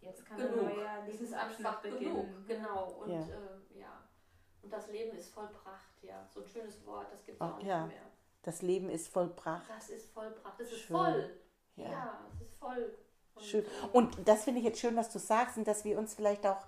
jetzt 0.00 0.24
kann 0.24 0.38
genug. 0.38 0.60
ein 0.60 0.76
neuer 0.76 0.98
Es 1.06 1.14
ist 1.14 1.20
Lebensabschnitt 1.20 1.66
einfach 1.66 1.80
beginnen. 1.82 2.00
genug. 2.14 2.46
Genau. 2.46 2.84
Und 3.02 3.10
Ja. 3.10 3.18
ähm, 3.18 3.62
ja. 3.74 4.02
Und 4.62 4.72
das 4.72 4.88
Leben 4.88 5.16
ist 5.16 5.32
vollbracht, 5.32 6.02
ja. 6.02 6.26
So 6.32 6.40
ein 6.42 6.46
schönes 6.46 6.84
Wort, 6.86 7.06
das 7.12 7.24
gibt 7.24 7.36
es 7.36 7.40
auch 7.40 7.56
nicht 7.56 7.66
ja. 7.66 7.86
mehr. 7.86 8.02
Das 8.42 8.62
Leben 8.62 8.88
ist 8.88 9.08
vollbracht. 9.08 9.68
Das 9.68 9.90
ist 9.90 10.10
vollbracht. 10.12 10.58
Das 10.58 10.68
ist 10.70 10.80
Schön. 10.80 10.96
voll. 10.96 11.30
Ja. 11.76 11.90
Ja. 11.90 12.20
es 12.34 12.40
ist 12.40 12.54
voll. 12.58 12.94
Und, 13.34 13.44
Schön. 13.44 13.64
Und 13.92 14.16
das 14.28 14.44
finde 14.44 14.60
ich 14.60 14.66
jetzt 14.66 14.80
schön, 14.80 14.96
was 14.96 15.10
du 15.10 15.18
sagst, 15.18 15.56
und 15.56 15.66
dass 15.66 15.84
wir 15.84 15.98
uns 15.98 16.14
vielleicht 16.14 16.46
auch 16.46 16.66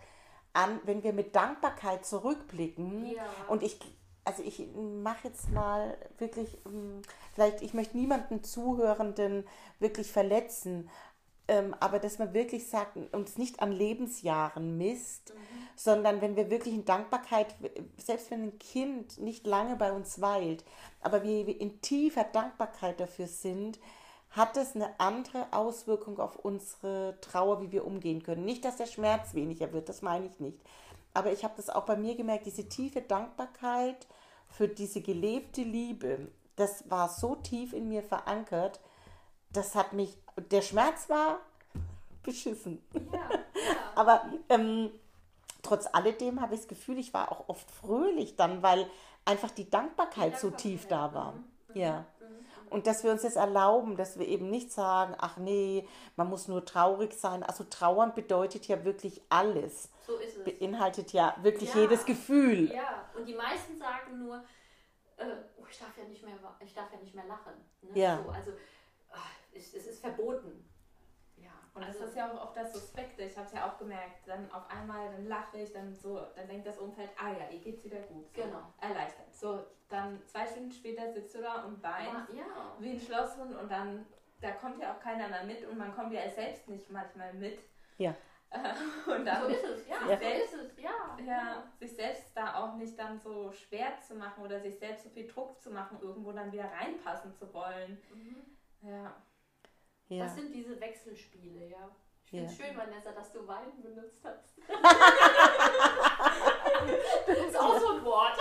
an, 0.52 0.80
wenn 0.84 1.02
wir 1.02 1.12
mit 1.12 1.34
Dankbarkeit 1.34 2.04
zurückblicken, 2.04 3.06
Ja. 3.06 3.24
und 3.48 3.62
ich, 3.62 3.78
also 4.24 4.42
ich 4.42 4.66
mache 4.74 5.28
jetzt 5.28 5.50
mal 5.50 5.96
wirklich, 6.18 6.58
ähm, 6.66 7.02
vielleicht, 7.34 7.62
ich 7.62 7.74
möchte 7.74 7.96
niemanden 7.96 8.42
Zuhörenden 8.44 9.46
wirklich 9.80 10.12
verletzen, 10.12 10.88
ähm, 11.52 11.74
aber 11.80 11.98
dass 11.98 12.18
man 12.18 12.32
wirklich 12.32 12.66
sagt, 12.68 12.96
uns 13.12 13.36
nicht 13.38 13.60
an 13.60 13.72
Lebensjahren 13.72 14.78
misst, 14.78 15.34
Mhm. 15.34 15.38
sondern 15.76 16.20
wenn 16.20 16.34
wir 16.36 16.48
wirklich 16.50 16.74
in 16.74 16.84
Dankbarkeit, 16.84 17.54
selbst 17.98 18.30
wenn 18.30 18.42
ein 18.44 18.58
Kind 18.58 19.18
nicht 19.18 19.46
lange 19.46 19.76
bei 19.76 19.92
uns 19.92 20.20
weilt, 20.20 20.64
aber 21.00 21.22
wir 21.22 21.60
in 21.60 21.80
tiefer 21.80 22.24
Dankbarkeit 22.24 23.00
dafür 23.00 23.26
sind, 23.26 23.78
hat 24.30 24.56
es 24.56 24.74
eine 24.74 24.88
andere 24.98 25.46
Auswirkung 25.52 26.18
auf 26.18 26.36
unsere 26.36 27.18
Trauer, 27.20 27.60
wie 27.60 27.70
wir 27.72 27.84
umgehen 27.86 28.22
können. 28.22 28.44
Nicht, 28.46 28.64
dass 28.64 28.76
der 28.76 28.86
Schmerz 28.86 29.34
weniger 29.34 29.72
wird, 29.74 29.88
das 29.88 30.00
meine 30.02 30.26
ich 30.26 30.40
nicht. 30.40 30.58
aber 31.14 31.30
ich 31.32 31.44
habe 31.44 31.54
das 31.56 31.68
auch 31.68 31.84
bei 31.84 31.96
mir 31.96 32.14
gemerkt, 32.16 32.46
diese 32.46 32.68
tiefe 32.68 33.02
Dankbarkeit 33.02 34.06
für 34.48 34.68
diese 34.68 35.00
gelebte 35.02 35.62
Liebe, 35.62 36.28
das 36.56 36.88
war 36.90 37.08
so 37.10 37.34
tief 37.36 37.74
in 37.74 37.88
mir 37.88 38.02
verankert, 38.02 38.80
das 39.52 39.74
hat 39.74 39.92
mich, 39.92 40.16
der 40.36 40.62
Schmerz 40.62 41.08
war 41.08 41.40
beschissen. 42.22 42.82
Ja, 42.94 43.12
ja. 43.12 43.40
aber 43.94 44.24
ähm, 44.48 44.90
trotz 45.62 45.88
alledem 45.92 46.40
habe 46.40 46.54
ich 46.54 46.60
das 46.60 46.68
Gefühl, 46.68 46.98
ich 46.98 47.12
war 47.12 47.30
auch 47.32 47.48
oft 47.48 47.70
fröhlich 47.70 48.36
dann, 48.36 48.62
weil 48.62 48.88
einfach 49.24 49.50
die 49.50 49.68
Dankbarkeit 49.68 50.38
so 50.38 50.50
tief 50.50 50.86
da 50.88 51.12
war. 51.14 51.32
Mhm. 51.32 51.44
Ja. 51.74 52.06
Mhm. 52.20 52.46
Und 52.70 52.86
dass 52.86 53.04
wir 53.04 53.10
uns 53.10 53.22
das 53.22 53.36
erlauben, 53.36 53.96
dass 53.96 54.18
wir 54.18 54.26
eben 54.26 54.50
nicht 54.50 54.72
sagen, 54.72 55.14
ach 55.18 55.36
nee, 55.36 55.86
man 56.16 56.28
muss 56.28 56.48
nur 56.48 56.64
traurig 56.64 57.12
sein. 57.12 57.42
Also 57.42 57.64
trauern 57.64 58.14
bedeutet 58.14 58.66
ja 58.66 58.84
wirklich 58.84 59.20
alles. 59.28 59.90
So 60.06 60.16
ist 60.16 60.38
es. 60.38 60.44
Beinhaltet 60.44 61.12
ja 61.12 61.36
wirklich 61.42 61.74
ja. 61.74 61.82
jedes 61.82 62.04
Gefühl. 62.04 62.72
Ja, 62.72 63.04
und 63.16 63.26
die 63.26 63.34
meisten 63.34 63.76
sagen 63.76 64.24
nur, 64.24 64.42
äh, 65.18 65.24
oh, 65.58 65.64
ich 65.70 65.78
darf 65.78 65.96
ja 65.98 66.04
nicht 66.04 66.24
mehr, 66.24 66.34
ich 66.60 66.74
darf 66.74 66.90
ja 66.92 66.98
nicht 66.98 67.14
mehr 67.14 67.26
lachen. 67.26 67.52
Ne? 67.82 67.90
Ja. 68.00 68.22
So, 68.24 68.30
also 68.30 68.52
ach, 69.52 69.56
es, 69.56 69.86
ist 69.86 70.00
verboten. 70.00 70.68
Und 71.74 71.84
also, 71.84 72.00
das 72.00 72.08
ist 72.10 72.16
ja 72.16 72.30
auch 72.30 72.42
oft 72.42 72.56
das 72.56 72.72
Suspekte. 72.72 73.22
Ich 73.22 73.36
habe 73.36 73.46
es 73.46 73.52
ja 73.52 73.66
auch 73.66 73.78
gemerkt. 73.78 74.26
Dann 74.28 74.50
auf 74.52 74.68
einmal, 74.70 75.10
dann 75.10 75.26
lache 75.26 75.58
ich, 75.58 75.72
dann 75.72 75.94
so, 75.94 76.20
dann 76.36 76.46
denkt 76.46 76.66
das 76.66 76.78
Umfeld, 76.78 77.10
ah 77.18 77.30
ja, 77.30 77.48
ihr 77.50 77.60
geht's 77.60 77.84
wieder 77.84 78.00
gut. 78.00 78.26
So, 78.34 78.42
genau. 78.42 78.62
Erleichtert. 78.80 79.34
So, 79.34 79.64
dann 79.88 80.20
zwei 80.26 80.46
Stunden 80.46 80.70
später 80.70 81.10
sitzt 81.12 81.34
du 81.34 81.40
da 81.40 81.64
und 81.64 81.82
weinst 81.82 82.34
ja. 82.34 82.76
wie 82.78 82.90
ein 82.90 83.00
Schlosshund 83.00 83.56
und 83.56 83.70
dann, 83.70 84.04
da 84.40 84.52
kommt 84.52 84.80
ja 84.82 84.94
auch 84.94 85.00
keiner 85.00 85.28
mehr 85.28 85.44
mit 85.44 85.66
und 85.66 85.78
man 85.78 85.94
kommt 85.94 86.12
ja 86.12 86.28
selbst 86.28 86.68
nicht 86.68 86.90
manchmal 86.90 87.32
mit. 87.32 87.58
Ja. 87.96 88.14
und 89.06 89.24
dann 89.24 89.44
so 89.44 89.48
ist 89.48 89.64
es, 89.64 89.88
ja, 89.88 90.10
ja. 90.10 90.18
So 90.18 90.26
ist 90.26 90.54
es, 90.54 90.82
ja. 90.82 91.18
ja. 91.24 91.64
Sich 91.78 91.96
selbst 91.96 92.36
da 92.36 92.56
auch 92.56 92.76
nicht 92.76 92.98
dann 92.98 93.18
so 93.18 93.50
schwer 93.50 93.98
zu 94.06 94.14
machen 94.14 94.44
oder 94.44 94.60
sich 94.60 94.78
selbst 94.78 95.04
so 95.04 95.08
viel 95.08 95.26
Druck 95.26 95.58
zu 95.62 95.70
machen, 95.70 95.98
irgendwo 96.02 96.32
dann 96.32 96.52
wieder 96.52 96.70
reinpassen 96.70 97.32
zu 97.32 97.50
wollen. 97.54 97.98
Mhm. 98.12 98.44
Ja. 98.82 99.14
Ja. 100.16 100.24
Das 100.24 100.34
sind 100.34 100.54
diese 100.54 100.78
Wechselspiele, 100.78 101.68
ja. 101.68 101.90
Ich 102.24 102.30
finde 102.30 102.46
es 102.46 102.58
ja. 102.58 102.66
schön, 102.66 102.76
Vanessa, 102.76 103.12
dass 103.12 103.32
du 103.32 103.46
Wein 103.46 103.72
benutzt 103.82 104.20
hast. 104.22 104.58
das 107.26 107.38
ist 107.38 107.56
auch 107.56 107.80
so 107.80 107.94
ein 107.94 108.04
Wort. 108.04 108.38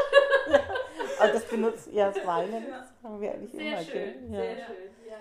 Ja. 0.49 1.27
das 1.27 1.47
benutzt, 1.47 1.87
ja, 1.91 2.11
das 2.11 2.25
Weinen, 2.25 2.67
ja. 2.67 2.79
das 2.79 2.89
haben 3.03 3.21
wir 3.21 3.33
eigentlich 3.33 3.51
sehr 3.51 3.73
immer. 3.73 3.83
Schön, 3.83 4.33
ja. 4.33 4.41
Sehr 4.41 4.65
schön, 4.65 4.91
ja. 5.09 5.17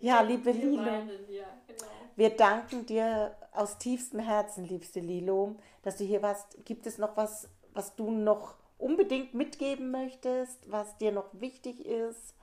Ja, 0.00 0.20
liebe 0.20 0.50
Lilo, 0.50 0.82
ja, 0.82 1.46
genau. 1.66 1.90
wir 2.16 2.30
danken 2.30 2.84
dir 2.84 3.36
aus 3.52 3.78
tiefstem 3.78 4.20
Herzen, 4.20 4.66
liebste 4.66 5.00
Lilo, 5.00 5.56
dass 5.82 5.96
du 5.96 6.04
hier 6.04 6.22
warst. 6.22 6.64
Gibt 6.64 6.86
es 6.86 6.98
noch 6.98 7.16
was, 7.16 7.48
was 7.72 7.94
du 7.94 8.10
noch 8.10 8.56
unbedingt 8.78 9.34
mitgeben 9.34 9.90
möchtest, 9.90 10.70
was 10.70 10.98
dir 10.98 11.12
noch 11.12 11.28
wichtig 11.32 11.86
ist? 11.86 12.34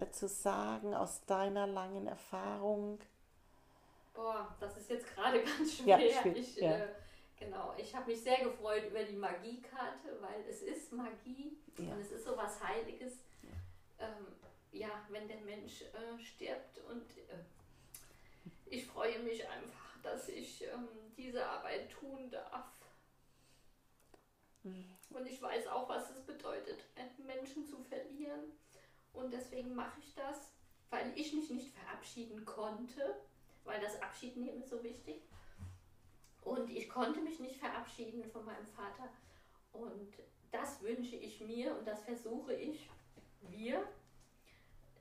Äh, 0.00 0.10
zu 0.10 0.28
sagen 0.28 0.94
aus 0.94 1.24
deiner 1.24 1.66
langen 1.66 2.06
Erfahrung? 2.06 3.00
Boah, 4.14 4.54
das 4.60 4.76
ist 4.76 4.90
jetzt 4.90 5.14
gerade 5.14 5.42
ganz 5.58 5.76
schwer. 5.76 5.98
Ja, 5.98 6.22
schwer 6.22 6.36
ich, 6.36 6.56
ja. 6.56 6.76
Äh, 6.76 6.88
genau, 7.38 7.74
ich 7.76 7.94
habe 7.94 8.10
mich 8.10 8.22
sehr 8.22 8.38
gefreut 8.44 8.84
über 8.86 9.02
die 9.02 9.16
Magiekarte, 9.16 10.20
weil 10.20 10.44
es 10.48 10.62
ist 10.62 10.92
Magie 10.92 11.56
ja. 11.78 11.92
und 11.92 12.00
es 12.00 12.12
ist 12.12 12.24
so 12.24 12.36
was 12.36 12.62
Heiliges. 12.62 13.18
Ja, 13.42 14.06
ähm, 14.06 14.26
ja 14.72 14.90
wenn 15.08 15.26
der 15.26 15.40
Mensch 15.40 15.82
äh, 15.82 16.18
stirbt 16.18 16.78
und 16.88 17.02
äh, 17.16 17.38
ich 18.66 18.86
freue 18.86 19.18
mich 19.20 19.48
einfach, 19.48 19.96
dass 20.02 20.28
ich 20.28 20.62
ähm, 20.64 20.88
diese 21.16 21.44
Arbeit 21.44 21.90
tun 21.90 22.30
darf. 22.30 22.66
Mhm. 24.62 24.84
Und 25.10 25.26
ich 25.26 25.40
weiß 25.40 25.66
auch, 25.68 25.88
was 25.88 26.10
es 26.10 26.20
bedeutet, 26.20 26.84
einen 26.96 27.26
Menschen 27.26 27.66
zu 27.66 27.82
verlieren. 27.82 28.52
Und 29.18 29.32
deswegen 29.32 29.74
mache 29.74 29.98
ich 30.00 30.14
das, 30.14 30.52
weil 30.90 31.12
ich 31.16 31.34
mich 31.34 31.50
nicht 31.50 31.74
verabschieden 31.74 32.44
konnte, 32.44 33.16
weil 33.64 33.80
das 33.80 34.00
Abschiednehmen 34.00 34.60
ist 34.60 34.70
so 34.70 34.82
wichtig. 34.82 35.22
Und 36.42 36.70
ich 36.70 36.88
konnte 36.88 37.20
mich 37.20 37.40
nicht 37.40 37.56
verabschieden 37.56 38.24
von 38.24 38.44
meinem 38.44 38.66
Vater. 38.66 39.08
Und 39.72 40.14
das 40.50 40.80
wünsche 40.82 41.16
ich 41.16 41.40
mir 41.40 41.76
und 41.76 41.86
das 41.86 42.02
versuche 42.04 42.54
ich, 42.54 42.88
wir, 43.50 43.86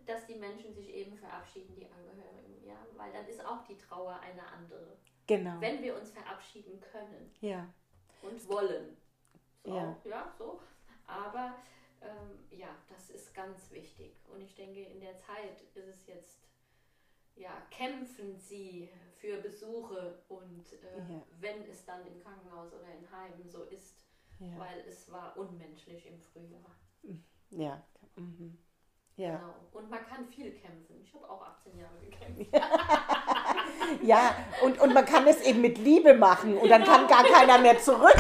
dass 0.06 0.26
die 0.26 0.36
Menschen 0.36 0.74
sich 0.74 0.90
eben 0.94 1.16
verabschieden, 1.16 1.76
die 1.76 1.86
Angehörigen. 1.86 2.66
Ja? 2.66 2.76
Weil 2.96 3.14
dann 3.14 3.28
ist 3.28 3.46
auch 3.46 3.64
die 3.66 3.78
Trauer 3.78 4.20
eine 4.20 4.46
andere. 4.48 4.98
Genau. 5.28 5.62
Wenn 5.62 5.82
wir 5.82 5.96
uns 5.96 6.12
verabschieden 6.12 6.82
können. 6.92 7.34
Ja. 7.42 7.68
Und 8.24 8.48
wollen. 8.50 8.98
So, 9.64 9.76
ja. 9.76 9.98
ja, 10.06 10.34
so. 10.38 10.60
Aber 11.06 11.56
ähm, 12.02 12.58
ja, 12.58 12.70
das 12.90 13.10
ist 13.10 13.34
ganz 13.34 13.72
wichtig. 13.72 14.14
Und 14.32 14.42
ich 14.42 14.56
denke, 14.56 14.82
in 14.82 15.00
der 15.00 15.18
Zeit 15.18 15.62
ist 15.62 15.78
es 15.78 16.08
jetzt, 16.08 16.48
ja, 17.36 17.52
kämpfen 17.70 18.38
Sie 18.38 18.90
für 19.20 19.38
Besuche 19.38 20.20
und 20.28 20.66
äh, 20.74 20.98
ja. 20.98 21.22
wenn 21.40 21.64
es 21.70 21.86
dann 21.86 22.06
im 22.06 22.20
Krankenhaus 22.22 22.74
oder 22.74 22.94
in 22.94 23.12
Heimen 23.12 23.50
so 23.50 23.64
ist, 23.64 24.06
ja. 24.40 24.58
weil 24.58 24.80
es 24.88 25.12
war 25.12 25.38
unmenschlich 25.38 26.06
im 26.08 26.20
Frühjahr. 26.20 26.76
Ja. 27.50 27.82
Mhm. 28.16 28.58
Ja. 29.16 29.38
Genau. 29.38 29.54
Und 29.74 29.90
man 29.90 30.06
kann 30.06 30.28
viel 30.28 30.52
kämpfen. 30.52 31.02
Ich 31.02 31.12
habe 31.14 31.28
auch 31.28 31.42
18 31.42 31.78
Jahre 31.78 32.00
gekämpft. 32.02 32.54
ja, 34.04 34.36
und, 34.64 34.80
und 34.80 34.94
man 34.94 35.06
kann 35.06 35.26
es 35.28 35.42
eben 35.42 35.62
mit 35.62 35.80
Liebe 35.80 36.14
machen 36.14 36.56
und 36.58 36.70
dann 36.70 36.84
kann 36.84 37.08
gar 37.08 37.24
keiner 37.24 37.58
mehr 37.58 37.80
zurück. 37.80 38.14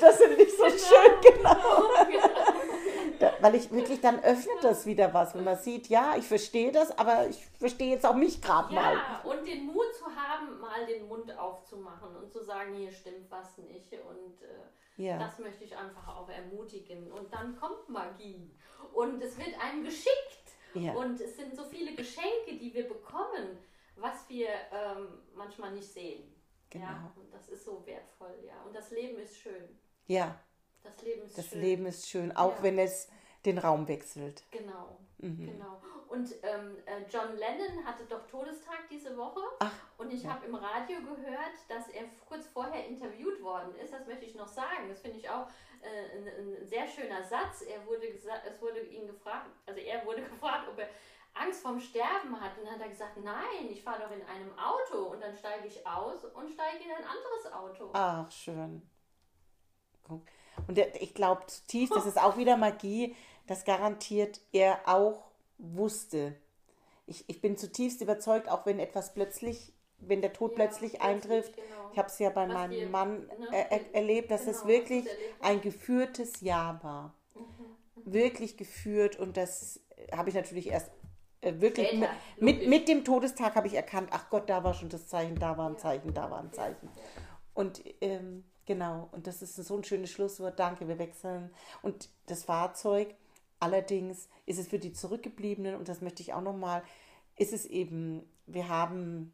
das 0.00 0.16
finde 0.16 0.42
ich 0.42 0.50
so 0.56 0.63
genau. 0.63 0.63
Schön, 0.78 1.20
genau. 1.34 1.56
Da, 3.18 3.32
weil 3.40 3.54
ich 3.54 3.70
wirklich, 3.70 4.00
dann 4.00 4.18
öffnet 4.24 4.62
das 4.62 4.86
wieder 4.86 5.14
was, 5.14 5.34
wenn 5.36 5.44
man 5.44 5.56
sieht, 5.56 5.88
ja, 5.88 6.16
ich 6.16 6.26
verstehe 6.26 6.72
das, 6.72 6.98
aber 6.98 7.28
ich 7.28 7.46
verstehe 7.58 7.92
jetzt 7.92 8.04
auch 8.04 8.14
mich 8.14 8.42
gerade 8.42 8.74
ja, 8.74 8.80
mal. 8.80 8.94
Ja, 8.94 9.20
und 9.24 9.46
den 9.46 9.66
Mut 9.66 9.94
zu 9.94 10.04
haben, 10.06 10.58
mal 10.58 10.84
den 10.84 11.06
Mund 11.06 11.36
aufzumachen 11.38 12.16
und 12.16 12.32
zu 12.32 12.42
sagen, 12.42 12.74
hier 12.74 12.90
stimmt 12.90 13.30
was 13.30 13.56
nicht. 13.58 13.92
Und 13.92 14.42
äh, 14.42 15.02
ja. 15.04 15.18
das 15.18 15.38
möchte 15.38 15.62
ich 15.62 15.76
einfach 15.76 16.08
auch 16.08 16.28
ermutigen. 16.28 17.12
Und 17.12 17.32
dann 17.32 17.56
kommt 17.56 17.88
Magie. 17.88 18.50
Und 18.92 19.22
es 19.22 19.38
wird 19.38 19.54
einem 19.62 19.84
geschickt. 19.84 20.44
Ja. 20.74 20.92
Und 20.94 21.20
es 21.20 21.36
sind 21.36 21.54
so 21.54 21.64
viele 21.64 21.94
Geschenke, 21.94 22.58
die 22.58 22.74
wir 22.74 22.88
bekommen, 22.88 23.58
was 23.96 24.28
wir 24.28 24.48
ähm, 24.48 25.22
manchmal 25.34 25.72
nicht 25.72 25.88
sehen. 25.88 26.34
Genau. 26.70 26.86
Ja, 26.86 27.12
und 27.16 27.32
das 27.32 27.48
ist 27.48 27.64
so 27.64 27.86
wertvoll, 27.86 28.34
ja. 28.44 28.60
Und 28.66 28.74
das 28.74 28.90
Leben 28.90 29.18
ist 29.20 29.36
schön. 29.36 29.78
Ja. 30.06 30.38
Das 30.84 31.02
Leben 31.02 31.26
ist 31.26 31.38
das 31.38 31.48
schön. 31.48 31.60
Leben 31.60 31.86
ist 31.86 32.08
schön, 32.08 32.36
auch 32.36 32.56
ja. 32.56 32.62
wenn 32.62 32.78
es 32.78 33.08
den 33.44 33.58
Raum 33.58 33.88
wechselt. 33.88 34.44
Genau. 34.50 34.98
Mhm. 35.18 35.46
Genau. 35.46 35.80
Und 36.08 36.32
ähm, 36.44 36.76
äh, 36.86 37.02
John 37.10 37.36
Lennon 37.36 37.84
hatte 37.84 38.04
doch 38.04 38.24
Todestag 38.28 38.88
diese 38.88 39.16
Woche. 39.16 39.40
Ach, 39.58 39.72
und 39.98 40.12
ich 40.12 40.22
ja. 40.22 40.30
habe 40.30 40.46
im 40.46 40.54
Radio 40.54 41.00
gehört, 41.00 41.54
dass 41.68 41.88
er 41.88 42.04
kurz 42.28 42.46
vorher 42.46 42.86
interviewt 42.86 43.42
worden 43.42 43.74
ist. 43.82 43.92
Das 43.92 44.06
möchte 44.06 44.24
ich 44.24 44.36
noch 44.36 44.46
sagen. 44.46 44.88
Das 44.88 45.00
finde 45.00 45.18
ich 45.18 45.28
auch 45.28 45.48
äh, 45.80 46.16
ein, 46.16 46.28
ein, 46.28 46.66
sehr 46.66 46.86
schöner 46.86 47.24
Satz. 47.24 47.62
Er 47.62 47.84
wurde 47.86 48.06
es 48.06 48.60
wurde 48.60 48.80
ihn 48.82 49.08
gefragt, 49.08 49.50
also 49.66 49.80
er 49.80 50.06
wurde 50.06 50.22
gefragt, 50.30 50.68
ob 50.68 50.78
er 50.78 50.88
Angst 51.34 51.62
vorm 51.62 51.80
Sterben 51.80 52.40
hat. 52.40 52.56
Und 52.58 52.66
dann 52.66 52.74
hat 52.74 52.82
er 52.82 52.90
gesagt, 52.90 53.16
nein, 53.16 53.68
ich 53.68 53.82
fahre 53.82 54.02
doch 54.02 54.10
in 54.12 54.22
einem 54.22 54.56
Auto. 54.56 55.10
Und 55.10 55.20
dann 55.20 55.34
steige 55.34 55.66
ich 55.66 55.84
aus 55.84 56.24
und 56.24 56.48
steige 56.48 56.84
in 56.84 56.90
ein 56.92 57.04
anderes 57.04 57.52
Auto. 57.52 57.90
Ach, 57.92 58.30
schön. 58.30 58.82
Und 60.66 60.78
ich 60.78 61.14
glaube 61.14 61.46
zutiefst, 61.46 61.94
das 61.94 62.06
ist 62.06 62.18
auch 62.18 62.36
wieder 62.36 62.56
Magie, 62.56 63.14
dass 63.46 63.64
garantiert 63.64 64.40
er 64.52 64.80
auch 64.86 65.24
wusste. 65.58 66.34
Ich, 67.06 67.24
ich 67.28 67.40
bin 67.40 67.56
zutiefst 67.56 68.00
überzeugt, 68.00 68.48
auch 68.48 68.66
wenn 68.66 68.78
etwas 68.78 69.12
plötzlich, 69.12 69.72
wenn 69.98 70.22
der 70.22 70.32
Tod 70.32 70.52
ja, 70.52 70.56
plötzlich 70.56 71.02
eintrifft, 71.02 71.56
genau. 71.56 71.90
ich 71.92 71.98
habe 71.98 72.08
es 72.08 72.18
ja 72.18 72.30
bei 72.30 72.46
Was 72.48 72.54
meinem 72.54 72.72
wir, 72.72 72.88
Mann 72.88 73.26
ne? 73.26 73.48
er, 73.52 73.94
erlebt, 73.94 74.30
dass 74.30 74.46
genau, 74.46 74.56
es 74.56 74.66
wirklich 74.66 75.06
ein 75.40 75.60
geführtes 75.60 76.40
Jahr 76.40 76.82
war. 76.82 77.14
Mhm. 77.34 77.40
mhm. 77.40 78.12
Wirklich 78.12 78.56
geführt 78.56 79.16
und 79.18 79.36
das 79.36 79.80
habe 80.12 80.28
ich 80.28 80.34
natürlich 80.34 80.68
erst 80.68 80.90
äh, 81.44 81.60
wirklich 81.60 81.88
Später, 81.88 82.08
mit, 82.38 82.58
mit, 82.58 82.68
mit, 82.68 82.88
dem 82.88 83.04
Todestag 83.04 83.54
habe 83.54 83.66
ich 83.66 83.74
erkannt, 83.74 84.08
ach 84.12 84.30
Gott, 84.30 84.48
da 84.48 84.64
war 84.64 84.74
schon 84.74 84.88
das 84.88 85.06
Zeichen, 85.06 85.38
da 85.38 85.56
war 85.56 85.68
ein 85.68 85.78
Zeichen, 85.78 86.14
da 86.14 86.30
war 86.30 86.40
ein 86.40 86.52
Zeichen. 86.52 86.88
Und 87.52 87.82
ähm, 88.00 88.44
Genau, 88.66 89.08
und 89.12 89.26
das 89.26 89.42
ist 89.42 89.56
so 89.56 89.76
ein 89.76 89.84
schönes 89.84 90.10
Schlusswort. 90.10 90.58
Danke, 90.58 90.88
wir 90.88 90.98
wechseln. 90.98 91.50
Und 91.82 92.08
das 92.26 92.44
Fahrzeug, 92.44 93.14
allerdings 93.60 94.28
ist 94.46 94.58
es 94.58 94.68
für 94.68 94.78
die 94.78 94.92
Zurückgebliebenen, 94.92 95.74
und 95.74 95.88
das 95.88 96.00
möchte 96.00 96.22
ich 96.22 96.32
auch 96.32 96.40
nochmal, 96.40 96.82
ist 97.36 97.52
es 97.52 97.66
eben, 97.66 98.22
wir 98.46 98.68
haben 98.68 99.32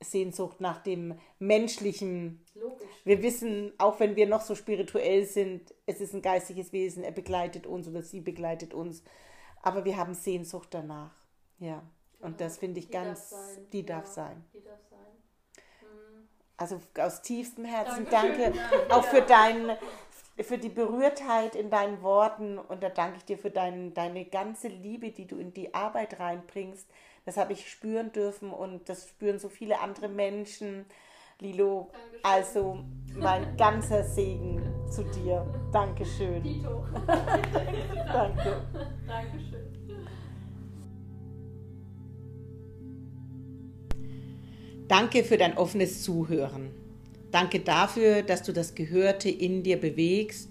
Sehnsucht 0.00 0.60
nach 0.60 0.82
dem 0.82 1.18
Menschlichen. 1.38 2.44
Logisch. 2.54 2.88
Wir 3.04 3.22
wissen, 3.22 3.72
auch 3.78 3.98
wenn 3.98 4.14
wir 4.16 4.28
noch 4.28 4.42
so 4.42 4.54
spirituell 4.54 5.26
sind, 5.26 5.74
es 5.86 6.00
ist 6.00 6.14
ein 6.14 6.22
geistiges 6.22 6.72
Wesen, 6.72 7.02
er 7.02 7.10
begleitet 7.10 7.66
uns 7.66 7.88
oder 7.88 8.02
sie 8.02 8.20
begleitet 8.20 8.74
uns. 8.74 9.02
Aber 9.60 9.84
wir 9.84 9.96
haben 9.96 10.14
Sehnsucht 10.14 10.68
danach. 10.70 11.14
Ja. 11.58 11.82
Und 12.20 12.40
das 12.40 12.58
finde 12.58 12.80
ich 12.80 12.86
die 12.86 12.92
ganz, 12.92 13.30
darf 13.30 13.40
die 13.72 13.80
ja, 13.80 13.86
darf 13.86 14.06
sein. 14.06 14.44
Die 14.52 14.60
darf 14.60 14.66
sein. 14.66 14.67
Also 16.58 16.80
aus 16.98 17.22
tiefstem 17.22 17.64
Herzen 17.64 18.06
danke, 18.10 18.52
danke 18.52 18.94
auch 18.94 19.04
für 19.04 19.22
deinen 19.22 19.76
für 20.42 20.58
die 20.58 20.68
Berührtheit 20.68 21.56
in 21.56 21.70
deinen 21.70 22.02
Worten 22.02 22.58
und 22.58 22.82
da 22.82 22.90
danke 22.90 23.18
ich 23.18 23.24
dir 23.24 23.38
für 23.38 23.50
dein, 23.50 23.92
deine 23.94 24.24
ganze 24.24 24.68
Liebe, 24.68 25.10
die 25.10 25.26
du 25.26 25.36
in 25.36 25.52
die 25.52 25.74
Arbeit 25.74 26.20
reinbringst. 26.20 26.86
Das 27.24 27.36
habe 27.36 27.52
ich 27.52 27.68
spüren 27.70 28.12
dürfen 28.12 28.50
und 28.50 28.88
das 28.88 29.08
spüren 29.08 29.38
so 29.38 29.48
viele 29.48 29.80
andere 29.80 30.08
Menschen. 30.08 30.86
Lilo, 31.40 31.90
Dankeschön. 31.92 32.20
also 32.24 32.78
mein 33.14 33.56
ganzer 33.56 34.02
Segen 34.02 34.62
zu 34.90 35.04
dir. 35.04 35.46
Dankeschön. 35.72 36.42
Tito. 36.42 36.84
Danke. 37.06 38.66
Dankeschön. 39.06 39.47
Danke 44.88 45.22
für 45.22 45.36
dein 45.36 45.58
offenes 45.58 46.02
Zuhören. 46.02 46.70
Danke 47.30 47.60
dafür, 47.60 48.22
dass 48.22 48.42
du 48.42 48.54
das 48.54 48.74
Gehörte 48.74 49.28
in 49.28 49.62
dir 49.62 49.76
bewegst 49.78 50.48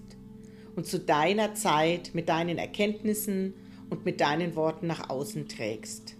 und 0.76 0.86
zu 0.86 1.00
deiner 1.00 1.54
Zeit 1.54 2.10
mit 2.14 2.28
deinen 2.28 2.56
Erkenntnissen 2.56 3.54
und 3.90 4.04
mit 4.04 4.20
deinen 4.20 4.54
Worten 4.54 4.86
nach 4.86 5.10
außen 5.10 5.48
trägst. 5.48 6.14